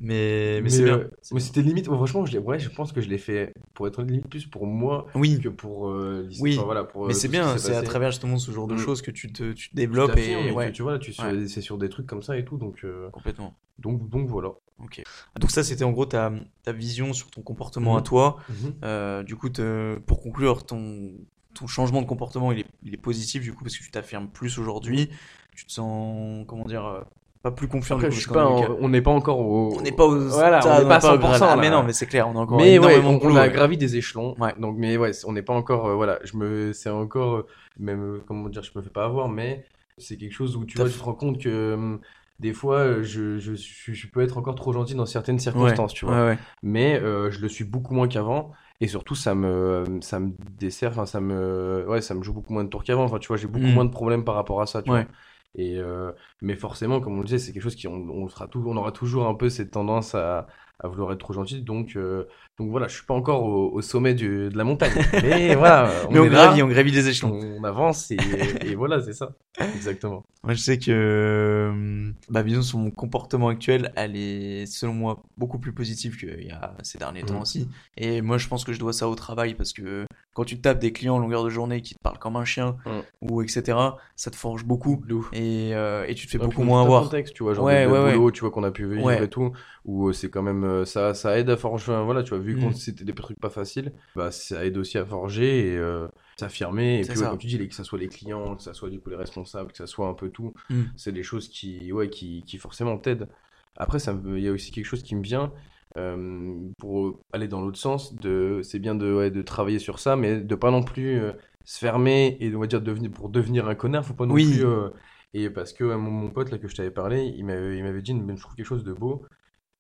Mais, 0.01 0.57
mais, 0.57 0.63
Mais, 0.63 0.71
c'est 0.71 0.85
bien. 0.85 0.99
euh, 0.99 1.11
mais 1.33 1.41
c'était 1.41 1.61
limite, 1.63 1.89
oh, 1.89 1.95
franchement, 1.97 2.25
je 2.25 2.39
ouais, 2.39 2.59
je 2.59 2.69
pense 2.69 2.93
que 2.93 3.01
je 3.01 3.09
l'ai 3.09 3.19
fait 3.19 3.53
pour 3.75 3.89
être 3.89 4.03
limite 4.03 4.29
plus 4.29 4.47
pour 4.47 4.67
moi 4.67 5.07
Oui. 5.15 5.41
que 5.41 5.49
pour 5.49 5.89
euh, 5.89 6.25
l'histoire. 6.29 6.43
Oui. 6.45 6.55
Enfin, 6.57 6.65
voilà, 6.65 6.85
pour, 6.85 7.05
euh, 7.05 7.09
Mais 7.09 7.15
tout 7.15 7.21
c'est 7.21 7.27
ce 7.27 7.33
bien, 7.33 7.59
c'est 7.59 7.75
à 7.75 7.83
travers 7.83 8.11
justement 8.13 8.39
ce 8.39 8.53
genre 8.53 8.69
de 8.69 8.75
Mm. 8.75 8.79
choses 8.79 9.03
que 9.03 9.11
tu 9.11 9.33
te, 9.33 9.53
tu 9.53 9.69
te 9.71 9.71
Tu 9.71 9.75
développes 9.75 10.17
et 10.17 10.31
et 10.31 10.53
ouais, 10.53 10.69
que 10.71 10.77
tu 10.77 10.83
vois, 10.83 10.99
tu, 10.99 11.11
Ouais. 11.21 11.49
c'est 11.49 11.61
sur 11.63 11.79
des 11.79 11.89
trucs 11.89 12.07
comme 12.07 12.23
ça 12.23 12.37
et 12.39 12.45
tout, 12.45 12.59
donc, 12.59 12.85
euh, 12.85 13.11
complètement. 13.11 13.55
donc, 13.79 14.09
donc 14.09 14.29
voilà. 14.29 14.51
Ok. 14.79 15.03
Donc 15.41 15.51
ça, 15.51 15.65
c'était 15.65 15.83
en 15.83 15.91
gros 15.91 16.07
ta, 16.07 16.33
ta 16.63 16.73
vision 16.73 17.13
sur 17.13 17.31
ton 17.33 17.43
comportement 17.43 17.97
à 17.97 18.01
Mhm. 18.01 18.05
toi. 18.05 18.37
Euh, 18.85 19.25
du 19.25 19.35
coup, 19.35 19.49
te- 19.49 19.99
pour 20.07 20.21
conclure, 20.21 20.65
ton, 20.65 21.11
ton 21.55 21.67
changement 21.67 22.01
de 22.03 22.07
comportement, 22.07 22.53
il 22.53 22.61
est, 22.61 22.67
il 22.85 22.95
est 22.95 22.99
positif 22.99 23.43
du 23.43 23.53
coup 23.53 23.65
parce 23.65 23.77
que 23.77 23.83
tu 23.83 23.91
t'affirmes 23.91 24.29
plus 24.29 24.59
aujourd'hui. 24.61 25.11
Tu 25.57 25.67
te 25.67 25.73
sens, 25.73 26.45
comment 26.47 26.65
dire, 26.67 26.85
euh, 26.87 27.01
pas 27.43 27.51
plus 27.51 27.69
confiant. 27.69 27.97
Après, 27.97 28.09
du 28.09 28.17
je 28.17 28.21
coup, 28.21 28.25
suis 28.27 28.33
parce 28.33 28.45
pas, 28.45 28.63
est 28.63 28.67
en- 28.69 28.77
on 28.81 28.89
n'est 28.89 29.03
pas 29.03 29.11
encore 29.11 29.41
au. 29.41 29.77
on 29.79 29.81
n'est 29.83 29.93
pas 29.93 30.07
aux, 30.07 30.19
Voilà, 30.29 30.67
on 30.67 30.79
n'est 30.81 30.89
pas 30.89 30.97
à 31.09 31.15
au 31.15 31.19
grade. 31.19 31.39
100%. 31.41 31.47
Ah, 31.51 31.57
mais 31.57 31.71
non, 31.71 31.83
mais 31.83 31.93
c'est 31.93 32.07
clair, 32.07 32.29
on 32.29 32.37
a 32.37 32.41
encore 32.41 32.59
Mais 32.59 32.79
ouais, 32.79 32.99
on, 33.05 33.37
a 33.37 33.49
ouais. 33.49 33.51
gravi 33.51 33.77
des 33.77 33.97
échelons. 33.97 34.35
Ouais. 34.39 34.55
Donc, 34.59 34.77
mais 34.79 34.97
ouais, 34.97 35.13
on 35.27 35.33
n'est 35.33 35.43
pas 35.43 35.55
encore, 35.55 35.87
euh, 35.87 35.95
voilà, 35.95 36.19
je 36.25 36.37
me, 36.37 36.73
c'est 36.73 36.91
encore, 36.91 37.37
euh, 37.37 37.47
même, 37.79 38.03
euh, 38.03 38.25
comment 38.27 38.49
dire, 38.49 38.63
je 38.63 38.71
me 38.77 38.83
fais 38.83 38.91
pas 38.91 39.05
avoir, 39.05 39.29
mais 39.29 39.65
c'est 39.99 40.17
quelque 40.17 40.33
chose 40.33 40.57
où 40.57 40.65
tu 40.65 40.79
vois, 40.79 40.89
tu 40.89 40.97
te 40.99 41.03
rends 41.03 41.15
compte 41.15 41.41
que 41.43 41.99
des 42.39 42.53
fois, 42.53 43.03
je, 43.03 43.39
je, 43.39 43.55
je, 43.55 43.93
je 43.93 44.07
peux 44.09 44.21
être 44.21 44.39
encore 44.39 44.55
trop 44.55 44.73
gentil 44.73 44.95
dans 44.95 45.07
certaines 45.07 45.39
circonstances, 45.41 45.93
tu 45.93 46.05
vois. 46.07 46.15
Ouais, 46.15 46.27
ouais. 46.31 46.39
mais 46.63 47.01
euh, 47.01 47.31
je 47.31 47.41
le 47.41 47.49
suis 47.49 47.65
beaucoup 47.65 47.95
moins 47.95 48.07
qu'avant 48.09 48.53
et 48.81 48.87
surtout 48.87 49.17
ça 49.17 49.35
me 49.35 49.99
ça 50.03 50.21
me 50.21 50.31
dessert 50.39 50.93
enfin 50.93 51.05
ça 51.05 51.21
me 51.21 51.85
ouais 51.89 52.01
ça 52.01 52.15
me 52.15 52.23
joue 52.23 52.33
beaucoup 52.33 52.53
moins 52.53 52.63
de 52.63 52.69
tours 52.69 52.85
qu'avant 52.85 53.03
enfin 53.03 53.19
tu 53.19 53.27
vois 53.27 53.37
j'ai 53.37 53.49
beaucoup 53.49 53.67
Mm. 53.67 53.73
moins 53.73 53.85
de 53.85 53.91
problèmes 53.91 54.25
par 54.25 54.37
rapport 54.37 54.61
à 54.63 54.67
ça 54.67 54.83
tu 54.83 54.93
Ouais. 54.93 55.03
vois 55.03 55.09
et 55.55 55.79
euh, 55.79 56.13
mais 56.43 56.57
forcément 56.57 57.01
comme 57.01 57.15
on 57.15 57.21
le 57.21 57.25
disait 57.25 57.39
c'est 57.39 57.53
quelque 57.53 57.63
chose 57.63 57.75
qui 57.77 57.89
on, 57.89 58.09
aura 58.09 58.93
toujours 58.93 59.27
un 59.27 59.35
peu 59.35 59.49
cette 59.49 59.71
tendance 59.71 60.15
à, 60.15 60.47
à 60.81 60.89
vouloir 60.89 61.13
être 61.13 61.19
trop 61.19 61.33
gentil 61.33 61.63
donc 61.63 61.97
euh, 61.97 62.25
donc 62.59 62.71
voilà 62.71 62.87
je 62.89 62.95
suis 62.95 63.05
pas 63.07 63.15
encore 63.15 63.43
au, 63.45 63.73
au 63.73 63.81
sommet 63.83 64.15
du, 64.15 64.49
de 64.49 64.57
la 64.57 64.65
montagne 64.65 64.93
mais 65.23 65.55
voilà 65.55 65.91
Mais 66.11 66.19
on 66.19 66.25
est 66.25 66.29
là, 66.29 66.47
gravit, 66.47 66.63
on 66.63 66.69
gravit 66.69 66.91
les 66.93 67.09
échelons. 67.09 67.39
on 67.59 67.65
avance 67.65 68.11
et, 68.11 68.17
et 68.65 68.75
voilà 68.75 69.01
c'est 69.01 69.13
ça 69.15 69.33
exactement 69.75 70.23
Moi, 70.45 70.55
je 70.55 70.61
sais 70.61 70.79
que 70.79 70.93
euh, 70.93 72.13
ma 72.31 72.43
vision 72.43 72.63
sur 72.63 72.79
mon 72.79 72.91
comportement 72.91 73.49
actuel, 73.49 73.93
elle 73.97 74.15
est, 74.17 74.67
selon 74.67 74.93
moi, 74.95 75.23
beaucoup 75.37 75.59
plus 75.59 75.73
positive 75.73 76.17
qu'il 76.17 76.45
y 76.45 76.51
a 76.51 76.75
ces 76.83 76.99
derniers 76.99 77.23
temps 77.25 77.35
Mhm. 77.35 77.43
aussi. 77.43 77.69
Et 77.97 78.23
moi, 78.23 78.39
je 78.39 78.47
pense 78.49 78.65
que 78.65 78.73
je 78.73 78.79
dois 78.79 78.93
ça 78.93 79.09
au 79.09 79.15
travail 79.17 79.55
parce 79.55 79.73
que 79.73 80.07
quand 80.35 80.45
tu 80.45 80.61
tapes 80.61 80.79
des 80.79 80.93
clients 80.93 81.17
en 81.17 81.19
longueur 81.19 81.43
de 81.43 81.51
journée 81.51 81.83
qui 81.83 81.95
te 81.95 82.01
parlent 82.03 82.19
comme 82.21 82.37
un 82.37 82.45
chien 82.45 82.77
Mhm. 82.87 83.03
ou 83.23 83.43
etc., 83.43 83.99
ça 84.15 84.31
te 84.31 84.37
forge 84.37 84.65
beaucoup 84.65 85.03
et, 85.33 85.75
euh, 85.75 86.05
et 86.07 86.15
tu 86.15 86.27
te 86.27 86.31
fais 86.31 86.39
Ouais, 86.39 86.45
beaucoup 86.47 86.63
moins 86.63 86.83
avoir. 86.83 87.03
contexte, 87.03 87.35
tu 87.35 87.43
vois, 87.43 87.55
genre 87.55 87.65
Ouais, 87.65 87.87
ouais, 87.87 88.05
ouais. 88.05 88.15
boulot, 88.15 88.31
tu 88.31 88.41
vois, 88.43 88.51
qu'on 88.53 88.63
a 88.65 88.71
pu 88.71 88.87
vivre 88.89 89.05
Ouais. 89.07 89.25
et 89.25 89.29
tout, 89.29 89.51
où 89.85 90.13
c'est 90.13 90.31
quand 90.31 90.43
même, 90.43 90.63
euh, 90.69 90.85
ça, 90.85 91.15
ça 91.15 91.39
aide 91.39 91.51
à 91.51 91.57
forger, 91.57 91.87
voilà, 92.05 92.23
tu 92.23 92.31
vois, 92.31 92.39
vu 92.39 92.57
Mm. 92.57 92.71
que 92.71 92.73
c'était 92.75 93.05
des 93.05 93.15
trucs 93.15 93.39
pas 93.41 93.51
faciles, 93.51 93.93
bah, 94.15 94.31
ça 94.31 94.65
aide 94.65 94.77
aussi 94.79 94.99
à 94.99 95.05
forger 95.07 95.73
et 95.73 95.77
euh, 95.77 96.09
s'affirmer, 96.39 97.01
et 97.01 97.07
puis, 97.07 97.19
ouais, 97.19 97.29
comme 97.29 97.39
tu 97.39 97.47
dis, 97.49 97.59
les- 97.59 97.69
que 97.69 97.75
ça 97.75 97.85
soit 97.85 97.99
les 97.99 98.09
clients, 98.09 98.57
que 98.57 98.63
ça 98.63 98.75
soit 98.75 98.91
du 98.91 99.01
coup 99.01 99.11
les 99.11 99.17
responsables, 99.17 99.73
que 99.73 99.79
ça 99.79 99.87
soit 99.87 100.09
un 100.09 100.15
peu 100.15 100.31
tout, 100.31 100.53
Mm. 100.71 100.85
c'est 100.97 101.13
des 101.13 101.23
choses 101.23 101.49
qui, 101.49 101.93
ouais, 101.93 102.09
qui, 102.11 102.45
qui 102.45 102.59
forcément 102.59 102.99
t'aident. 102.99 103.29
Après, 103.77 103.99
il 103.99 104.41
y 104.43 104.49
a 104.49 104.53
aussi 104.53 104.71
quelque 104.73 104.85
chose 104.87 105.03
qui 105.03 105.15
me 105.17 105.23
vient, 105.23 105.53
euh, 105.97 106.69
pour 106.79 107.21
aller 107.33 107.49
dans 107.49 107.61
l'autre 107.61 107.79
sens, 107.79 108.15
de, 108.15 108.61
c'est 108.63 108.79
bien 108.79 108.95
de, 108.95 109.13
ouais, 109.13 109.31
de 109.31 109.43
travailler 109.43 109.79
sur 109.79 109.99
ça, 109.99 110.17
mais 110.17 110.41
de 110.41 110.55
pas 110.55 110.71
non 110.71 110.83
plus 110.83 111.19
euh, 111.21 111.33
se 111.65 111.79
fermer 111.79 112.37
et 112.41 112.55
on 112.55 112.61
va 112.61 112.67
dire 112.67 112.81
devenir, 112.83 113.11
pour 113.11 113.29
devenir 113.31 113.69
un 113.69 113.75
connard, 113.75 114.05
faut 114.05 114.15
pas 114.15 114.27
non 114.27 114.35
Oui. 114.35 114.45
plus. 114.49 114.65
euh, 114.67 114.91
et 115.35 115.51
parce 115.51 115.73
que 115.73 115.85
mon, 115.85 116.11
mon 116.11 116.31
pote 116.31 116.51
là 116.51 116.59
que 116.59 116.69
je 116.69 116.75
t'avais 116.75 116.91
parlé, 116.91 117.23
il 117.37 117.45
m'avait, 117.45 117.77
il 117.79 117.85
m'avait 117.85 118.03
dit, 118.03 118.13
je 118.13 118.41
trouve 118.41 118.55
quelque 118.55 118.67
chose 118.67 118.85
de 118.85 118.93
beau. 118.93 119.25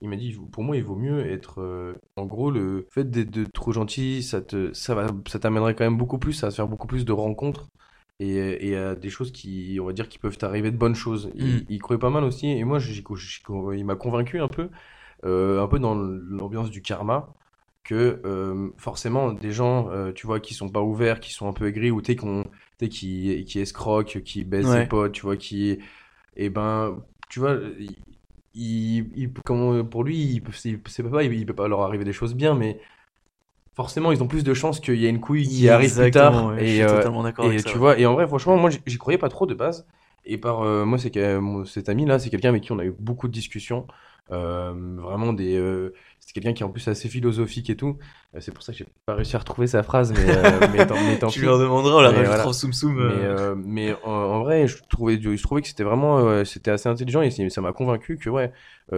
Il 0.01 0.09
m'a 0.09 0.17
dit, 0.17 0.37
pour 0.53 0.63
moi, 0.63 0.77
il 0.77 0.85
vaut 0.85 0.95
mieux 0.97 1.27
être. 1.27 1.61
euh, 1.61 1.95
en 2.17 2.25
gros, 2.27 2.51
le 2.53 2.87
fait 2.91 3.05
d'être 3.11 3.31
de 3.31 3.45
trop 3.45 3.73
gentil, 3.73 4.23
ça 4.23 4.41
te, 4.41 4.73
ça 4.73 4.95
va, 4.95 5.09
ça 5.27 5.41
t'amènerait 5.41 5.75
quand 5.75 5.85
même 5.85 5.97
beaucoup 5.99 6.19
plus 6.19 6.45
à 6.45 6.51
se 6.51 6.57
faire 6.57 6.69
beaucoup 6.69 6.87
plus 6.87 7.05
de 7.05 7.11
rencontres 7.13 7.69
et, 8.21 8.69
et 8.69 8.77
à 8.77 8.95
des 8.95 9.11
choses 9.11 9.33
qui, 9.33 9.79
on 9.81 9.87
va 9.87 9.93
dire, 9.93 10.09
qui 10.09 10.19
peuvent 10.19 10.39
t'arriver 10.39 10.71
de 10.71 10.77
bonnes 10.77 10.95
choses. 10.95 11.31
Il, 11.35 11.65
Mm. 11.65 11.67
il 11.69 11.81
croyait 11.81 11.99
pas 11.99 12.11
mal 12.11 12.23
aussi, 12.25 12.47
et 12.49 12.63
moi, 12.65 12.79
j'y- 12.79 12.95
j'y- 13.17 13.43
il 13.77 13.85
m'a 13.85 13.97
convaincu 13.97 14.41
un 14.41 14.47
peu, 14.49 14.71
euh, 15.25 15.63
un 15.63 15.69
peu 15.69 15.79
dans 15.81 15.95
l'ambiance 15.97 16.71
du 16.71 16.83
karma, 16.83 17.35
que 17.85 18.21
euh, 18.27 18.71
forcément, 18.79 19.33
des 19.33 19.53
gens, 19.53 19.91
euh, 19.91 20.13
tu 20.13 20.27
vois, 20.27 20.41
qui 20.41 20.55
sont 20.55 20.69
pas 20.71 20.83
ouverts, 20.83 21.21
qui 21.21 21.33
sont 21.33 21.49
un 21.49 21.53
peu 21.53 21.67
aigris, 21.69 21.91
ou 21.91 22.03
tu 22.03 22.13
sais, 22.13 22.17
qui 22.17 22.25
ont, 22.27 22.45
tu 22.45 22.51
sais, 22.87 22.89
qui, 22.89 23.45
qui 23.47 23.61
escroque, 23.61 24.23
qui 24.25 24.45
baisse 24.45 24.69
Ouais. 24.69 24.75
ses 24.75 24.89
potes, 24.89 25.13
tu 25.13 25.23
vois, 25.23 25.37
qui. 25.37 25.79
Et 26.37 26.51
ben, 26.51 27.05
tu 27.31 27.41
vois, 27.41 27.59
il, 27.79 27.97
il- 28.61 29.33
pour 29.91 30.05
lui, 30.05 30.19
il 30.19 30.43
c'est 30.55 31.03
pas, 31.05 31.23
il, 31.25 31.33
il 31.35 31.47
peut 31.47 31.55
pas 31.55 31.69
leur 31.69 31.83
arriver 31.83 32.05
des 32.05 32.13
choses 32.13 32.35
bien, 32.35 32.55
mais 32.55 32.81
forcément, 33.75 34.13
ils 34.13 34.23
ont 34.23 34.29
plus 34.29 34.45
de 34.45 34.55
chances 34.55 34.81
qu'il 34.81 34.97
y 34.97 35.07
ait 35.07 35.11
une 35.11 35.21
couille 35.21 35.49
qui 35.49 35.71
arrive 35.71 35.97
plus 35.97 36.11
tard. 36.11 36.55
Je 36.61 36.65
et 36.65 36.73
suis 36.73 36.85
euh, 36.85 36.87
totalement 36.87 37.23
d'accord 37.23 37.47
et 37.47 37.49
avec 37.49 37.61
tu 37.65 37.79
ça. 37.79 37.79
vois, 37.79 37.99
et 37.99 38.07
en 38.07 38.15
vrai, 38.15 38.27
franchement, 38.27 38.57
moi, 38.57 38.71
j'y- 38.71 38.99
croyais 38.99 39.19
pas 39.19 39.29
trop 39.29 39.47
de 39.47 39.55
base. 39.55 39.87
Et 40.25 40.39
par 40.39 40.63
euh, 40.63 40.85
moi, 40.85 40.99
c'est 40.99 41.11
que 41.11 41.65
cet 41.67 41.89
ami-là, 41.89 42.19
c'est 42.19 42.31
quelqu'un 42.31 42.51
avec 42.51 42.63
qui 42.65 42.73
on 42.73 42.79
a 42.79 42.85
eu 42.85 42.93
beaucoup 42.99 43.29
de 43.29 43.33
discussions. 43.33 43.87
Euh, 44.31 44.73
vraiment 45.01 45.33
des. 45.33 45.57
C'est 46.29 46.35
quelqu'un 46.35 46.53
qui 46.53 46.63
est 46.63 46.67
en 46.67 46.69
plus 46.69 46.87
assez 46.89 47.09
philosophique 47.09 47.71
et 47.71 47.77
tout. 47.77 47.97
Euh, 48.35 48.41
c'est 48.41 48.53
pour 48.53 48.63
ça 48.63 48.73
que 48.73 48.79
j'ai 48.79 48.87
pas 49.07 49.15
réussi 49.15 49.35
à 49.35 49.39
retrouver 49.39 49.67
sa 49.67 49.83
phrase, 49.83 50.13
mais, 50.13 50.29
euh, 50.29 50.69
mais 50.75 50.87
tant, 50.87 50.95
mais 51.07 51.19
tant 51.19 51.29
Tu 51.29 51.41
pis. 51.41 51.47
leur 51.47 51.59
demanderas, 51.59 51.97
on 51.97 52.01
la 52.03 52.11
rajoutera 52.11 52.35
voilà. 52.35 52.49
au 52.49 52.53
soum 52.53 52.75
soum. 52.75 52.97
Mais, 52.97 53.25
euh, 53.25 53.55
mais 53.57 53.95
en, 54.05 54.11
en 54.13 54.41
vrai, 54.41 54.67
je 54.69 54.77
trouvais, 54.91 55.19
je 55.19 55.43
trouvais 55.43 55.63
que 55.63 55.69
c'était 55.69 55.85
vraiment, 55.85 56.45
c'était 56.45 56.71
assez 56.71 56.91
intelligent 56.91 57.23
et 57.23 57.31
ça 57.31 57.61
m'a 57.63 57.73
convaincu 57.73 58.19
que 58.19 58.29
ouais, 58.29 58.53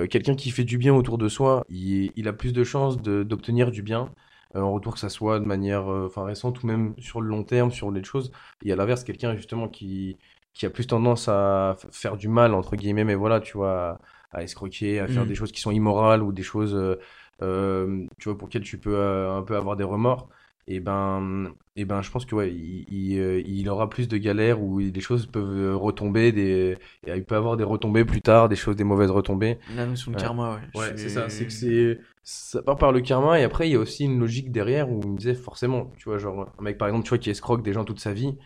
quelqu'un 0.09 0.35
qui 0.35 0.51
fait 0.51 0.65
du 0.65 0.77
bien 0.77 0.93
autour 0.93 1.19
de 1.19 1.29
soi, 1.29 1.65
il, 1.69 2.11
il 2.17 2.27
a 2.27 2.33
plus 2.33 2.53
de 2.53 2.65
chances 2.65 3.01
d'obtenir 3.01 3.71
du 3.71 3.83
bien 3.83 4.11
en 4.55 4.73
retour 4.73 4.95
que 4.95 4.99
ça 4.99 5.09
soit 5.09 5.39
de 5.39 5.45
manière, 5.45 5.89
euh, 5.91 6.11
récente 6.17 6.63
ou 6.63 6.67
même 6.67 6.95
sur 6.99 7.21
le 7.21 7.29
long 7.29 7.45
terme, 7.45 7.71
sur 7.71 7.91
les 7.91 8.03
choses. 8.03 8.33
Et 8.65 8.73
à 8.73 8.77
l'inverse, 8.77 9.05
quelqu'un 9.05 9.37
justement 9.37 9.69
qui 9.69 10.17
qui 10.53 10.67
a 10.67 10.71
plus 10.71 10.87
tendance 10.89 11.29
à 11.29 11.77
faire 11.93 12.17
du 12.17 12.27
mal 12.29 12.55
entre 12.55 12.75
guillemets, 12.75 13.05
mais 13.05 13.15
voilà, 13.15 13.41
tu 13.41 13.57
vois, 13.57 13.99
à, 14.33 14.43
escroquer, 14.43 14.99
à 14.99 15.07
faire 15.07 15.25
Mm. 15.25 15.29
des 15.29 15.35
choses 15.37 15.53
qui 15.53 15.61
sont 15.61 15.71
immorales 15.71 16.23
ou 16.25 16.33
des 16.33 16.43
choses, 16.43 16.75
euh, 16.75 16.99
euh, 17.43 18.07
tu 18.19 18.29
vois, 18.29 18.39
pour 18.39 18.49
lesquelles 18.49 18.63
tu 18.63 18.79
peux 18.79 18.97
euh, 18.97 19.37
un 19.37 19.43
peu 19.43 19.57
avoir 19.57 19.77
des 19.77 19.85
remords. 19.85 20.29
Et 20.67 20.79
ben, 20.79 21.53
et 21.75 21.85
ben, 21.85 22.01
je 22.03 22.11
pense 22.11 22.25
que 22.27 22.35
ouais, 22.35 22.53
il, 22.53 22.85
il, 22.89 23.19
euh, 23.19 23.43
il 23.45 23.69
aura 23.69 23.89
plus 23.89 24.07
de 24.09 24.17
galères 24.19 24.63
où 24.63 24.81
des 24.81 25.01
choses 25.01 25.27
peuvent 25.27 25.77
retomber, 25.77 26.31
des, 26.33 26.77
et 27.07 27.17
il 27.17 27.25
peut 27.25 27.35
avoir 27.35 27.57
des 27.57 27.65
retombées 27.65 28.05
plus 28.05 28.23
tard, 28.23 28.49
des 28.49 28.57
choses, 28.57 28.77
des 28.77 28.85
mauvaises 28.85 29.11
retombées. 29.11 29.59
La 29.67 29.87
notion 29.87 30.13
de 30.13 30.17
karma, 30.17 30.61
ouais. 30.75 30.93
C'est 30.97 31.09
ça, 31.09 31.29
c'est 31.29 31.47
que 31.47 31.53
c'est 31.53 31.99
ça 32.23 32.63
part 32.63 32.77
par 32.77 32.93
le 32.93 33.01
karma 33.01 33.41
et 33.41 33.45
après 33.45 33.69
il 33.69 33.73
y 33.73 33.75
a 33.77 33.79
aussi 33.79 34.05
une 34.05 34.21
logique 34.21 34.53
derrière 34.53 34.91
où 34.91 35.01
il 35.03 35.09
me 35.11 35.17
disait 35.17 35.35
forcément, 35.35 35.91
tu 35.97 36.05
vois, 36.05 36.19
genre 36.19 36.53
un 36.59 36.63
mec 36.63 36.79
par 36.79 36.89
exemple, 36.89 37.05
tu 37.05 37.09
vois, 37.11 37.19
qui 37.19 37.31
escroque 37.31 37.63
des 37.63 37.73
gens 37.73 37.85
toute 37.85 38.01
sa 38.01 38.13
vie, 38.13 38.37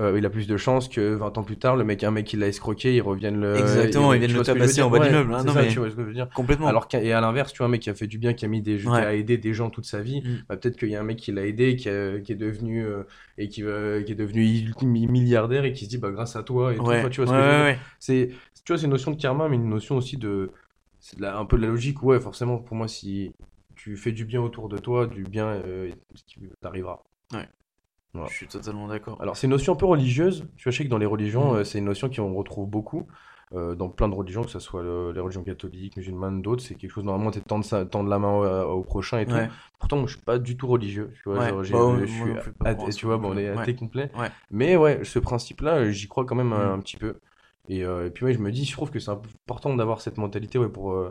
euh, 0.00 0.16
il 0.18 0.24
a 0.24 0.30
plus 0.30 0.46
de 0.46 0.56
chances 0.56 0.88
que 0.88 1.14
20 1.14 1.36
ans 1.38 1.44
plus 1.44 1.58
tard, 1.58 1.76
le 1.76 1.84
mec, 1.84 2.02
un 2.02 2.10
mec 2.10 2.26
qui 2.26 2.36
l'a 2.36 2.48
escroqué, 2.48 2.94
il 2.96 3.02
revienne 3.02 3.38
le. 3.40 3.56
Exactement, 3.56 4.12
il 4.14 4.18
vient 4.20 4.28
le 4.28 4.34
je 4.34 4.40
tabasser 4.40 4.80
en 4.82 4.90
bas 4.90 4.98
Ouais, 4.98 5.06
d'immeuble, 5.08 5.34
hein, 5.34 5.44
non, 5.44 5.52
ça, 5.52 5.62
mais- 5.62 5.68
tu 5.68 5.78
vois 5.78 5.90
ce 5.90 5.94
que 5.94 6.00
je 6.02 6.06
veux 6.06 6.14
dire. 6.14 6.28
Complètement. 6.34 6.66
Alors 6.66 6.88
qu'à- 6.88 7.02
et 7.02 7.12
à 7.12 7.20
l'inverse, 7.20 7.52
tu 7.52 7.58
vois, 7.58 7.66
un 7.66 7.70
mec 7.70 7.82
qui 7.82 7.90
a 7.90 7.94
fait 7.94 8.06
du 8.06 8.18
bien, 8.18 8.32
qui 8.32 8.44
a 8.44 8.48
mis 8.48 8.62
des 8.62 8.78
jeux, 8.78 8.88
Ouais. 8.90 9.00
qui 9.00 9.04
a 9.06 9.14
aidé 9.14 9.36
des 9.38 9.52
gens 9.52 9.68
toute 9.70 9.84
sa 9.84 10.00
vie, 10.00 10.22
Mm. 10.24 10.44
bah, 10.48 10.56
peut-être 10.56 10.76
qu'il 10.78 10.88
y 10.88 10.96
a 10.96 11.00
un 11.00 11.04
mec 11.04 11.18
qui 11.18 11.30
l'a 11.30 11.44
aidé, 11.46 11.76
qui, 11.76 11.88
a- 11.88 12.18
qui 12.20 12.32
est 12.32 12.36
devenu 12.36 12.84
euh, 12.84 13.02
et 13.38 13.48
qui, 13.48 13.60
est 13.62 14.14
devenu 14.14 14.44
ultime 14.44 14.88
milliardaire 14.90 15.64
et 15.64 15.72
qui 15.72 15.84
se 15.84 15.90
dit 15.90 15.98
bah 15.98 16.10
grâce 16.10 16.36
à 16.36 16.42
toi 16.42 16.72
et 16.74 16.78
ouais, 16.78 17.08
tu 17.10 17.20
vois 17.20 17.26
ce 17.26 17.32
ouais, 17.32 17.38
que 17.38 17.42
je 17.44 17.48
veux 17.48 17.50
ouais, 17.50 17.56
dire. 17.56 17.64
ouais. 17.64 17.78
C'est, 18.00 18.28
tu 18.64 18.72
vois, 18.72 18.78
c'est 18.78 18.84
une 18.86 18.90
notion 18.92 19.10
de 19.10 19.20
karma, 19.20 19.48
mais 19.48 19.56
une 19.56 19.68
notion 19.68 19.96
aussi 19.96 20.16
de, 20.16 20.50
c'est 21.00 21.22
un 21.24 21.44
peu 21.44 21.56
de 21.58 21.62
la 21.62 21.68
logique. 21.68 22.02
Ouais, 22.02 22.18
forcément, 22.20 22.58
pour 22.58 22.76
moi, 22.76 22.88
si 22.88 23.32
tu 23.74 23.96
fais 23.96 24.12
du 24.12 24.24
bien 24.24 24.40
autour 24.40 24.68
de 24.68 24.78
toi, 24.78 25.06
du 25.06 25.22
bien, 25.24 25.46
euh, 25.48 25.90
t'arrivera. 26.60 27.02
Voilà. 28.14 28.28
Je 28.28 28.34
suis 28.36 28.46
totalement 28.46 28.88
d'accord. 28.88 29.20
Alors, 29.22 29.36
c'est 29.36 29.46
une 29.46 29.52
notion 29.52 29.72
un 29.72 29.76
peu 29.76 29.86
religieuse. 29.86 30.46
Tu 30.56 30.64
vois, 30.64 30.72
je 30.72 30.76
sais 30.78 30.84
que 30.84 30.90
dans 30.90 30.98
les 30.98 31.06
religions, 31.06 31.52
Mhm. 31.52 31.58
euh, 31.58 31.64
c'est 31.64 31.78
une 31.78 31.86
notion 31.86 32.10
qu'on 32.10 32.34
retrouve 32.34 32.68
beaucoup. 32.68 33.06
euh, 33.54 33.74
dans 33.74 33.90
plein 33.90 34.08
de 34.08 34.14
religions, 34.14 34.42
que 34.42 34.48
ce 34.50 34.58
soit 34.58 34.82
le- 34.82 35.12
les 35.12 35.20
religions 35.20 35.44
catholiques, 35.44 35.98
musulmanes, 35.98 36.40
d'autres, 36.40 36.62
c'est 36.62 36.74
quelque 36.74 36.90
chose, 36.90 37.04
normalement, 37.04 37.30
tu 37.30 37.42
tendre, 37.42 37.84
tendre 37.84 38.08
la 38.08 38.18
main 38.18 38.32
au, 38.64 38.78
au 38.78 38.82
prochain 38.82 39.18
et 39.18 39.26
tout. 39.26 39.34
Ouais. 39.34 39.50
Pourtant, 39.78 39.98
moi, 39.98 40.06
je 40.06 40.14
suis 40.14 40.24
pas 40.24 40.38
du 40.38 40.56
tout 40.56 40.66
religieux. 40.66 41.10
Tu 41.16 41.22
vois, 41.28 41.38
Ouais. 41.38 41.64
genre, 41.64 41.92
Bah 41.92 41.98
je 42.00 42.06
suis 42.06 42.32
athée- 42.64 42.92
tu 42.94 43.04
vois, 43.04 43.18
bon, 43.18 43.34
on 43.34 43.36
est 43.36 43.48
athée 43.48 43.74
complet. 43.74 44.10
Mais 44.50 44.74
ouais, 44.76 45.04
ce 45.04 45.18
principe-là, 45.18 45.80
euh, 45.80 45.90
j'y 45.90 46.08
crois 46.08 46.24
quand 46.24 46.34
même 46.34 46.54
un, 46.54 46.70
Mm. 46.70 46.78
un 46.78 46.78
petit 46.80 46.96
peu. 46.96 47.16
Et, 47.68 47.84
euh, 47.84 48.06
et 48.06 48.10
puis 48.10 48.24
ouais, 48.24 48.32
je 48.32 48.38
me 48.38 48.50
dis, 48.50 48.64
je 48.64 48.72
trouve 48.72 48.90
que 48.90 48.98
c'est 48.98 49.10
important 49.10 49.76
d'avoir 49.76 50.00
cette 50.00 50.16
mentalité, 50.16 50.58
ouais, 50.58 50.70
pour 50.70 50.92
euh, 50.94 51.10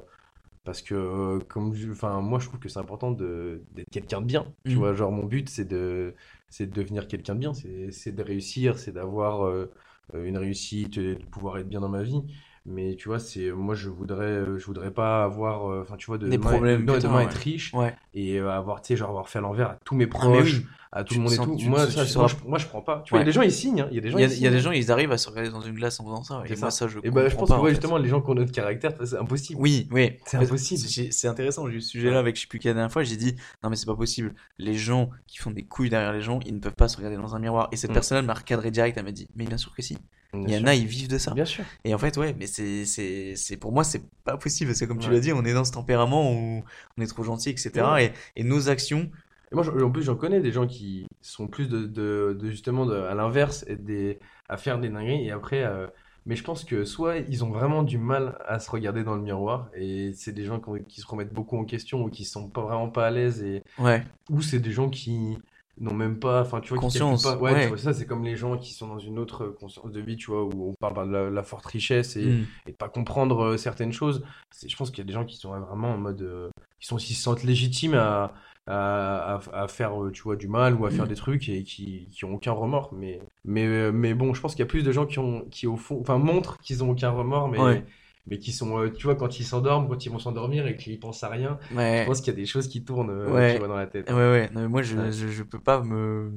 parce 0.64 0.82
que 0.82 0.96
euh, 0.96 1.40
comme, 1.48 1.74
enfin, 1.92 2.22
moi, 2.22 2.40
je 2.40 2.48
trouve 2.48 2.60
que 2.60 2.70
c'est 2.70 2.80
important 2.80 3.12
d'être 3.12 3.90
quelqu'un 3.92 4.22
de 4.22 4.26
bien. 4.26 4.46
Tu 4.66 4.74
Mm. 4.76 4.78
vois, 4.80 4.94
genre 4.96 5.12
mon 5.12 5.26
but, 5.26 5.48
c'est 5.48 5.66
de, 5.66 6.16
c'est 6.52 6.68
de 6.68 6.74
devenir 6.74 7.08
quelqu'un 7.08 7.36
de 7.36 7.40
bien, 7.40 7.56
c'est, 7.56 7.92
c'est 7.92 8.12
de 8.14 8.24
réussir, 8.24 8.78
c'est 8.80 8.92
d'avoir 8.94 9.48
euh, 9.48 9.74
une 10.14 10.38
réussite, 10.38 10.98
et 11.00 11.16
de 11.16 11.26
pouvoir 11.26 11.58
être 11.58 11.70
bien 11.70 11.82
dans 11.82 11.90
ma 11.90 12.04
vie. 12.04 12.22
Mais 12.66 12.96
tu 12.96 13.08
vois, 13.10 13.20
c'est 13.20 13.52
moi, 13.52 13.76
je 13.76 13.90
voudrais, 13.90 14.46
je 14.60 14.66
voudrais 14.66 14.92
pas 14.94 15.24
avoir, 15.24 15.72
euh, 15.72 15.82
enfin, 15.82 15.98
tu 15.98 16.06
vois, 16.08 16.20
de 16.20 16.32
Des 16.32 16.40
problèmes 16.40 16.88
de 16.88 16.98
demain 17.00 17.22
tard, 17.22 17.22
être 17.22 17.34
ouais. 17.36 17.36
riche 17.36 17.78
Ouais. 17.80 17.96
et 18.14 18.40
euh, 18.40 18.52
avoir, 18.52 18.82
tu 18.82 18.90
sais, 18.90 18.98
genre 18.98 19.10
avoir 19.10 19.30
fait 19.30 19.40
à 19.40 19.42
l'envers 19.42 19.72
à 19.72 19.78
tous 19.86 19.96
mes 19.96 20.08
Ah, 20.18 20.30
proches, 20.30 20.30
oui. 20.30 20.70
À 20.94 21.04
tout 21.06 21.14
Tu 21.14 21.20
le 21.20 21.22
monde 21.22 21.30
te 21.30 21.34
et 21.34 21.38
sens- 21.38 21.46
tout. 21.48 21.70
Moi, 21.70 21.90
ça, 21.90 22.20
moi, 22.20 22.28
je, 22.28 22.36
moi, 22.50 22.58
je 22.60 22.68
prends 22.68 22.82
pas. 22.82 23.02
Tu 23.06 23.12
vois, 23.12 23.20
il 23.20 23.22
y 23.22 23.24
a 23.24 23.26
des 23.26 23.32
gens, 23.32 23.42
ils 23.44 23.52
signent. 23.52 23.82
hein. 23.82 23.88
Il 23.92 23.96
y 23.96 23.98
a 24.00 24.02
des 24.02 24.10
gens, 24.12 24.18
Il 24.18 24.22
y 24.22 24.26
a, 24.26 24.28
ils 24.28 24.34
il 24.38 24.44
y 24.44 24.48
a 24.48 24.50
des 24.52 24.60
gens, 24.60 24.72
ils 24.72 24.92
arrivent 24.92 25.12
à 25.14 25.18
se 25.18 25.30
regarder 25.30 25.50
dans 25.50 25.62
une 25.62 25.74
glace 25.76 26.00
en 26.00 26.04
faisant 26.04 26.24
ça. 26.24 26.44
Et 26.46 26.50
moi, 26.58 26.70
ça. 26.70 26.72
ça, 26.72 26.88
je 26.90 27.00
Et 27.04 27.10
ben, 27.12 27.30
je 27.30 27.36
pense 27.36 27.48
pas, 27.48 27.56
que 27.58 27.62
ouais, 27.62 27.70
justement, 27.70 27.98
les 27.98 28.10
gens 28.10 28.22
qui 28.22 28.30
ont 28.30 28.34
notre 28.36 28.52
caractère, 28.52 28.92
c'est 29.04 29.16
impossible. 29.18 29.62
Oui, 29.62 29.88
oui. 29.92 30.18
C'est 30.26 30.38
impossible. 30.38 30.80
c'est- 31.14 31.28
intéressant, 31.28 31.68
j'ai 31.70 31.78
eu 31.78 31.82
ce 31.82 31.90
sujet-là 31.90 32.20
avec 32.20 32.36
je 32.36 32.42
sais 32.42 32.48
plus 32.48 32.60
qui 32.60 32.68
la 32.68 32.74
dernière 32.74 32.92
fois. 32.92 33.04
J'ai 33.04 33.16
dit, 33.16 33.36
non, 33.64 33.70
mais 33.70 33.76
c'est 33.78 33.86
pas 33.86 33.96
possible. 33.96 34.34
Les 34.58 34.74
gens 34.74 35.10
qui 35.28 35.38
font 35.38 35.52
des 35.52 35.64
couilles 35.64 35.90
derrière 35.90 36.12
les 36.12 36.22
gens, 36.22 36.40
ils 36.46 36.54
ne 36.56 36.60
peuvent 36.60 36.74
pas 36.76 36.88
se 36.90 36.98
regarder 36.98 37.16
dans 37.18 37.36
un 37.36 37.40
miroir. 37.40 37.70
Et 37.72 37.78
cette 37.78 37.92
Mm. 37.92 37.94
personne-là 37.94 38.22
m'a 38.24 38.34
recadré 38.34 38.70
direct. 38.70 38.98
Elle 38.98 39.06
m'a 39.06 39.12
dit, 39.12 39.28
mais 39.36 39.46
bien 39.46 39.58
sûr 39.58 39.74
que 39.74 39.82
si. 39.82 39.98
Bien 40.34 40.44
Il 40.48 40.54
y 40.54 40.58
en 40.64 40.68
a, 40.68 40.76
ils 40.76 40.86
vivent 40.88 41.10
de 41.10 41.18
ça. 41.18 41.34
Bien 41.34 41.44
sûr. 41.46 41.64
Et 41.84 41.94
en 41.94 41.98
fait, 41.98 42.16
ouais, 42.18 42.34
mais 42.40 42.48
c'est, 42.48 42.86
c'est, 42.86 43.34
c'est, 43.36 43.58
pour 43.58 43.72
moi, 43.74 43.84
c'est 43.84 44.02
pas 44.24 44.38
possible. 44.38 44.70
Parce 44.72 44.80
que 44.80 44.86
comme 44.86 45.00
tu 45.00 45.10
l'as 45.10 45.20
dit, 45.20 45.32
on 45.34 45.44
est 45.46 45.54
dans 45.54 45.66
ce 45.66 45.72
tempérament 45.74 46.32
où 46.34 46.64
on 46.98 47.02
est 47.02 47.08
trop 47.08 47.24
gentil, 47.24 47.50
etc. 47.50 47.72
Ouais. 47.94 48.14
Et, 48.36 48.42
et 48.42 48.44
nos 48.46 48.70
actions, 48.70 49.10
Et 49.52 49.56
moi, 49.56 49.66
en 49.84 49.92
plus, 49.92 50.04
j'en 50.04 50.16
connais 50.16 50.40
des 50.40 50.52
gens 50.52 50.68
qui 50.68 51.06
sont 51.22 51.48
plus 51.48 51.68
de, 51.68 51.86
de, 51.86 52.38
de 52.40 52.50
justement 52.50 52.86
de, 52.86 52.96
à 52.96 53.14
l'inverse, 53.14 53.66
des, 53.68 54.20
à 54.48 54.58
faire 54.58 54.80
des 54.80 54.90
dingueries. 54.90 55.26
Et 55.28 55.32
après, 55.32 55.64
euh, 55.64 55.88
mais 56.26 56.36
je 56.36 56.44
pense 56.44 56.64
que 56.64 56.86
soit 56.86 57.18
ils 57.18 57.44
ont 57.44 57.50
vraiment 57.50 57.84
du 57.84 57.98
mal 57.98 58.38
à 58.46 58.60
se 58.60 58.70
regarder 58.72 59.04
dans 59.04 59.16
le 59.16 59.22
miroir, 59.22 59.70
et 59.76 60.14
c'est 60.14 60.32
des 60.32 60.46
gens 60.46 60.60
qui, 60.60 60.70
ont- 60.70 60.84
qui 60.88 61.02
se 61.02 61.08
remettent 61.08 61.34
beaucoup 61.34 61.58
en 61.58 61.66
question 61.66 62.04
ou 62.04 62.10
qui 62.10 62.26
sont 62.26 62.50
pas 62.50 62.62
vraiment 62.62 62.90
pas 62.90 63.08
à 63.08 63.12
l'aise, 63.12 63.44
et 63.44 63.64
ouais, 63.80 64.04
ou 64.30 64.42
c'est 64.42 64.60
des 64.60 64.72
gens 64.72 64.90
qui 64.90 65.38
n'ont 65.80 65.94
même 65.96 66.20
pas, 66.20 66.42
enfin, 66.42 66.62
tu 66.62 66.70
vois, 66.70 66.80
Conscience, 66.80 67.24
calculent 67.24 67.40
pas. 67.40 67.44
Ouais, 67.44 67.54
ouais. 67.54 67.62
tu 67.64 67.68
vois, 67.70 67.78
ça, 67.78 67.94
c'est 67.94 68.06
comme 68.06 68.24
les 68.24 68.36
gens 68.36 68.58
qui 68.58 68.74
sont 68.74 68.88
dans 68.88 69.00
une 69.00 69.18
autre 69.18 69.48
conscience 69.48 69.92
de 69.92 70.00
vie, 70.00 70.16
tu 70.16 70.30
vois, 70.32 70.44
où 70.44 70.70
on 70.70 70.74
parle 70.80 71.08
de 71.08 71.12
la, 71.12 71.30
la 71.30 71.44
forte 71.44 71.66
richesse 71.66 72.16
et, 72.18 72.26
Mm. 72.26 72.46
et 72.68 72.72
de 72.72 72.78
pas 72.78 72.90
comprendre 72.90 73.42
euh, 73.44 73.58
certaines 73.58 73.94
choses. 73.94 74.24
Je 74.66 74.76
pense 74.76 74.92
qu'il 74.92 75.00
y 75.00 75.02
a 75.02 75.06
des 75.08 75.14
gens 75.14 75.26
qui 75.26 75.38
sont 75.38 75.60
vraiment 75.60 75.92
en 75.94 75.98
mode, 75.98 76.22
euh, 76.22 76.50
qui 76.82 76.88
sont, 76.88 76.98
qui 76.98 77.14
se 77.14 77.24
sentent 77.24 77.44
légitimes 77.44 77.94
à, 77.94 78.34
à, 78.68 79.40
à, 79.54 79.68
faire, 79.70 80.02
euh, 80.04 80.12
tu 80.12 80.22
vois, 80.24 80.36
du 80.36 80.48
mal 80.50 80.76
ou 80.76 80.86
à 80.86 80.92
faire 80.92 81.06
Mm. 81.06 81.10
des 81.10 81.16
trucs 81.16 81.50
et 81.50 81.64
qui, 81.64 82.08
qui 82.12 82.26
ont 82.26 82.34
aucun 82.34 82.52
remords. 82.52 82.94
Mais, 82.94 83.22
mais, 83.46 83.66
euh, 83.66 83.92
mais 83.92 84.14
bon, 84.14 84.34
je 84.34 84.42
pense 84.42 84.54
qu'il 84.56 84.60
y 84.62 84.64
a 84.64 84.68
plus 84.68 84.84
de 84.84 84.92
gens 84.92 85.06
qui 85.06 85.20
ont, 85.20 85.46
qui 85.50 85.68
au 85.68 85.78
fond, 85.78 86.00
enfin, 86.02 86.18
montrent 86.18 86.58
qu'ils 86.60 86.84
ont 86.84 86.90
aucun 86.92 87.10
remords, 87.12 87.48
mais, 87.50 87.60
Ouais. 87.60 87.86
mais 88.28 88.38
qui 88.40 88.52
sont, 88.52 88.78
euh, 88.80 88.90
tu 88.92 89.04
vois, 89.06 89.16
quand 89.16 89.40
ils 89.40 89.44
s'endorment, 89.46 89.88
quand 89.88 90.06
ils 90.06 90.10
vont 90.12 90.20
s'endormir 90.20 90.68
et 90.68 90.76
qu'ils 90.76 91.00
pensent 91.00 91.24
à 91.24 91.30
rien, 91.30 91.58
ouais. 91.76 92.02
je 92.02 92.06
pense 92.08 92.20
qu'il 92.22 92.34
y 92.34 92.36
a 92.36 92.40
des 92.40 92.46
choses 92.46 92.68
qui 92.68 92.84
tournent, 92.84 93.12
Ouais. 93.32 93.54
tu 93.54 93.60
vois, 93.60 93.68
dans 93.68 93.76
la 93.76 93.88
tête. 93.88 94.10
Ouais, 94.10 94.16
ouais. 94.16 94.50
Non, 94.54 94.62
mais 94.62 94.68
moi, 94.68 94.82
je, 94.82 95.12
je, 95.12 95.28
je 95.28 95.44
peux 95.44 95.60
pas 95.60 95.82
me. 95.84 96.32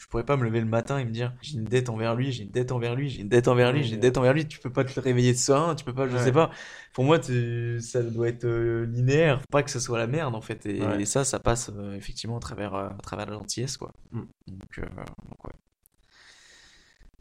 Je 0.00 0.06
pourrais 0.06 0.24
pas 0.24 0.38
me 0.38 0.44
lever 0.44 0.60
le 0.60 0.66
matin 0.66 0.96
et 0.98 1.04
me 1.04 1.10
dire 1.10 1.34
j'ai 1.42 1.58
une 1.58 1.64
dette 1.64 1.90
envers 1.90 2.14
lui, 2.14 2.32
j'ai 2.32 2.44
une 2.44 2.50
dette 2.50 2.72
envers 2.72 2.94
lui, 2.96 3.10
j'ai 3.10 3.20
une 3.20 3.28
dette 3.28 3.48
envers 3.48 3.70
lui, 3.70 3.84
j'ai 3.84 3.94
une 3.96 4.00
dette 4.00 4.16
envers 4.16 4.32
lui. 4.32 4.48
Tu 4.48 4.58
peux 4.58 4.72
pas 4.72 4.82
te 4.82 4.98
réveiller 4.98 5.32
de 5.32 5.38
ça, 5.38 5.74
tu 5.76 5.84
peux 5.84 5.92
pas, 5.92 6.08
je 6.08 6.16
Ouais. 6.16 6.24
sais 6.24 6.32
pas. 6.32 6.50
Pour 6.94 7.04
moi, 7.04 7.18
ça 7.22 8.02
doit 8.02 8.28
être 8.28 8.44
euh, 8.46 8.86
linéaire. 8.86 9.40
Faut 9.40 9.46
pas 9.52 9.62
que 9.62 9.70
ce 9.70 9.78
soit 9.78 9.98
la 9.98 10.06
merde 10.06 10.34
en 10.34 10.40
fait. 10.40 10.64
Et, 10.64 10.80
Ouais. 10.80 11.02
et 11.02 11.04
ça, 11.04 11.24
ça 11.24 11.38
passe 11.38 11.70
euh, 11.76 11.94
effectivement 11.96 12.38
à 12.38 12.40
travers, 12.40 12.74
euh, 12.74 12.88
à 12.88 13.02
travers 13.02 13.26
la 13.26 13.34
gentillesse 13.34 13.76
quoi. 13.76 13.92
Mm. 14.12 14.20
Donc, 14.48 14.78
euh, 14.78 14.82
donc 15.28 15.44
ouais. 15.44 15.52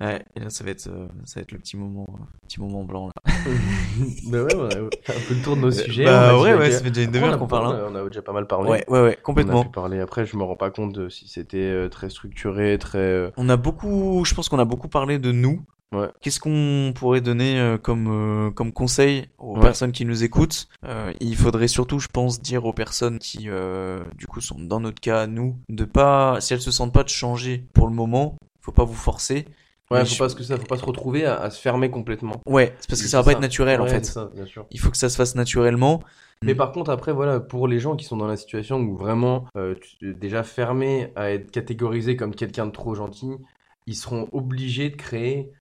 Ouais, 0.02 0.24
et 0.36 0.40
là, 0.40 0.50
ça 0.50 0.64
va 0.64 0.70
être, 0.72 0.88
euh, 0.88 1.08
ça 1.26 1.40
va 1.40 1.42
être 1.42 1.52
le 1.52 1.60
petit 1.60 1.76
moment, 1.76 2.06
euh, 2.10 2.24
petit 2.48 2.62
moment 2.62 2.84
blanc 2.86 3.08
là. 3.08 3.34
bah 4.32 4.44
ouais, 4.44 4.54
on 4.56 4.64
a 4.66 4.76
un 5.16 5.20
peu 5.28 5.34
le 5.34 5.42
tour 5.42 5.56
de 5.58 5.62
nos 5.62 5.72
sujets. 5.72 6.06
Bah 6.06 6.40
ouais, 6.40 6.54
ouais, 6.56 6.72
ça 6.72 6.82
fait 6.84 6.90
déjà 6.92 7.06
une 7.06 7.12
demi-heure 7.12 7.38
qu'on 7.38 7.48
parle. 7.48 7.76
hein. 7.76 7.88
On 7.92 7.96
a 7.96 8.08
déjà 8.08 8.22
pas 8.22 8.32
mal 8.32 8.48
parlé. 8.48 8.70
Ouais, 8.70 8.86
ouais, 8.88 9.02
ouais, 9.02 9.08
On 9.10 9.12
a 9.12 9.16
complètement. 9.24 9.64
pu 9.64 9.70
parler. 9.72 10.00
Après, 10.00 10.26
je 10.26 10.38
me 10.38 10.44
rends 10.44 10.56
pas 10.56 10.72
compte 10.72 10.94
de 10.94 11.10
si 11.10 11.28
c'était 11.28 11.58
euh, 11.58 11.90
très 11.90 12.10
structuré, 12.10 12.78
très. 12.78 12.98
euh, 12.98 13.32
On 13.38 13.50
a 13.50 13.58
beaucoup, 13.58 14.24
je 14.26 14.34
pense 14.36 14.48
qu'on 14.48 14.60
a 14.60 14.66
beaucoup 14.66 14.88
parlé 14.88 15.20
de 15.20 15.32
nous. 15.34 15.62
Ouais. 15.92 16.08
Qu'est-ce 16.22 16.40
qu'on 16.40 16.94
pourrait 16.96 17.20
donner 17.20 17.60
euh, 17.60 17.78
comme 17.80 18.08
euh, 18.10 18.52
comme 18.52 18.72
conseil 18.72 19.26
aux 19.40 19.56
Ouais. 19.56 19.62
personnes 19.62 19.92
qui 19.92 20.06
nous 20.06 20.24
écoutent? 20.24 20.68
Euh, 20.86 21.12
Il 21.20 21.36
faudrait 21.36 21.68
surtout, 21.68 22.00
je 22.00 22.08
pense, 22.08 22.42
dire 22.42 22.64
aux 22.66 22.74
personnes 22.74 23.18
qui, 23.20 23.46
euh, 23.50 24.00
du 24.16 24.28
coup, 24.28 24.40
sont 24.40 24.60
dans 24.60 24.80
notre 24.80 25.02
cas, 25.02 25.26
nous, 25.28 25.58
de 25.68 25.84
pas, 25.86 26.40
si 26.42 26.54
elles 26.54 26.62
se 26.62 26.72
sentent 26.72 26.94
pas 26.94 27.04
de 27.04 27.10
changer 27.10 27.66
pour 27.74 27.88
le 27.88 27.94
moment, 27.94 28.38
faut 28.62 28.72
pas 28.72 28.84
vous 28.86 28.94
forcer. 28.94 29.46
Ouais, 29.92 30.00
Mais 30.00 30.06
faut 30.06 30.14
je- 30.14 30.20
pas, 30.20 30.30
que 30.36 30.44
ça, 30.44 30.58
faut 30.58 30.66
pas 30.66 30.78
se 30.78 30.86
retrouver 30.86 31.26
à, 31.26 31.36
à 31.42 31.50
se 31.50 31.60
fermer 31.60 31.90
complètement. 31.90 32.42
Ouais, 32.46 32.76
c'est 32.80 32.88
parce 32.90 33.02
que 33.02 33.08
ça 33.08 33.18
va 33.18 33.24
pas 33.24 33.32
ça. 33.32 33.38
être 33.38 33.42
naturel 33.42 33.82
en 33.82 33.88
fait. 33.88 34.06
c'est 34.06 34.12
ça, 34.12 34.30
bien 34.36 34.46
sûr. 34.46 34.66
Il 34.70 34.80
faut 34.80 34.92
que 34.92 34.98
ça 34.98 35.10
se 35.10 35.16
fasse 35.18 35.34
naturellement. 35.36 36.04
Mais 36.44 36.54
Mm. 36.54 36.58
par 36.58 36.72
contre, 36.72 36.92
après, 36.92 37.12
voilà, 37.12 37.40
pour 37.40 37.68
les 37.68 37.80
gens 37.80 37.96
qui 37.96 38.06
sont 38.06 38.16
dans 38.16 38.28
la 38.28 38.38
situation 38.38 38.78
où 38.80 38.96
vraiment, 38.96 39.46
euh, 39.58 39.74
tu- 39.82 40.14
déjà 40.14 40.44
fermés 40.44 41.12
à 41.16 41.32
être 41.32 41.50
catégorisés 41.50 42.16
comme 42.16 42.36
quelqu'un 42.36 42.68
de 42.68 42.72
trop 42.72 42.94
gentil, 42.94 43.32
ils 43.88 43.96
seront 43.96 44.30
obligés 44.32 44.90
de 44.92 44.96
créer 44.96 45.52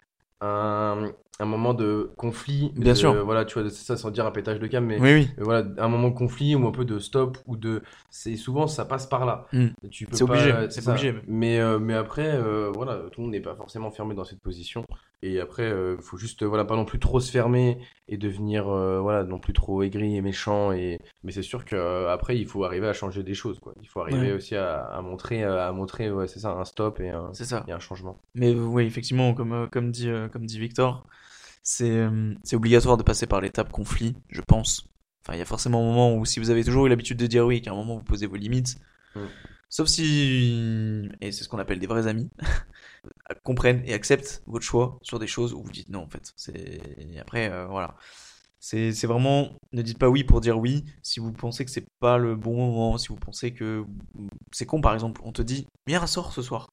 un, 0.43 1.11
un 1.41 1.47
moment 1.47 1.73
de 1.73 2.11
conflit. 2.17 2.73
Bien 2.77 2.93
de- 2.95 2.99
sûr. 2.99 3.25
Voilà, 3.25 3.45
tu 3.45 3.59
vois, 3.59 3.69
c'est 3.71 3.85
ça 3.85 3.97
sans 3.97 4.11
dire 4.11 4.27
un 4.27 4.31
pétage 4.33 4.59
de 4.59 4.67
câble, 4.67 4.87
mais 4.87 4.99
Oui, 5.01 5.13
oui. 5.15 5.29
euh, 5.39 5.45
voilà, 5.45 5.69
un 5.79 5.89
moment 5.89 6.09
de 6.09 6.15
conflit 6.15 6.55
ou 6.57 6.67
un 6.67 6.73
peu 6.73 6.85
de 6.85 6.99
stop 6.99 7.39
ou 7.47 7.57
de. 7.57 7.83
C'est 8.11 8.35
souvent 8.37 8.67
ça 8.67 8.85
passe 8.85 9.07
par 9.07 9.25
là. 9.25 9.47
Mm. 9.53 9.67
Tu 9.91 10.07
peux 10.07 10.17
C'est 10.17 10.27
pas- 10.27 10.33
obligé, 10.33 10.53
c'est 10.71 10.81
ça. 10.81 10.91
obligé. 10.93 11.15
Mais 11.29 11.61
euh, 11.61 11.79
mais 11.79 11.95
après, 11.95 12.27
euh, 12.35 12.71
voilà, 12.75 12.97
tout 13.13 13.21
le 13.21 13.27
monde 13.27 13.33
n'est 13.33 13.41
pas 13.41 13.55
forcément 13.55 13.91
fermé 13.93 14.15
dans 14.15 14.25
cette 14.25 14.41
position. 14.41 14.85
Et 15.23 15.41
après, 15.41 15.69
il 15.69 16.01
faut 16.01 16.17
juste, 16.17 16.45
voilà, 16.45 16.65
pas 16.65 16.77
non 16.77 16.85
plus 16.85 17.01
trop 17.01 17.19
se 17.19 17.31
fermer 17.33 17.79
et 18.07 18.17
devenir, 18.17 18.67
voilà, 18.69 19.25
non 19.25 19.41
plus 19.41 19.53
trop 19.53 19.83
aigri 19.83 20.17
et 20.17 20.21
méchant. 20.23 20.71
Et 20.73 21.01
mais 21.25 21.33
c'est 21.33 21.43
sûr 21.43 21.65
que 21.65 22.07
après, 22.07 22.37
il 22.39 22.47
faut 22.47 22.63
arriver 22.65 22.87
à 22.87 22.93
changer 22.93 23.25
des 23.25 23.35
choses, 23.35 23.59
quoi. 23.59 23.75
Il 23.83 23.89
faut 23.89 24.01
arriver 24.01 24.29
Ouais. 24.29 24.33
aussi 24.33 24.55
à, 24.55 24.77
à 24.85 25.03
montrer, 25.03 25.43
à 25.43 25.73
montrer, 25.73 26.11
ouais, 26.13 26.29
c'est 26.29 26.39
ça, 26.39 26.51
un 26.53 26.65
stop 26.65 27.01
et 27.01 27.11
un, 27.11 27.31
C'est 27.33 27.45
ça. 27.47 27.65
et 27.67 27.73
un 27.73 27.81
changement. 27.81 28.21
Mais 28.37 28.55
oui, 28.55 28.85
effectivement, 28.87 29.35
comme, 29.35 29.69
comme, 29.73 29.91
dit, 29.91 30.09
comme 30.33 30.47
dit 30.47 30.61
Victor, 30.61 31.05
c'est 31.69 31.91
euh, 31.91 32.35
c'est 32.45 32.57
obligatoire 32.57 32.97
de 32.97 33.03
passer 33.03 33.27
par 33.27 33.41
l'étape 33.43 33.71
conflit, 33.71 34.17
je 34.31 34.41
pense. 34.41 34.89
Enfin, 35.23 35.35
il 35.37 35.39
y 35.39 35.43
a 35.43 35.45
forcément 35.45 35.81
un 35.81 35.85
moment 35.85 36.15
où 36.17 36.25
si 36.25 36.41
vous 36.41 36.49
avez 36.51 36.65
toujours 36.65 36.87
eu 36.87 36.89
l'habitude 36.89 37.19
de 37.19 37.27
dire 37.27 37.45
oui, 37.47 37.61
qu'à 37.61 37.73
un 37.73 37.75
moment 37.75 37.97
vous 37.97 38.05
posez 38.05 38.27
vos 38.27 38.37
limites, 38.37 38.79
Mm. 39.15 39.27
sauf 39.69 39.89
si, 39.89 41.11
et 41.21 41.33
c'est 41.33 41.45
ce 41.45 41.49
qu'on 41.49 41.59
appelle 41.59 41.79
des 41.79 41.87
vrais 41.87 42.07
amis, 42.07 42.31
comprennent 43.45 43.83
et 43.87 43.95
acceptent 43.95 44.43
votre 44.47 44.65
choix 44.65 44.99
sur 45.03 45.19
des 45.19 45.27
choses 45.27 45.55
où 45.55 45.63
vous 45.63 45.71
dites 45.73 45.89
non 45.89 46.01
en 46.03 46.09
fait. 46.09 46.33
C'est 46.37 46.81
et 46.99 47.19
après 47.21 47.51
euh, 47.51 47.67
voilà. 47.67 47.97
C'est 48.61 48.93
c'est 48.93 49.07
vraiment 49.07 49.51
ne 49.73 49.83
dites 49.83 49.99
pas 49.99 50.09
oui 50.09 50.25
pour 50.25 50.41
dire 50.41 50.59
oui 50.59 50.85
si 51.03 51.21
vous 51.21 51.33
pensez 51.33 51.65
que 51.65 51.71
c'est 51.71 51.87
pas 52.01 52.19
le 52.19 52.37
bon 52.37 52.57
moment, 52.57 52.99
si 52.99 53.09
vous 53.09 53.17
pensez 53.17 53.53
que 53.55 53.85
c'est 54.53 54.67
con 54.67 54.81
par 54.81 54.95
exemple, 54.95 55.21
on 55.25 55.33
te 55.33 55.43
dit 55.43 55.67
viens 55.87 56.07
sort 56.07 56.33
ce 56.33 56.43
soir 56.43 56.69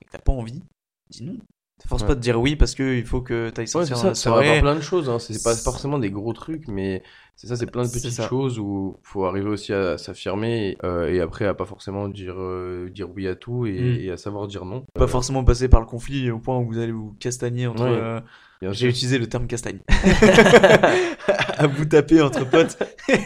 et 0.00 0.04
que 0.04 0.10
t'as 0.10 0.18
pas 0.18 0.32
envie, 0.32 0.62
dis 1.10 1.24
non. 1.24 1.38
Ça 1.84 1.88
force 1.90 2.02
Ouais. 2.02 2.08
pas 2.08 2.14
de 2.14 2.20
dire 2.20 2.40
oui 2.40 2.56
parce 2.56 2.74
que 2.74 2.96
il 2.96 3.04
faut 3.04 3.20
que 3.20 3.50
t'ailles 3.50 3.64
Ouais, 3.66 3.84
sortir 3.84 3.96
c'est 3.98 4.02
dans 4.02 4.08
la 4.08 4.14
ça, 4.14 4.22
ça 4.22 4.30
va 4.34 4.60
plein 4.60 4.74
de 4.74 4.80
choses, 4.80 5.10
hein. 5.10 5.18
C'est 5.18 5.42
pas 5.44 5.54
forcément 5.54 5.98
des 5.98 6.10
gros 6.10 6.32
trucs, 6.32 6.66
mais 6.66 7.02
c'est 7.36 7.46
ça, 7.46 7.56
c'est 7.56 7.66
plein 7.70 7.82
de 7.84 7.88
petites 7.90 8.22
choses 8.22 8.58
où 8.58 8.96
faut 9.02 9.26
arriver 9.26 9.50
aussi 9.50 9.74
à 9.74 9.98
s'affirmer 9.98 10.70
et, 10.70 10.78
euh, 10.82 11.12
et 11.12 11.20
après 11.20 11.44
à 11.44 11.52
pas 11.52 11.66
forcément 11.66 12.08
dire, 12.08 12.36
euh, 12.38 12.88
dire 12.90 13.08
oui 13.14 13.28
à 13.28 13.34
tout 13.34 13.66
et, 13.66 13.72
Mm. 13.78 14.00
et 14.00 14.10
à 14.12 14.16
savoir 14.16 14.46
dire 14.46 14.64
non. 14.64 14.82
Pas 14.94 15.04
Euh, 15.04 15.06
forcément 15.06 15.44
passer 15.44 15.68
par 15.68 15.80
le 15.80 15.86
conflit 15.86 16.30
au 16.30 16.38
point 16.38 16.58
où 16.58 16.66
vous 16.66 16.78
allez 16.78 16.92
vous 16.92 17.14
castagner 17.20 17.66
entre. 17.66 17.84
Ouais. 17.84 17.90
euh, 17.90 18.20
J'ai 18.72 18.88
utilisé 18.88 19.18
le 19.18 19.26
terme 19.28 19.46
castagne. 19.46 19.80
à 21.58 21.66
vous 21.66 21.84
taper 21.84 22.22
entre 22.22 22.48
potes. 22.48 22.78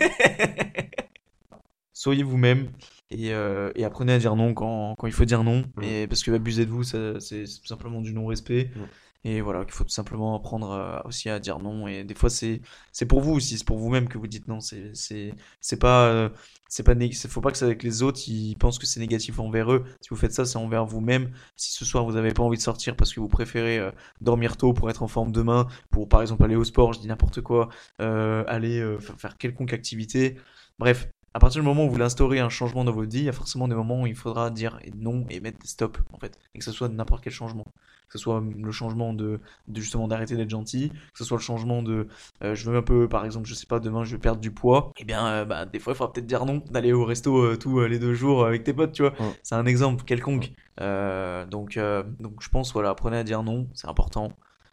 Soyez 1.92 2.22
vous-même 2.24 2.68
et, 3.10 3.32
euh, 3.32 3.72
et 3.74 3.84
apprenez 3.84 4.12
à 4.12 4.18
dire 4.18 4.36
non 4.36 4.54
quand, 4.54 4.94
quand 4.98 5.06
il 5.06 5.12
faut 5.12 5.24
dire 5.24 5.44
non. 5.44 5.64
Mm. 5.76 5.82
Et 5.82 6.06
parce 6.06 6.22
que 6.22 6.30
abuser 6.30 6.66
de 6.66 6.70
vous, 6.70 6.84
c'est 6.84 7.14
tout 7.14 7.66
simplement 7.66 8.00
du 8.00 8.12
non-respect. 8.12 8.70
Mm. 8.74 8.80
Et 9.24 9.40
voilà, 9.40 9.64
qu'il 9.64 9.72
faut 9.74 9.82
tout 9.84 9.90
simplement 9.90 10.36
apprendre 10.36 10.70
euh, 10.70 11.00
aussi 11.04 11.28
à 11.28 11.40
dire 11.40 11.58
non. 11.58 11.88
Et 11.88 12.04
des 12.04 12.14
fois, 12.14 12.30
c'est 12.30 12.60
c'est 12.92 13.06
pour 13.06 13.20
vous 13.20 13.32
aussi, 13.32 13.58
c'est 13.58 13.66
pour 13.66 13.76
vous-même 13.78 14.08
que 14.08 14.16
vous 14.16 14.28
dites 14.28 14.46
non. 14.46 14.60
C'est 14.60 14.94
c'est 14.94 15.34
c'est 15.60 15.78
pas 15.78 16.06
euh, 16.08 16.28
c'est 16.68 16.84
pas 16.84 16.94
c'est- 17.12 17.28
faut 17.28 17.40
pas 17.40 17.50
que 17.50 17.58
ça 17.58 17.64
avec 17.66 17.82
les 17.82 18.02
autres 18.02 18.20
ils 18.28 18.56
pensent 18.56 18.78
que 18.78 18.86
c'est 18.86 19.00
négatif 19.00 19.40
envers 19.40 19.72
eux. 19.72 19.84
Si 20.00 20.10
vous 20.10 20.16
faites 20.16 20.32
ça, 20.32 20.44
c'est 20.44 20.56
envers 20.56 20.86
vous-même. 20.86 21.32
Si 21.56 21.72
ce 21.72 21.84
soir 21.84 22.04
vous 22.04 22.16
avez 22.16 22.32
pas 22.32 22.42
envie 22.44 22.58
de 22.58 22.62
sortir 22.62 22.94
parce 22.96 23.12
que 23.12 23.18
vous 23.20 23.28
préférez 23.28 23.78
euh, 23.78 23.90
dormir 24.20 24.56
tôt 24.56 24.72
pour 24.72 24.88
être 24.88 25.02
en 25.02 25.08
forme 25.08 25.32
demain, 25.32 25.66
pour 25.90 26.08
par 26.08 26.20
exemple 26.22 26.44
aller 26.44 26.56
au 26.56 26.64
sport, 26.64 26.92
je 26.92 27.00
dis 27.00 27.08
n'importe 27.08 27.40
quoi, 27.40 27.70
euh, 28.00 28.44
aller 28.46 28.78
euh, 28.80 28.98
faire 29.00 29.36
quelconque 29.36 29.72
activité. 29.72 30.36
Bref, 30.78 31.08
à 31.38 31.40
partir 31.40 31.62
du 31.62 31.68
moment 31.68 31.84
où 31.86 31.90
vous 31.90 32.02
instaurez 32.02 32.40
un 32.40 32.48
changement 32.48 32.84
dans 32.84 32.90
votre 32.90 33.12
vie, 33.12 33.20
il 33.20 33.24
y 33.26 33.28
a 33.28 33.32
forcément 33.32 33.68
des 33.68 33.76
moments 33.76 34.02
où 34.02 34.08
il 34.08 34.16
faudra 34.16 34.50
dire 34.50 34.80
non 34.96 35.24
et 35.30 35.38
mettre 35.38 35.60
des 35.60 35.68
stops 35.68 36.00
en 36.12 36.18
fait, 36.18 36.36
et 36.52 36.58
que 36.58 36.64
ce 36.64 36.72
soit 36.72 36.88
n'importe 36.88 37.22
quel 37.22 37.32
changement, 37.32 37.62
que 37.62 38.18
ce 38.18 38.18
soit 38.18 38.42
le 38.42 38.72
changement 38.72 39.12
de, 39.12 39.38
de 39.68 39.80
justement 39.80 40.08
d'arrêter 40.08 40.34
d'être 40.34 40.50
gentil, 40.50 40.88
que 40.90 41.18
ce 41.18 41.22
soit 41.22 41.36
le 41.36 41.42
changement 41.42 41.84
de 41.84 42.08
euh, 42.42 42.56
je 42.56 42.68
veux 42.68 42.76
un 42.76 42.82
peu 42.82 43.08
par 43.08 43.24
exemple 43.24 43.46
je 43.46 43.54
sais 43.54 43.66
pas 43.66 43.78
demain 43.78 44.02
je 44.02 44.16
vais 44.16 44.20
perdre 44.20 44.40
du 44.40 44.50
poids, 44.50 44.92
et 44.96 45.04
bien 45.04 45.24
euh, 45.28 45.44
bah 45.44 45.64
des 45.64 45.78
fois 45.78 45.92
il 45.92 45.96
faudra 45.96 46.12
peut-être 46.12 46.26
dire 46.26 46.44
non 46.44 46.60
d'aller 46.72 46.92
au 46.92 47.04
resto 47.04 47.38
euh, 47.38 47.56
tous 47.56 47.82
les 47.82 48.00
deux 48.00 48.14
jours 48.14 48.44
avec 48.44 48.64
tes 48.64 48.72
potes, 48.72 48.90
tu 48.90 49.02
vois. 49.02 49.12
Ouais. 49.12 49.38
C'est 49.44 49.54
un 49.54 49.66
exemple 49.66 50.02
quelconque. 50.02 50.50
Donc 50.80 51.78
donc 52.18 52.42
je 52.42 52.48
pense 52.48 52.72
voilà 52.72 52.90
apprenez 52.90 53.18
à 53.18 53.22
dire 53.22 53.44
non, 53.44 53.68
c'est 53.74 53.86
important. 53.86 54.32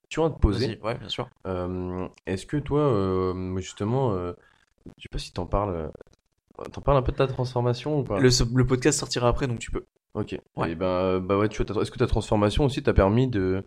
Tu 0.09 0.19
vas 0.19 0.31
te 0.31 0.39
poser. 0.39 0.79
Ouais 0.83 0.97
bien 0.97 1.09
sûr. 1.09 1.29
Est-ce 2.25 2.47
que 2.47 2.57
toi, 2.57 3.35
justement, 3.57 4.15
je 4.15 5.01
sais 5.03 5.09
pas 5.11 5.19
si 5.19 5.31
t'en 5.31 5.45
parles, 5.45 5.91
t'en 6.71 6.81
parles 6.81 6.97
un 6.97 7.01
peu 7.01 7.11
de 7.11 7.17
ta 7.17 7.27
transformation 7.27 7.99
ou 7.99 8.03
pas? 8.03 8.19
Le, 8.19 8.29
le 8.55 8.65
podcast 8.67 8.99
sortira 8.99 9.27
après 9.29 9.47
donc 9.47 9.59
tu 9.59 9.71
peux. 9.71 9.85
Ok. 10.13 10.33
Ouais. 10.55 10.69
Et 10.69 10.75
bah 10.75 11.19
ouais, 11.19 11.49
tu 11.49 11.61
est-ce 11.61 11.91
que 11.91 11.97
ta 11.97 12.07
transformation 12.07 12.65
aussi 12.65 12.81
t'a 12.81 12.93
permis 12.93 13.27
de, 13.27 13.63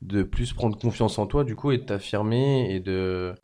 de 0.00 0.22
plus 0.24 0.52
prendre 0.52 0.78
confiance 0.78 1.18
en 1.18 1.26
toi, 1.26 1.44
du 1.44 1.54
coup, 1.54 1.70
et 1.70 1.78
de 1.78 1.84
t'affirmer 1.84 2.74
et 2.74 2.80
de. 2.80 3.34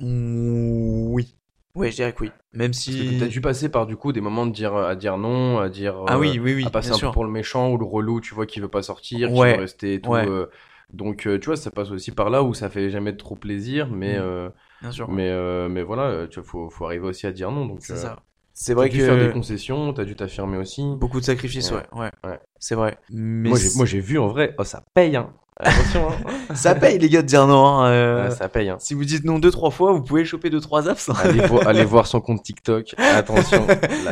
Oui. 0.00 1.36
Ouais, 1.74 1.90
je 1.90 1.96
dirais 1.96 2.12
que 2.12 2.24
oui. 2.24 2.30
Même 2.52 2.72
Parce 2.84 2.96
que 2.96 3.02
si. 3.02 3.18
t'as 3.18 3.28
dû 3.28 3.40
passer 3.40 3.68
par, 3.68 3.86
du 3.86 3.96
coup, 3.96 4.12
des 4.12 4.20
moments 4.20 4.46
de 4.46 4.52
dire, 4.52 4.74
à 4.74 4.96
dire 4.96 5.16
non, 5.18 5.58
à 5.58 5.68
dire. 5.68 5.96
Ah 6.06 6.18
euh, 6.18 6.18
oui, 6.18 6.38
oui, 6.38 6.54
oui, 6.54 6.64
à 6.64 6.70
passer 6.70 6.90
bien 6.90 6.92
un 6.92 6.98
peu 6.98 7.08
sûr. 7.08 7.10
pour 7.10 7.24
le 7.24 7.30
méchant 7.30 7.70
ou 7.72 7.78
le 7.78 7.84
relou, 7.84 8.20
tu 8.20 8.34
vois, 8.34 8.46
qui 8.46 8.60
veut 8.60 8.68
pas 8.68 8.82
sortir, 8.82 9.32
qui 9.32 9.40
Ouais, 9.40 9.52
veut 9.52 9.54
rester 9.60 9.94
et 9.94 10.00
tout. 10.02 10.10
ouais. 10.10 10.26
euh, 10.26 10.50
donc, 10.92 11.26
euh, 11.26 11.38
tu 11.38 11.46
vois, 11.46 11.56
ça 11.56 11.70
passe 11.70 11.90
aussi 11.90 12.10
par 12.12 12.30
là 12.30 12.42
où 12.42 12.52
ça 12.54 12.68
fait 12.70 12.90
jamais 12.90 13.16
trop 13.16 13.36
plaisir, 13.36 13.88
mais, 13.90 14.16
Mm. 14.16 14.18
euh, 14.18 14.50
Bien 14.80 14.92
sûr. 14.92 15.08
mais, 15.08 15.28
euh, 15.30 15.68
mais 15.68 15.82
voilà, 15.82 16.26
tu 16.28 16.40
vois, 16.40 16.48
faut, 16.48 16.70
faut 16.70 16.86
arriver 16.86 17.06
aussi 17.06 17.26
à 17.26 17.32
dire 17.32 17.50
non. 17.52 17.66
Donc, 17.66 17.82
C'est 17.82 17.90
euh, 17.90 18.08
ça. 18.08 18.22
C'est 18.62 18.72
T'as 18.74 18.80
vrai 18.80 18.88
dû 18.90 19.00
faire 19.00 19.16
des 19.16 19.28
que 19.28 19.32
concessions, 19.32 19.90
t'as 19.94 20.04
dû 20.04 20.14
t'affirmer 20.14 20.58
aussi. 20.58 20.82
beaucoup 20.98 21.18
de 21.18 21.24
sacrifices, 21.24 21.70
ouais, 21.70 21.78
Ouais. 21.94 22.10
ouais. 22.24 22.30
Ouais. 22.30 22.38
C'est 22.58 22.74
vrai. 22.74 22.98
Mais 23.10 23.48
Moi, 23.48 23.58
j'ai, 23.58 23.68
moi, 23.74 23.86
j'ai 23.86 24.00
vu 24.00 24.18
en 24.18 24.28
vrai, 24.28 24.54
oh, 24.58 24.64
ça 24.64 24.82
paye, 24.92 25.16
hein. 25.16 25.30
Attention, 25.56 26.08
hein. 26.10 26.30
ça 26.54 26.74
paye 26.74 26.98
les 26.98 27.08
gars 27.08 27.22
de 27.22 27.26
dire 27.26 27.46
non. 27.46 27.64
hein, 27.66 27.86
euh, 27.90 28.28
Ouais, 28.28 28.34
ça 28.34 28.50
paye, 28.50 28.68
hein. 28.68 28.76
Si 28.78 28.92
vous 28.92 29.04
dites 29.06 29.24
non 29.24 29.38
deux 29.38 29.50
trois 29.50 29.70
fois, 29.70 29.92
vous 29.92 30.02
pouvez 30.02 30.26
choper 30.26 30.50
deux 30.50 30.60
trois 30.60 30.88
apps. 30.88 31.08
hein. 31.08 31.14
Allez, 31.22 31.40
vo- 31.46 31.66
allez 31.66 31.84
voir 31.86 32.06
son 32.06 32.20
compte 32.20 32.42
TikTok. 32.42 32.94
Attention. 32.98 33.66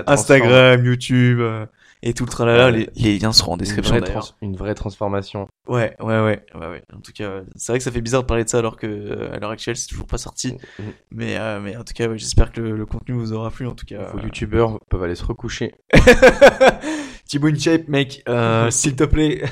Instagram, 0.06 0.82
YouTube 0.84 1.40
euh, 1.40 1.66
et 2.02 2.14
tout 2.14 2.24
le 2.24 2.30
tralala. 2.30 2.70
Les, 2.70 2.88
les 2.96 3.18
liens 3.18 3.32
seront 3.32 3.52
en 3.52 3.54
Une 3.54 3.60
description 3.60 3.96
vraie, 3.96 4.06
d'ailleurs. 4.06 4.26
trans- 4.28 4.36
une 4.42 4.56
vraie 4.56 4.74
transformation. 4.74 5.48
Ouais, 5.66 5.94
ouais, 6.00 6.20
ouais, 6.20 6.42
ouais, 6.54 6.66
ouais. 6.68 6.82
En 6.96 7.00
tout 7.00 7.12
cas, 7.12 7.40
c'est 7.56 7.72
vrai 7.72 7.78
que 7.78 7.84
ça 7.84 7.90
fait 7.92 8.00
bizarre 8.00 8.22
de 8.22 8.26
parler 8.26 8.44
de 8.44 8.48
ça 8.48 8.58
alors 8.58 8.76
que 8.76 8.86
euh, 8.86 9.32
à 9.34 9.38
l'heure 9.38 9.50
actuelle 9.50 9.76
c'est 9.76 9.86
toujours 9.88 10.06
pas 10.06 10.16
sorti. 10.18 10.56
Mhm. 10.78 10.92
Mais, 11.10 11.36
euh, 11.38 11.60
mais 11.60 11.76
en 11.76 11.84
tout 11.84 11.92
cas, 11.94 12.08
ouais, 12.08 12.16
j'espère 12.18 12.52
que 12.52 12.60
le, 12.60 12.76
le 12.76 12.86
contenu 12.86 13.14
vous 13.14 13.32
aura 13.32 13.50
plu. 13.50 13.66
En 13.66 13.74
tout 13.74 13.84
cas, 13.86 14.10
Vos 14.12 14.20
youtubeurs 14.20 14.78
peuvent 14.88 15.02
aller 15.02 15.14
se 15.16 15.24
recoucher. 15.24 15.74
Thibaut 17.26 17.48
InShape, 17.48 17.88
mec, 17.88 18.22
euh, 18.28 18.70
s'il 18.70 18.96
te 18.96 19.04
plaît, 19.04 19.42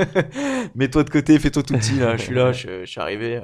mets-toi 0.74 1.04
de 1.04 1.10
côté, 1.10 1.38
fais-toi 1.38 1.62
tout 1.62 1.74
petit 1.74 1.98
là. 1.98 2.16
Je 2.16 2.22
suis 2.22 2.34
là, 2.34 2.52
je, 2.52 2.80
je 2.80 2.86
suis 2.90 3.00
arrivé 3.00 3.36
euh, 3.36 3.40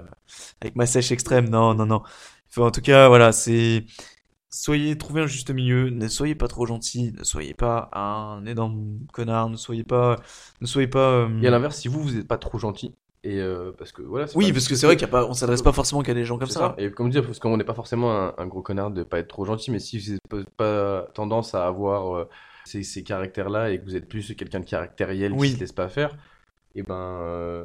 avec 0.63 0.77
ma 0.77 0.87
sèche 0.87 1.13
extrême. 1.13 1.49
Non, 1.49 1.75
non, 1.75 1.87
non. 1.87 2.03
Enfin, 2.51 2.63
en 2.69 2.71
tout 2.71 2.81
cas, 2.81 3.09
voilà, 3.09 3.33
c'est 3.33 3.85
soyez 4.63 4.97
trouvez 4.99 5.23
un 5.23 5.27
juste 5.27 5.51
milieu. 5.51 5.91
Ne 5.91 6.09
soyez 6.09 6.35
pas 6.35 6.49
trop 6.49 6.67
gentil. 6.67 7.13
Ne 7.19 7.25
soyez 7.25 7.55
pas 7.55 7.91
un 7.93 8.45
énorme 8.47 8.99
connard. 9.13 9.51
Ne 9.51 9.57
soyez 9.57 9.85
pas, 9.85 10.17
ne 10.61 10.67
soyez 10.67 10.89
pas. 10.89 10.99
euh, 11.11 11.41
Et 11.43 11.47
à 11.47 11.51
l'inverse, 11.51 11.77
si 11.79 11.89
vous, 11.89 12.01
vous 12.03 12.13
n'êtes 12.13 12.29
pas 12.29 12.39
trop 12.39 12.59
gentil, 12.59 12.95
et 13.25 13.41
euh, 13.41 13.73
parce 13.77 13.91
que 13.93 14.03
voilà. 14.03 14.27
Oui, 14.37 14.53
parce 14.53 14.69
que 14.69 14.77
c'est 14.77 14.87
vrai 14.87 14.97
qu'il 14.97 15.07
y 15.07 15.11
a 15.11 15.13
pas, 15.13 15.25
on 15.27 15.33
s'adresse 15.35 15.63
pas 15.63 15.73
forcément 15.73 16.03
qu'à 16.03 16.15
des 16.15 16.25
gens 16.25 16.39
comme 16.39 16.49
ça. 16.49 16.75
Et 16.79 16.91
comme 16.91 17.11
dire, 17.11 17.25
parce 17.25 17.39
qu'on 17.41 17.57
n'est 17.57 17.65
pas 17.65 17.75
forcément 17.75 18.13
un, 18.17 18.35
un 18.39 18.47
gros 18.47 18.63
connard 18.63 18.91
de 18.93 19.03
pas 19.03 19.19
être 19.19 19.29
trop 19.29 19.45
gentil, 19.45 19.71
mais 19.73 19.79
si 19.81 19.99
vous 19.99 20.17
n'avez 20.33 20.47
pas 20.57 21.09
tendance 21.15 21.55
à 21.55 21.67
avoir 21.67 22.17
euh, 22.17 22.29
ces, 22.65 22.83
ces 22.85 23.03
caractères-là 23.03 23.71
et 23.71 23.79
que 23.81 23.85
vous 23.85 23.97
êtes 23.97 24.09
plus 24.09 24.35
quelqu'un 24.37 24.61
de 24.61 24.65
caractériel 24.65 25.33
Oui. 25.33 25.49
qui 25.51 25.55
se 25.57 25.61
laisse 25.61 25.73
pas 25.73 25.89
faire, 25.89 26.17
et 26.77 26.83
ben, 26.83 26.95
euh, 26.95 27.65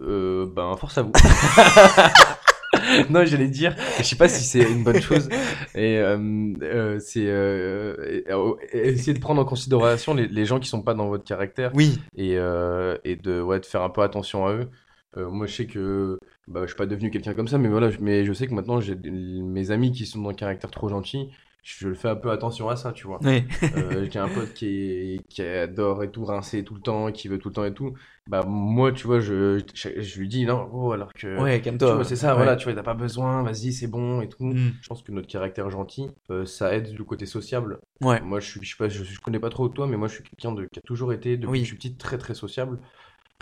euh, 0.00 0.46
ben 0.54 0.76
force 0.76 0.96
à 0.98 1.02
vous. 1.02 1.12
non, 3.10 3.24
j'allais 3.24 3.48
dire, 3.48 3.74
je 3.98 4.02
sais 4.02 4.16
pas 4.16 4.28
si 4.28 4.44
c'est 4.44 4.62
une 4.70 4.82
bonne 4.84 5.00
chose, 5.00 5.28
et 5.74 5.98
euh, 5.98 6.52
euh, 6.62 6.98
c'est 6.98 7.26
euh, 7.26 8.22
euh, 8.28 8.54
essayer 8.72 9.14
de 9.14 9.18
prendre 9.20 9.40
en 9.40 9.44
considération 9.44 10.14
les, 10.14 10.26
les 10.28 10.44
gens 10.44 10.58
qui 10.60 10.68
sont 10.68 10.82
pas 10.82 10.94
dans 10.94 11.08
votre 11.08 11.24
caractère. 11.24 11.72
Oui, 11.74 11.98
et, 12.16 12.32
et 12.34 13.16
de, 13.16 13.40
ouais, 13.40 13.60
de 13.60 13.66
faire 13.66 13.82
un 13.82 13.90
peu 13.90 14.02
attention 14.02 14.46
à 14.46 14.52
eux. 14.54 14.70
Moi, 15.16 15.46
je 15.46 15.54
sais 15.54 15.66
que 15.66 16.18
bah, 16.48 16.60
je 16.62 16.68
suis 16.68 16.76
pas 16.76 16.86
devenu 16.86 17.10
quelqu'un 17.10 17.34
comme 17.34 17.48
ça, 17.48 17.58
mais 17.58 17.68
voilà, 17.68 17.90
je- 17.90 17.98
mais 18.00 18.24
je 18.24 18.32
sais 18.32 18.46
que 18.46 18.54
maintenant, 18.54 18.80
j'ai 18.80 18.94
mes 18.96 19.70
amis 19.70 19.92
qui 19.92 20.06
sont 20.06 20.22
dans 20.22 20.30
un 20.30 20.34
caractère 20.34 20.70
trop 20.70 20.88
gentil, 20.88 21.30
je 21.62 21.88
le 21.88 21.94
fais 21.94 22.08
un 22.08 22.16
peu 22.16 22.30
attention 22.30 22.68
à 22.68 22.76
ça, 22.76 22.92
tu 22.92 23.06
vois. 23.06 23.20
oui, 23.22 23.44
Euh, 23.76 24.06
j'ai 24.10 24.18
un 24.18 24.28
pote 24.28 24.52
qui, 24.52 24.66
est- 24.66 25.28
qui 25.28 25.42
adore 25.42 26.02
et 26.02 26.10
tout 26.10 26.24
rincer 26.24 26.64
tout 26.64 26.74
le 26.74 26.80
temps, 26.80 27.12
qui 27.12 27.28
veut 27.28 27.38
tout 27.38 27.48
le 27.48 27.54
temps 27.54 27.64
et 27.64 27.72
tout. 27.74 27.94
Bah, 28.26 28.44
moi, 28.46 28.92
tu 28.92 29.06
vois, 29.06 29.20
je, 29.20 29.60
je, 29.74 30.00
je 30.00 30.18
lui 30.20 30.28
dis 30.28 30.44
non, 30.46 30.68
oh, 30.72 30.92
alors 30.92 31.12
que. 31.12 31.40
ouais, 31.40 31.60
calme-toi. 31.60 32.04
c'est 32.04 32.16
ça, 32.16 32.30
Ouais. 32.30 32.36
voilà, 32.36 32.56
tu 32.56 32.64
vois, 32.64 32.74
t'as 32.74 32.82
pas 32.82 32.94
besoin, 32.94 33.42
vas-y, 33.42 33.72
c'est 33.72 33.88
bon 33.88 34.20
et 34.20 34.28
tout. 34.28 34.44
Mm. 34.44 34.72
Je 34.80 34.88
pense 34.88 35.02
que 35.02 35.12
notre 35.12 35.26
caractère 35.28 35.70
gentil, 35.70 36.08
euh, 36.30 36.44
ça 36.44 36.74
aide 36.74 36.92
du 36.94 37.04
côté 37.04 37.26
sociable. 37.26 37.80
Ouais. 38.00 38.20
Moi, 38.20 38.40
je 38.40 38.48
suis, 38.50 38.60
je 38.62 38.70
sais 38.70 38.76
pas, 38.76 38.88
je, 38.88 39.02
je 39.04 39.20
connais 39.20 39.40
pas 39.40 39.50
trop 39.50 39.68
toi, 39.68 39.86
mais 39.86 39.96
moi, 39.96 40.08
je 40.08 40.14
suis 40.14 40.24
quelqu'un 40.24 40.52
de, 40.52 40.66
qui 40.72 40.78
a 40.78 40.82
toujours 40.82 41.12
été, 41.12 41.36
depuis 41.36 41.50
Oui. 41.50 41.58
que 41.60 41.64
je 41.64 41.68
suis 41.70 41.76
petit, 41.78 41.96
très 41.96 42.18
très 42.18 42.34
sociable. 42.34 42.78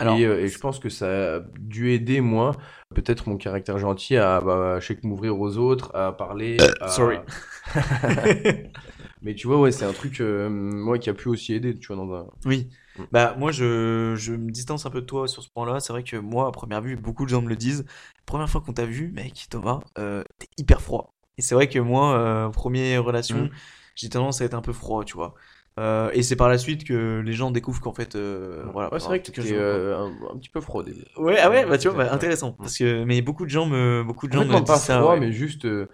Alors, 0.01 0.17
Et, 0.17 0.25
euh, 0.25 0.41
et 0.41 0.47
je 0.47 0.57
pense 0.59 0.79
que 0.79 0.89
ça 0.89 1.35
a 1.37 1.39
dû 1.59 1.91
aider, 1.91 2.21
moi, 2.21 2.53
peut-être 2.95 3.29
mon 3.29 3.37
caractère 3.37 3.77
gentil 3.77 4.17
à, 4.17 4.41
bah, 4.41 4.79
je 4.79 4.87
sais 4.87 4.95
que 4.95 5.05
m'ouvrir 5.07 5.39
aux 5.39 5.57
autres, 5.57 5.95
à 5.95 6.11
parler. 6.11 6.59
à- 6.81 6.89
sorry. 6.89 7.19
Mais 9.21 9.35
tu 9.35 9.47
vois, 9.47 9.59
ouais, 9.59 9.71
c'est 9.71 9.85
un 9.85 9.93
truc, 9.93 10.19
euh, 10.19 10.49
moi, 10.49 10.97
qui 10.97 11.09
a 11.09 11.13
pu 11.13 11.29
aussi 11.29 11.53
aider, 11.53 11.77
tu 11.77 11.87
vois, 11.93 11.95
dans 11.95 12.13
un. 12.13 12.27
oui. 12.45 12.67
Mm. 12.97 13.03
Bah, 13.11 13.35
moi, 13.37 13.51
je, 13.51 14.15
je 14.17 14.33
me 14.33 14.51
distance 14.51 14.85
un 14.85 14.89
peu 14.89 15.01
de 15.01 15.05
toi 15.05 15.27
sur 15.27 15.43
ce 15.43 15.49
point-là. 15.49 15.79
C'est 15.79 15.93
vrai 15.93 16.03
que 16.03 16.17
moi, 16.17 16.47
à 16.47 16.51
première 16.51 16.81
vue, 16.81 16.95
beaucoup 16.95 17.25
de 17.25 17.29
gens 17.29 17.41
me 17.41 17.49
le 17.49 17.55
disent. 17.55 17.85
Première 18.25 18.49
fois 18.49 18.61
qu'on 18.61 18.73
t'a 18.73 18.85
vu, 18.85 19.11
mec, 19.11 19.47
Thomas, 19.49 19.79
euh, 19.97 20.23
t'es 20.39 20.47
hyper 20.57 20.81
froid. 20.81 21.13
Et 21.37 21.41
c'est 21.41 21.55
vrai 21.55 21.69
que 21.69 21.79
moi, 21.79 22.17
euh, 22.17 22.49
première 22.49 23.03
relation, 23.03 23.45
Mm. 23.45 23.49
j'ai 23.95 24.09
tendance 24.09 24.41
à 24.41 24.45
être 24.45 24.53
un 24.53 24.61
peu 24.61 24.73
froid, 24.73 25.03
tu 25.03 25.13
vois. 25.15 25.33
Euh, 25.79 26.09
et 26.13 26.21
c'est 26.21 26.35
par 26.35 26.49
la 26.49 26.57
suite 26.57 26.83
que 26.83 27.21
les 27.25 27.33
gens 27.33 27.49
découvrent 27.49 27.79
qu'en 27.81 27.93
fait, 27.93 28.15
euh, 28.15 28.63
voilà. 28.73 28.91
Ouais, 28.91 28.99
c'est 28.99 29.07
vrai 29.07 29.21
que 29.21 29.31
t'es 29.31 29.53
euh, 29.53 29.97
un, 29.97 30.11
un 30.33 30.37
petit 30.37 30.49
peu 30.49 30.59
froid 30.59 30.81
au 30.81 30.83
début. 30.83 31.05
Ouais, 31.17 31.37
ah 31.41 31.49
ouais, 31.49 31.65
bah 31.65 31.77
tu 31.77 31.87
vois, 31.87 32.03
bah, 32.03 32.13
intéressant. 32.13 32.51
Parce 32.51 32.77
que, 32.77 33.03
mais 33.05 33.21
beaucoup 33.21 33.45
de 33.45 33.49
gens 33.49 33.65
me, 33.65 34.03
beaucoup 34.03 34.27
de 34.27 34.35
En 34.37 34.41
gens 34.41 34.47
me 34.47 34.53
disent 34.55 34.63
pas 34.65 34.75
ça. 34.75 34.99
froid, 34.99 35.13
ouais. 35.13 35.19
mais 35.21 35.31
juste, 35.31 35.65
euh, 35.65 35.87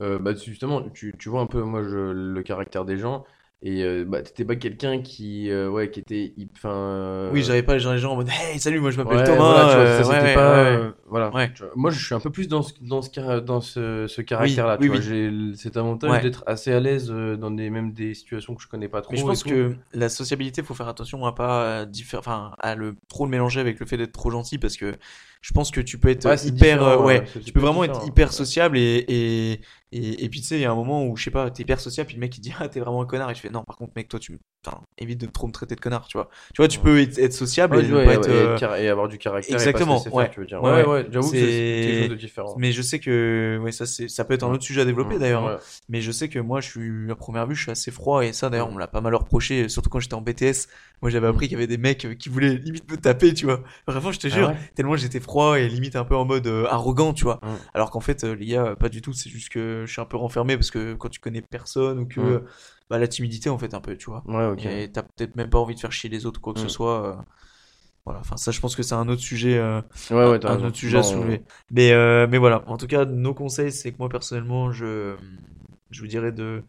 bah, 0.00 0.32
justement, 0.34 0.82
tu, 0.90 1.14
tu 1.18 1.28
vois 1.28 1.40
un 1.40 1.46
peu, 1.46 1.60
moi, 1.62 1.82
je, 1.82 2.12
le 2.12 2.42
caractère 2.42 2.84
des 2.84 2.98
gens, 2.98 3.24
et 3.62 4.04
bah, 4.04 4.22
t'étais 4.22 4.44
pas 4.44 4.54
quelqu'un 4.54 5.02
qui, 5.02 5.50
ouais, 5.52 5.90
qui 5.90 6.00
était, 6.00 6.32
enfin, 6.56 7.28
Oui, 7.32 7.42
j'avais 7.42 7.64
pas 7.64 7.74
les 7.74 7.80
gens, 7.80 7.92
les 7.92 7.98
gens 7.98 8.12
en 8.12 8.16
mode, 8.16 8.28
hey, 8.28 8.60
salut, 8.60 8.78
moi 8.78 8.90
je 8.92 8.98
m'appelle 8.98 9.18
ouais, 9.18 9.24
Thomas. 9.24 9.36
voilà, 9.38 9.96
tu 9.98 10.04
vois, 10.04 10.14
ça, 10.14 10.22
ouais, 10.22 10.34
pas, 10.34 10.94
voilà. 11.08 11.30
Ouais. 11.34 11.50
Moi, 11.74 11.90
je 11.90 12.04
suis 12.04 12.14
un 12.14 12.20
peu 12.20 12.30
plus 12.30 12.48
dans 12.48 12.62
ce, 12.62 12.72
dans 12.80 13.02
ce, 13.02 13.40
dans 13.40 13.60
ce, 13.60 14.06
ce 14.08 14.20
caractère-là, 14.22 14.76
oui, 14.80 14.86
tu 14.86 14.88
vois, 14.88 14.96
oui. 14.96 15.02
j'ai 15.02 15.26
l- 15.26 15.52
cet 15.56 15.76
avantage 15.76 16.10
Ouais. 16.10 16.20
d'être 16.20 16.44
assez 16.46 16.72
à 16.72 16.80
l'aise 16.80 17.10
euh, 17.10 17.36
dans 17.36 17.50
des, 17.50 17.70
même 17.70 17.92
des 17.92 18.14
situations 18.14 18.54
que 18.54 18.62
je 18.62 18.68
connais 18.68 18.88
pas 18.88 19.02
trop 19.02 19.12
Mais 19.12 19.18
je 19.18 19.24
pense 19.24 19.42
que 19.44 19.76
la 19.92 20.08
sociabilité, 20.08 20.62
faut 20.62 20.74
faire 20.74 20.88
attention 20.88 21.24
à 21.26 21.32
pas 21.32 21.62
euh, 21.82 21.86
diffé- 21.86 22.16
enfin, 22.16 22.52
à 22.58 22.74
le 22.74 22.96
trop 23.08 23.24
le 23.24 23.30
mélanger 23.30 23.60
avec 23.60 23.78
le 23.80 23.86
fait 23.86 23.96
d'être 23.96 24.12
trop 24.12 24.30
gentil 24.30 24.58
parce 24.58 24.76
que 24.76 24.94
je 25.42 25.52
pense 25.52 25.70
que 25.70 25.80
tu 25.80 25.98
peux 25.98 26.08
être 26.08 26.26
Ouais, 26.26 26.36
hyper, 26.44 26.82
euh, 26.82 26.98
ouais, 27.02 27.22
tu 27.44 27.52
peux 27.52 27.60
vraiment 27.60 27.84
être 27.84 28.04
hyper 28.06 28.32
sociable 28.32 28.76
et, 28.78 29.04
et, 29.08 29.60
et, 29.92 30.24
et 30.24 30.28
puis 30.28 30.40
tu 30.40 30.46
sais, 30.48 30.56
il 30.56 30.62
y 30.62 30.64
a 30.64 30.72
un 30.72 30.74
moment 30.74 31.06
où, 31.06 31.16
je 31.16 31.24
sais 31.24 31.30
pas, 31.30 31.50
t'es 31.50 31.62
hyper 31.62 31.78
sociable 31.78 32.08
puis 32.08 32.16
le 32.16 32.20
mec 32.20 32.36
il 32.36 32.40
dit, 32.40 32.52
ah, 32.58 32.68
t'es 32.68 32.80
vraiment 32.80 33.02
un 33.02 33.06
connard 33.06 33.30
et 33.30 33.34
je 33.34 33.40
fais, 33.40 33.50
non, 33.50 33.62
par 33.62 33.76
contre, 33.76 33.92
mec, 33.96 34.08
toi, 34.08 34.18
tu, 34.18 34.32
me- 34.32 34.38
enfin, 34.66 34.80
évite 34.98 35.20
de 35.20 35.26
trop 35.26 35.46
me 35.46 35.52
traiter 35.52 35.76
de 35.76 35.80
connard, 35.80 36.08
tu 36.08 36.18
vois. 36.18 36.28
Tu 36.54 36.60
vois, 36.62 36.68
tu 36.68 36.80
peux 36.80 37.00
être, 37.00 37.18
être 37.18 37.32
sociable 37.32 37.76
et 37.76 37.80
être, 37.88 38.28
euh, 38.28 38.90
avoir 38.90 39.08
du 39.08 39.18
caractère 39.18 39.54
exactement, 39.54 40.00
et 40.00 40.04
pas 40.04 40.10
se 40.10 40.16
faire, 40.16 40.30
tu 40.30 40.40
veux 40.40 40.46
dire. 40.46 40.62
Ouais, 40.62 40.95
Ouais, 40.96 41.06
j'avoue 41.10 41.30
que 41.30 41.36
c'est 41.36 41.80
quelque 41.84 41.98
chose 42.00 42.08
de 42.10 42.14
différent. 42.14 42.54
mais 42.58 42.72
je 42.72 42.82
sais 42.82 42.98
que, 42.98 43.58
ouais, 43.62 43.72
ça 43.72 43.86
ça 43.86 44.24
peut 44.24 44.34
être 44.34 44.42
un 44.44 44.50
autre 44.50 44.62
sujet 44.64 44.80
à 44.80 44.84
développer 44.84 45.14
Ouais, 45.14 45.20
d'ailleurs. 45.20 45.46
hein. 45.46 45.58
Mais 45.88 46.00
je 46.00 46.10
sais 46.12 46.28
que 46.28 46.38
moi, 46.38 46.60
je 46.60 46.68
suis 46.70 47.10
à 47.10 47.14
première 47.14 47.46
vue, 47.46 47.54
je 47.54 47.62
suis 47.62 47.70
assez 47.70 47.90
froid 47.90 48.24
et 48.24 48.32
ça, 48.32 48.50
d'ailleurs, 48.50 48.68
on 48.68 48.72
me 48.74 48.78
l'a 48.80 48.86
pas 48.88 49.00
mal 49.00 49.14
reproché, 49.14 49.68
surtout 49.68 49.90
quand 49.90 50.00
j'étais 50.00 50.14
en 50.14 50.20
BTS. 50.20 50.68
Moi, 51.02 51.10
j'avais 51.10 51.26
appris 51.26 51.46
qu'il 51.46 51.52
y 51.52 51.56
avait 51.56 51.66
des 51.66 51.78
mecs 51.78 52.04
euh, 52.06 52.14
qui 52.14 52.28
voulaient 52.28 52.54
limite 52.56 52.90
me 52.90 52.96
taper, 52.96 53.34
tu 53.34 53.44
vois. 53.44 53.62
Vraiment, 53.86 54.12
je 54.12 54.18
te 54.18 54.26
Ah 54.28 54.30
jure, 54.30 54.48
ouais 54.48 54.56
tellement 54.74 54.96
j'étais 54.96 55.20
froid 55.20 55.58
et 55.58 55.68
limite 55.68 55.94
un 55.96 56.04
peu 56.04 56.16
en 56.16 56.24
mode 56.24 56.46
euh, 56.46 56.66
arrogant, 56.68 57.12
tu 57.12 57.24
vois. 57.24 57.40
Mm. 57.42 57.54
Alors 57.74 57.90
qu'en 57.90 58.00
fait, 58.00 58.24
euh, 58.24 58.34
les 58.34 58.46
gars, 58.46 58.76
pas 58.76 58.88
du 58.88 59.02
tout. 59.02 59.12
C'est 59.12 59.30
juste 59.30 59.50
que 59.50 59.84
je 59.86 59.92
suis 59.92 60.00
un 60.00 60.06
peu 60.06 60.16
renfermé 60.16 60.56
parce 60.56 60.70
que 60.70 60.94
quand 60.94 61.08
tu 61.08 61.20
connais 61.20 61.42
personne 61.42 61.98
ou 62.00 62.06
que 62.06 62.20
Mm. 62.20 62.44
bah, 62.90 62.98
la 62.98 63.08
timidité, 63.08 63.48
en 63.50 63.58
fait, 63.58 63.74
un 63.74 63.80
peu, 63.80 63.96
tu 63.96 64.06
vois. 64.10 64.22
Ouais, 64.26 64.46
ok. 64.46 64.64
Et 64.66 64.90
t'as 64.92 65.02
peut-être 65.02 65.36
même 65.36 65.50
pas 65.50 65.58
envie 65.58 65.74
de 65.74 65.80
faire 65.80 65.92
chier 65.92 66.08
les 66.10 66.24
autres 66.26 66.38
ou 66.38 66.42
quoi 66.42 66.54
que 66.54 66.60
ce 66.60 66.68
soit. 66.68 67.06
euh, 67.18 67.22
Voilà, 68.06 68.20
enfin 68.20 68.38
ça 68.38 68.52
je 68.52 68.60
pense 68.60 68.76
que 68.76 68.84
c'est 68.84 68.94
un 68.94 69.08
autre 69.08 69.22
sujet, 69.22 69.58
euh, 69.58 69.82
Ouais, 70.10 70.26
ouais, 70.26 70.38
t'as 70.38 70.52
un 70.52 70.64
autre 70.64 70.76
sujet 70.76 70.98
à 70.98 71.02
soulever. 71.02 71.44
Mais, 71.70 71.92
euh, 71.92 72.26
mais 72.28 72.38
voilà, 72.38 72.62
en 72.68 72.76
tout 72.78 72.86
cas, 72.88 73.04
nos 73.04 73.34
conseils, 73.34 73.72
c'est 73.72 73.92
que 73.92 73.98
moi 73.98 74.08
personnellement, 74.10 74.72
je, 74.72 75.16
je 75.90 76.00
vous 76.00 76.06
dirais 76.06 76.32
de, 76.32 76.62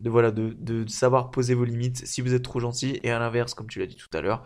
de, 0.00 0.10
voilà, 0.10 0.30
de, 0.30 0.54
de 0.58 0.86
savoir 0.88 1.30
poser 1.30 1.54
vos 1.54 1.64
limites 1.64 2.06
si 2.06 2.20
vous 2.20 2.34
êtes 2.34 2.42
trop 2.44 2.60
gentil, 2.60 3.00
et 3.02 3.10
à 3.10 3.18
l'inverse, 3.18 3.54
comme 3.54 3.68
tu 3.68 3.78
l'as 3.78 3.86
dit 3.86 3.96
tout 3.96 4.14
à 4.16 4.20
l'heure, 4.20 4.44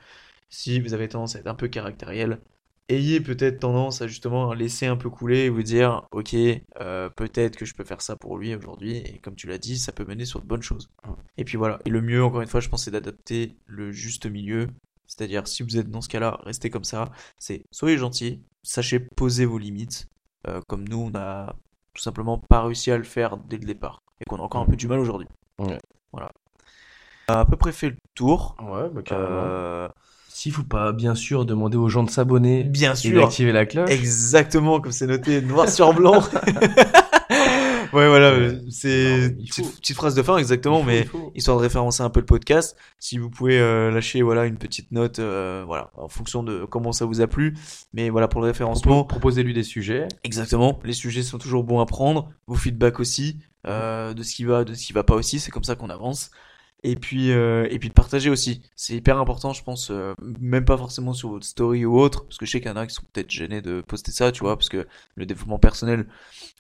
si 0.49 0.81
vous 0.81 0.95
avez 0.95 1.09
tendance 1.09 1.37
à 1.37 1.41
être 1.41 1.49
un 1.49 1.55
peu 1.55 1.69
caractériel, 1.69 2.41
ayez 2.89 3.21
peut-être 3.21 3.61
tendance 3.61 4.03
à 4.03 4.07
justement 4.07 4.55
laisser 4.55 4.87
un 4.87 4.97
peu 4.97 5.11
couler 5.11 5.47
et 5.47 5.49
vous 5.51 5.63
dire, 5.65 6.07
ok, 6.13 6.35
euh, 6.81 7.11
peut-être 7.11 7.57
que 7.57 7.65
je 7.65 7.75
peux 7.75 7.85
faire 7.85 8.03
ça 8.03 8.17
pour 8.17 8.39
lui 8.39 8.55
aujourd'hui, 8.55 8.99
et 8.99 9.19
comme 9.19 9.35
tu 9.37 9.47
l'as 9.49 9.59
dit, 9.59 9.79
ça 9.79 9.93
peut 9.93 10.05
mener 10.05 10.25
sur 10.25 10.41
de 10.41 10.47
bonnes 10.47 10.63
choses. 10.63 10.91
Et 11.37 11.45
puis 11.45 11.57
voilà, 11.57 11.81
et 11.85 11.91
le 11.91 12.01
mieux, 12.03 12.23
encore 12.25 12.43
une 12.43 12.49
fois, 12.49 12.61
je 12.61 12.69
pense, 12.69 12.85
c'est 12.85 12.91
d'adapter 12.93 13.57
le 13.67 13.91
juste 13.93 14.27
milieu. 14.27 14.69
C'est-à-dire, 15.07 15.47
si 15.47 15.63
vous 15.63 15.77
êtes 15.77 15.91
dans 15.91 16.01
ce 16.01 16.09
cas-là, 16.09 16.39
restez 16.45 16.71
comme 16.71 16.85
ça. 16.85 17.11
C'est 17.39 17.63
soyez 17.71 17.97
gentil, 17.99 18.43
sachez 18.63 18.99
poser 19.01 19.45
vos 19.45 19.59
limites, 19.59 20.09
euh, 20.49 20.61
comme 20.69 20.87
nous, 20.89 21.11
on 21.13 21.19
a 21.19 21.55
tout 21.95 22.03
simplement 22.03 22.39
pas 22.39 22.63
réussi 22.63 22.91
à 22.91 22.99
le 22.99 23.05
faire 23.05 23.37
dès 23.37 23.57
le 23.57 23.65
départ, 23.65 24.03
et 24.21 24.25
qu'on 24.25 24.37
a 24.37 24.43
encore 24.43 24.61
un 24.63 24.67
peu 24.67 24.77
du 24.77 24.87
mal 24.89 24.99
aujourd'hui. 24.99 25.29
Ouais. 25.59 25.79
Voilà. 26.13 26.31
On 27.29 27.35
a 27.35 27.39
à 27.41 27.45
peu 27.45 27.57
près 27.57 27.73
fait 27.73 27.91
le 27.91 27.97
tour. 28.15 28.57
Ouais, 28.63 28.89
bah 28.91 29.03
carrément. 29.03 29.29
Euh, 29.31 29.89
S'il 30.29 30.53
faut 30.53 30.63
pas, 30.63 30.93
bien 30.93 31.15
sûr, 31.15 31.45
demander 31.47 31.77
aux 31.77 31.89
gens 31.89 32.03
de 32.05 32.11
s'abonner 32.11 32.63
bien 32.65 32.93
et 32.93 32.97
sûr, 32.97 33.21
d'activer 33.21 33.53
la 33.53 33.67
cloche. 33.67 33.91
exactement 33.91 34.81
comme 34.81 34.93
c'est 34.93 35.07
noté 35.07 35.41
noir 35.41 35.69
sur 35.69 35.95
blanc. 35.95 36.23
ouais, 37.97 38.09
voilà, 38.09 38.31
euh, 38.31 38.61
c'est 38.71 39.35
il 39.39 39.49
petite, 39.49 39.97
phrase 39.97 40.15
de 40.15 40.23
fin, 40.23 40.37
exactement, 40.37 40.79
Il 40.79 40.83
faut, 40.83 40.87
mais 40.87 41.01
il 41.01 41.07
faut. 41.09 41.33
histoire 41.35 41.57
de 41.57 41.63
référencer 41.63 42.03
un 42.03 42.11
peu 42.11 42.21
le 42.21 42.27
podcast, 42.27 42.77
si 42.99 43.19
vous 43.19 43.31
pouvez 43.31 43.59
euh, 43.59 43.91
lâcher 43.91 44.23
voilà 44.23 44.47
une 44.47 44.59
petite 44.59 44.93
note, 44.93 45.19
euh, 45.19 45.65
voilà, 45.67 45.91
en 45.97 46.09
fonction 46.09 46.43
de 46.43 46.65
comment 46.65 46.93
ça 46.93 47.05
vous 47.05 47.21
a 47.21 47.27
plu, 47.27 47.55
mais 47.93 48.11
voilà 48.11 48.29
pour 48.29 48.41
le 48.41 48.47
référencement, 48.47 49.03
Propo- 49.03 49.09
Proposez-lui 49.09 49.55
des 49.55 49.63
sujets. 49.65 50.07
exactement, 50.25 50.79
les 50.85 50.93
sujets 50.93 51.23
sont 51.23 51.39
toujours 51.39 51.65
bons 51.65 51.81
à 51.81 51.87
prendre, 51.87 52.31
vos 52.47 52.55
feedbacks 52.57 53.01
aussi, 53.01 53.39
euh, 53.67 54.15
de 54.15 54.23
ce 54.23 54.35
qui 54.35 54.45
va, 54.45 54.65
de 54.65 54.75
ce 54.75 54.87
qui 54.87 54.93
va 54.93 55.03
pas 55.03 55.15
aussi, 55.15 55.41
c'est 55.41 55.51
comme 55.51 55.65
ça 55.65 55.75
qu'on 55.75 55.91
avance. 55.91 56.31
Et 56.83 56.95
puis, 56.95 57.33
euh, 57.33 57.67
et 57.71 57.79
puis 57.79 57.89
de 57.89 57.95
partager 57.95 58.31
aussi. 58.31 58.63
C'est 58.77 58.95
hyper 58.95 59.19
important, 59.19 59.53
je 59.53 59.63
pense, 59.65 59.91
euh, 59.91 60.15
même 60.41 60.65
pas 60.65 60.77
forcément 60.77 61.15
sur 61.15 61.31
votre 61.31 61.47
story 61.47 61.85
ou 61.85 61.99
autre, 61.99 62.25
parce 62.25 62.37
que 62.39 62.47
je 62.47 62.53
sais 62.53 62.61
qu'il 62.61 62.69
y 62.69 62.73
en 62.73 62.77
a 62.77 62.87
qui 62.87 62.95
sont 62.95 63.03
peut-être 63.13 63.31
gênés 63.31 63.61
de 63.63 63.81
poster 63.81 64.13
ça, 64.13 64.31
tu 64.31 64.41
vois, 64.41 64.57
parce 64.57 64.69
que 64.69 64.87
le 65.17 65.27
développement 65.27 65.59
personnel, 65.59 66.07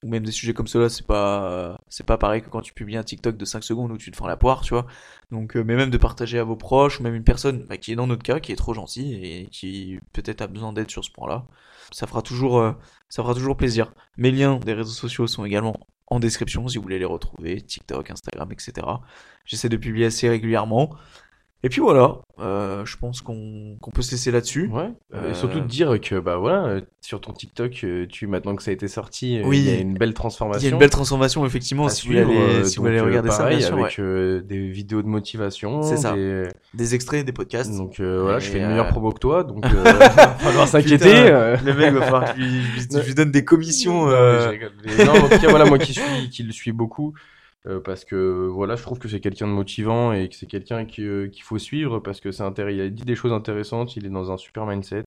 ou 0.03 0.09
même 0.09 0.25
des 0.25 0.33
sujets 0.33 0.55
comme 0.55 0.67
cela, 0.67 0.89
c'est 0.89 1.07
pas, 1.07 1.79
c'est 1.89 2.07
pas 2.07 2.19
pareil 2.19 2.43
que 2.43 2.49
quand 2.49 2.62
tu 2.62 2.73
publies 2.73 2.97
un 2.97 3.05
TikTok 3.05 3.37
de 3.37 3.45
5 3.45 3.62
secondes 3.62 3.93
où 3.93 3.99
tu 3.99 4.11
te 4.11 4.17
fends 4.17 4.27
la 4.27 4.37
poire, 4.37 4.62
tu 4.62 4.75
vois. 4.75 4.87
Donc, 5.31 5.57
euh, 5.57 5.64
mais 5.64 5.77
même 5.77 5.91
de 5.91 5.99
partager 5.99 6.39
à 6.39 6.45
vos 6.45 6.57
proches, 6.57 7.01
ou 7.01 7.03
même 7.03 7.14
une 7.14 7.25
personne 7.25 7.64
bah, 7.69 7.77
qui 7.77 7.93
est 7.93 7.97
dans 7.97 8.07
notre 8.07 8.23
cas, 8.23 8.41
qui 8.41 8.53
est 8.53 8.57
trop 8.57 8.75
gentille 8.75 9.14
et 9.14 9.47
qui 9.51 9.99
peut-être 10.12 10.41
a 10.43 10.47
besoin 10.47 10.73
d'aide 10.73 10.91
sur 10.91 11.05
ce 11.05 11.11
point-là, 11.11 11.47
ça 11.93 12.07
fera 12.07 12.23
toujours, 12.23 12.59
euh, 12.59 12.73
ça 13.09 13.23
fera 13.23 13.35
toujours 13.35 13.57
plaisir. 13.57 13.93
Mes 14.17 14.31
liens 14.31 14.59
des 14.59 14.73
réseaux 14.75 14.91
sociaux 14.91 15.27
sont 15.27 15.45
également 15.45 15.77
en 16.09 16.21
description 16.21 16.69
si 16.69 16.77
vous 16.77 16.83
voulez 16.83 16.99
les 16.99 17.05
retrouver, 17.05 17.61
TikTok, 17.61 18.11
Instagram, 18.11 18.51
etc. 18.53 18.87
J'essaie 19.45 19.69
de 19.69 19.77
publier 19.77 20.07
assez 20.07 20.29
régulièrement. 20.29 20.97
Et 21.67 21.69
puis 21.69 21.81
voilà, 21.81 22.19
euh, 22.39 22.85
je 22.85 22.97
pense 22.97 23.23
qu'on 23.23 23.77
qu'on 23.81 23.91
peut 23.91 24.03
se 24.03 24.12
laisser 24.12 24.31
là-dessus. 24.31 24.69
Ouais. 24.73 24.89
Euh, 25.14 25.33
Et 25.33 25.35
surtout 25.35 25.59
de 25.59 25.67
dire 25.67 26.01
que, 26.01 26.21
bah 26.21 26.37
voilà, 26.37 26.64
euh, 26.67 26.81
sur 27.01 27.21
ton 27.21 27.33
TikTok, 27.33 27.81
euh, 27.83 28.07
tu, 28.09 28.29
maintenant 28.29 28.55
que 28.55 28.62
ça 28.62 28.71
a 28.71 28.75
été 28.75 28.87
sorti, 28.87 29.39
euh, 29.41 29.43
Oui. 29.45 29.59
il 29.59 29.64
y 29.75 29.77
a 29.77 29.81
une 29.81 29.95
belle 29.95 30.11
Il 30.11 30.14
transformation. 30.14 30.64
y 30.64 30.71
a 30.71 30.73
une 30.73 30.79
belle 30.79 30.91
transformation 30.91 31.45
effectivement 31.45 31.89
si 31.89 32.07
vous 32.07 32.12
suivre, 32.12 32.31
euh, 32.31 32.62
si 32.62 32.79
vous 32.79 32.87
euh, 32.87 33.03
regarder 33.03 33.33
ça, 33.33 33.49
bien 33.49 33.59
sûr. 33.59 33.73
avec 33.75 33.87
ouais. 33.99 34.05
euh, 34.05 34.43
des 34.43 34.69
vidéos 34.69 35.03
de 35.03 35.09
motivation. 35.09 35.83
C'est 35.83 35.97
ça. 35.97 36.12
des- 36.14 36.47
Des 36.73 36.95
extraits, 36.95 37.27
des 37.27 37.33
podcasts. 37.33 37.77
Donc 37.77 37.99
euh, 37.99 38.21
voilà, 38.23 38.39
je 38.39 38.49
fais 38.49 38.61
une 38.61 38.69
meilleure 38.69 38.91
promo 38.91 39.11
que 39.11 39.19
toi, 39.19 39.43
donc 39.43 39.64
euh, 39.75 39.83
va 39.83 40.09
falloir 40.39 40.69
s'inquiéter. 40.69 41.29
Le 41.64 41.73
mec 41.75 41.95
va 41.95 42.03
falloir 42.03 42.33
que 42.33 42.41
je 42.41 42.47
lui, 42.47 43.09
je 43.09 43.12
donne 43.12 43.33
des 43.33 43.45
commissions. 43.45 44.07
Non, 44.07 44.12
mais 44.12 44.41
je 44.45 44.49
rigole. 44.51 44.73
Mais 44.85 45.05
non, 45.05 45.12
en 45.14 45.29
tout 45.29 45.39
cas, 45.41 45.49
voilà, 45.51 45.64
moi 45.64 45.79
qui 45.81 45.95
suis, 45.95 46.31
qui 46.31 46.45
le 46.45 46.53
suis 46.53 46.71
beaucoup, 46.71 47.12
euh, 47.67 47.81
parce 47.81 48.05
que 48.05 48.47
voilà, 48.49 48.77
je 48.77 48.83
trouve 48.83 48.99
que 48.99 49.09
c'est 49.09 49.21
quelqu'un 49.21 49.47
de 49.49 49.53
motivant 49.53 50.12
et 50.12 50.29
que 50.29 50.35
c'est 50.37 50.47
quelqu'un 50.47 50.87
euh, 50.99 51.29
qu'il 51.29 51.43
faut 51.43 51.59
suivre 51.59 51.99
parce 52.01 52.21
que 52.21 52.31
c'est 52.33 52.43
il 52.75 52.81
a 52.81 52.89
dit 52.91 53.05
des 53.05 53.17
choses 53.17 53.33
intéressantes, 53.33 53.97
il 53.97 54.07
est 54.07 54.11
dans 54.11 54.31
un 54.33 54.37
super 54.37 54.67
mindset. 54.67 55.05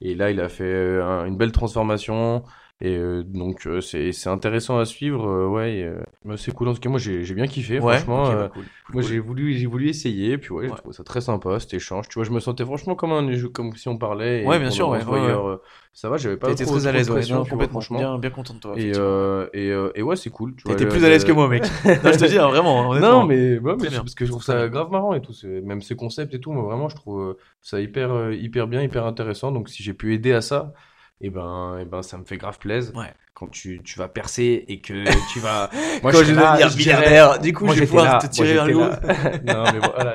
Et 0.00 0.14
là, 0.14 0.30
il 0.30 0.40
a 0.40 0.48
fait 0.48 0.64
euh, 0.64 1.04
un- 1.04 1.26
une 1.26 1.36
belle 1.36 1.52
transformation. 1.52 2.44
Et 2.82 2.96
euh, 2.96 3.22
donc, 3.22 3.66
euh, 3.66 3.80
c'est, 3.82 4.12
c'est 4.12 4.30
intéressant 4.30 4.78
à 4.78 4.86
suivre. 4.86 5.26
euh, 5.28 5.46
ouais, 5.48 5.82
euh, 5.82 6.00
bah, 6.24 6.36
c'est 6.38 6.52
cool. 6.52 6.68
En 6.68 6.74
tout 6.74 6.80
cas, 6.80 6.88
moi, 6.88 6.98
j'ai, 6.98 7.24
j'ai 7.24 7.34
bien 7.34 7.46
kiffé, 7.46 7.78
ouais, 7.78 7.98
franchement. 7.98 8.24
ok, 8.24 8.32
euh, 8.32 8.42
bah, 8.44 8.48
cool. 8.54 8.64
Cool, 8.64 8.94
moi, 8.94 9.02
cool. 9.02 9.10
j'ai 9.10 9.18
voulu, 9.18 9.52
j'ai 9.54 9.66
voulu 9.66 9.88
essayer, 9.88 10.38
puis 10.38 10.50
ouais, 10.52 10.64
j'ai 10.64 10.70
Ouais. 10.70 10.76
trouvé 10.78 10.94
ça 10.94 11.04
très 11.04 11.20
sympa, 11.20 11.60
cet 11.60 11.74
échange. 11.74 12.08
Tu 12.08 12.14
vois, 12.14 12.24
je 12.24 12.30
me 12.30 12.40
sentais 12.40 12.64
franchement 12.64 12.94
comme 12.94 13.12
un 13.12 13.30
jeu, 13.32 13.50
comme 13.50 13.76
si 13.76 13.88
on 13.88 13.98
parlait. 13.98 14.42
et 14.42 14.46
Ouais, 14.46 14.58
bien 14.58 14.70
sûr, 14.70 14.88
ouais, 14.88 15.00
euh, 15.06 15.56
ça 15.92 16.08
va, 16.08 16.16
j'avais 16.16 16.38
pas 16.38 16.54
trop, 16.54 16.64
très 16.78 16.86
à 16.86 16.92
l'aise, 16.92 17.10
ouais, 17.10 17.26
non, 17.26 17.44
vois, 17.44 17.46
complètement. 17.46 17.80
Bien, 17.90 18.18
bien 18.18 18.30
content 18.30 18.54
de 18.54 18.60
toi. 18.60 18.74
Et, 18.78 18.92
euh, 18.94 19.46
et, 19.52 19.68
euh, 19.70 19.90
et 19.94 20.02
ouais, 20.02 20.16
c'est 20.16 20.30
cool. 20.30 20.54
Tu 20.56 20.68
le- 20.68 20.88
plus 20.88 21.04
à 21.04 21.08
l'aise 21.08 21.24
que 21.24 21.32
moi, 21.32 21.48
mec. 21.48 21.62
non, 21.84 22.12
je 22.12 22.18
te 22.18 22.24
dis, 22.24 22.38
hein, 22.38 22.48
vraiment, 22.48 22.88
honnêtement. 22.88 23.22
Non, 23.22 23.26
mais, 23.26 23.58
ouais, 23.58 23.76
mais 23.78 23.90
parce 23.90 24.14
que 24.14 24.24
je 24.24 24.30
trouve 24.30 24.42
ça 24.42 24.68
grave 24.68 24.90
marrant 24.90 25.12
et 25.14 25.20
tout. 25.20 25.32
Même 25.44 25.82
ces 25.82 25.96
concepts 25.96 26.32
et 26.34 26.40
tout, 26.40 26.52
moi 26.52 26.62
vraiment, 26.62 26.88
je 26.88 26.96
trouve 26.96 27.20
euh, 27.20 27.34
ça 27.62 27.80
hyper, 27.80 28.10
euh, 28.12 28.34
hyper 28.34 28.66
bien, 28.68 28.82
hyper 28.82 29.04
intéressant. 29.06 29.52
Donc 29.52 29.68
si 29.68 29.82
j'ai 29.82 29.94
pu 29.94 30.14
aider 30.14 30.32
à 30.32 30.40
ça, 30.40 30.72
et 31.20 31.30
ben, 31.30 31.78
et 31.80 31.84
ben, 31.84 32.02
ça 32.02 32.18
me 32.18 32.24
fait 32.24 32.36
grave 32.36 32.58
plaisir. 32.58 32.94
Ouais. 32.96 33.12
Quand 33.34 33.46
tu, 33.48 33.80
tu 33.82 33.98
vas 33.98 34.08
percer 34.08 34.64
et 34.68 34.80
que 34.80 35.04
tu 35.32 35.38
vas. 35.40 35.70
Quand 36.02 36.10
serais 36.12 36.24
je 36.24 36.32
vais 36.32 36.40
devenir 36.40 36.76
milliardaire, 36.76 37.38
du 37.40 37.52
coup, 37.54 37.64
Moi, 37.64 37.74
je 37.74 37.80
vais 37.80 37.86
pouvoir 37.86 38.04
là, 38.04 38.18
te 38.18 38.24
moi, 38.26 38.28
tirer 38.30 38.72
lot. 38.72 38.80
là. 38.80 39.00
non, 39.46 39.64
mais 39.72 39.78
voilà. 39.78 40.14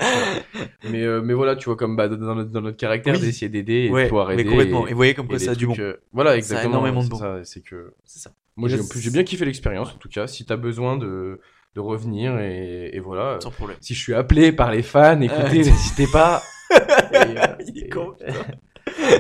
mais, 0.90 1.02
euh, 1.04 1.22
mais 1.24 1.34
voilà, 1.34 1.56
tu 1.56 1.66
vois, 1.66 1.76
comme 1.76 1.96
bah, 1.96 2.08
dans, 2.08 2.36
notre, 2.36 2.52
dans 2.52 2.62
notre 2.62 2.78
caractère, 2.78 3.16
Oui. 3.16 3.22
d'essayer 3.22 3.50
d'aider 3.50 3.86
et 3.86 3.90
Ouais, 3.90 4.04
de 4.04 4.10
pouvoir 4.10 4.32
aider. 4.32 4.44
mais 4.44 4.50
complètement. 4.50 4.86
et- 4.86 4.90
Et 4.90 4.94
vous 4.94 4.98
voyez 4.98 5.14
comme 5.16 5.28
quoi 5.28 5.40
ça 5.40 5.52
a 5.52 5.56
du 5.56 5.66
bon. 5.66 5.76
euh, 5.80 5.96
voilà, 6.14 6.32
Ça 6.32 6.34
a 6.36 6.38
exactement. 6.38 6.74
énormément 6.74 7.04
de 7.04 7.10
bon. 7.10 7.42
C'est 7.44 7.62
que. 7.62 7.94
C'est 8.04 8.20
ça. 8.20 8.32
Moi, 8.58 8.70
j'ai 8.70 9.10
bien 9.10 9.24
kiffé 9.24 9.44
l'expérience, 9.46 9.92
en 9.94 9.98
tout 9.98 10.10
cas. 10.10 10.28
Si 10.28 10.46
t'as 10.46 10.56
besoin 10.58 10.96
de, 10.98 11.40
de 11.74 11.80
revenir 11.80 12.38
et, 12.40 12.92
et 12.94 13.00
voilà. 13.00 13.40
Sans 13.42 13.50
problème. 13.52 13.78
Si 13.82 13.96
je 13.96 14.00
suis 14.02 14.14
appelé 14.14 14.52
par 14.52 14.72
les 14.72 14.84
fans, 14.84 15.20
écoutez, 15.22 15.42
Euh, 15.62 15.64
n'hésitez 15.72 16.08
pas. 16.08 16.44
Et, 16.72 16.76
euh, 17.16 17.46
Il 17.68 17.78
est 17.80 17.86
et- 17.86 17.90
con, 17.90 18.14
putain. 18.20 18.34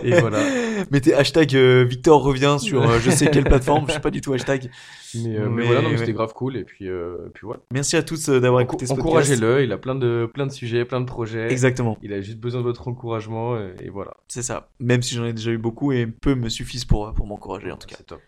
Et 0.03 0.19
voilà. 0.19 0.39
Mettez 0.91 1.13
hashtag 1.13 1.55
euh, 1.55 1.83
Victor 1.88 2.21
revient 2.21 2.57
sur 2.59 2.81
euh, 2.89 2.99
je 2.99 3.09
sais 3.11 3.27
quelle 3.27 3.43
plateforme, 3.45 3.86
je 3.88 3.93
sais 3.93 3.99
pas 3.99 4.11
du 4.11 4.21
tout 4.21 4.33
hashtag. 4.33 4.69
Mais, 5.15 5.38
euh, 5.38 5.47
mais 5.49 5.61
Mais- 5.61 5.65
voilà, 5.65 5.81
non, 5.81 5.88
mais 5.89 5.93
ouais. 5.93 5.99
c'était 5.99 6.13
grave 6.13 6.33
cool. 6.33 6.57
Et 6.57 6.63
puis, 6.63 6.89
euh, 6.89 7.29
puis 7.33 7.45
voilà. 7.45 7.61
Merci 7.71 7.95
à 7.95 8.03
tous 8.03 8.29
d'avoir 8.29 8.61
écouté 8.61 8.86
ce 8.86 8.93
podcast. 8.93 9.07
Encouragez-le, 9.07 9.63
il 9.63 9.71
a 9.71 9.77
plein 9.77 9.95
de, 9.95 10.29
plein 10.33 10.45
de 10.45 10.51
sujets, 10.51 10.86
plein 10.86 11.01
de 11.01 11.05
projets. 11.05 11.51
Exactement, 11.51 11.97
Il 12.01 12.13
a 12.13 12.21
juste 12.21 12.39
besoin 12.39 12.61
de 12.61 12.65
votre 12.65 12.88
encouragement 12.88 13.57
et, 13.57 13.73
et 13.86 13.89
voilà. 13.89 14.11
c'est 14.27 14.43
ça. 14.43 14.69
Même 14.79 15.01
si 15.01 15.15
j'en 15.15 15.25
ai 15.25 15.33
déjà 15.33 15.51
eu 15.51 15.57
beaucoup 15.57 15.91
et 15.91 16.05
peu 16.07 16.36
me 16.36 16.49
suffisent 16.49 16.86
pour, 16.86 17.13
pour 17.13 17.25
m'encourager 17.27 17.71
en 17.71 17.77
tout 17.77 17.88
cas. 17.88 17.95
C'est 17.97 18.05
top. 18.05 18.21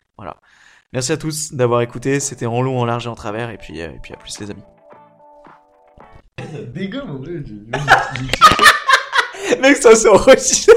Merci 0.94 1.12
à 1.12 1.18
tous 1.18 1.54
d'avoir 1.54 1.82
écouté, 1.82 2.20
c'était 2.22 2.46
en 2.46 2.62
long, 2.62 2.80
en 2.80 2.86
large 2.86 3.06
et 3.08 3.10
en 3.10 3.16
travers, 3.16 3.50
et 3.50 3.58
puis, 3.58 3.82
euh, 3.82 3.90
et 3.90 4.00
puis 4.02 4.14
à 4.14 4.18
plus 4.18 4.40
les 4.40 4.50
amis. 4.52 4.64
Dégomme, 6.74 7.12
en 7.12 7.18
vrai. 7.20 7.44
Mec, 9.62 9.76
ça 9.78 9.96
c'est 9.96 10.08
enregistré 10.08 10.74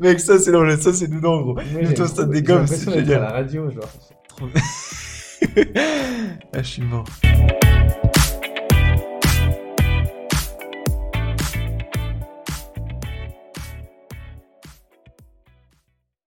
Mec, 0.00 0.20
ça 0.20 0.38
c'est 0.38 0.52
l'enregistré, 0.52 0.92
ça 0.92 0.98
c'est 0.98 1.08
dedans 1.08 1.40
gros. 1.40 1.56
Le 1.56 1.94
toi, 1.94 2.06
ça 2.06 2.24
dégomme, 2.24 2.66
c'est 2.66 2.90
génial. 2.90 3.20
la 3.20 3.30
radio, 3.30 3.70
genre. 3.70 3.90
ah, 6.52 6.62
je 6.62 6.62
suis 6.62 6.82
mort. 6.82 7.04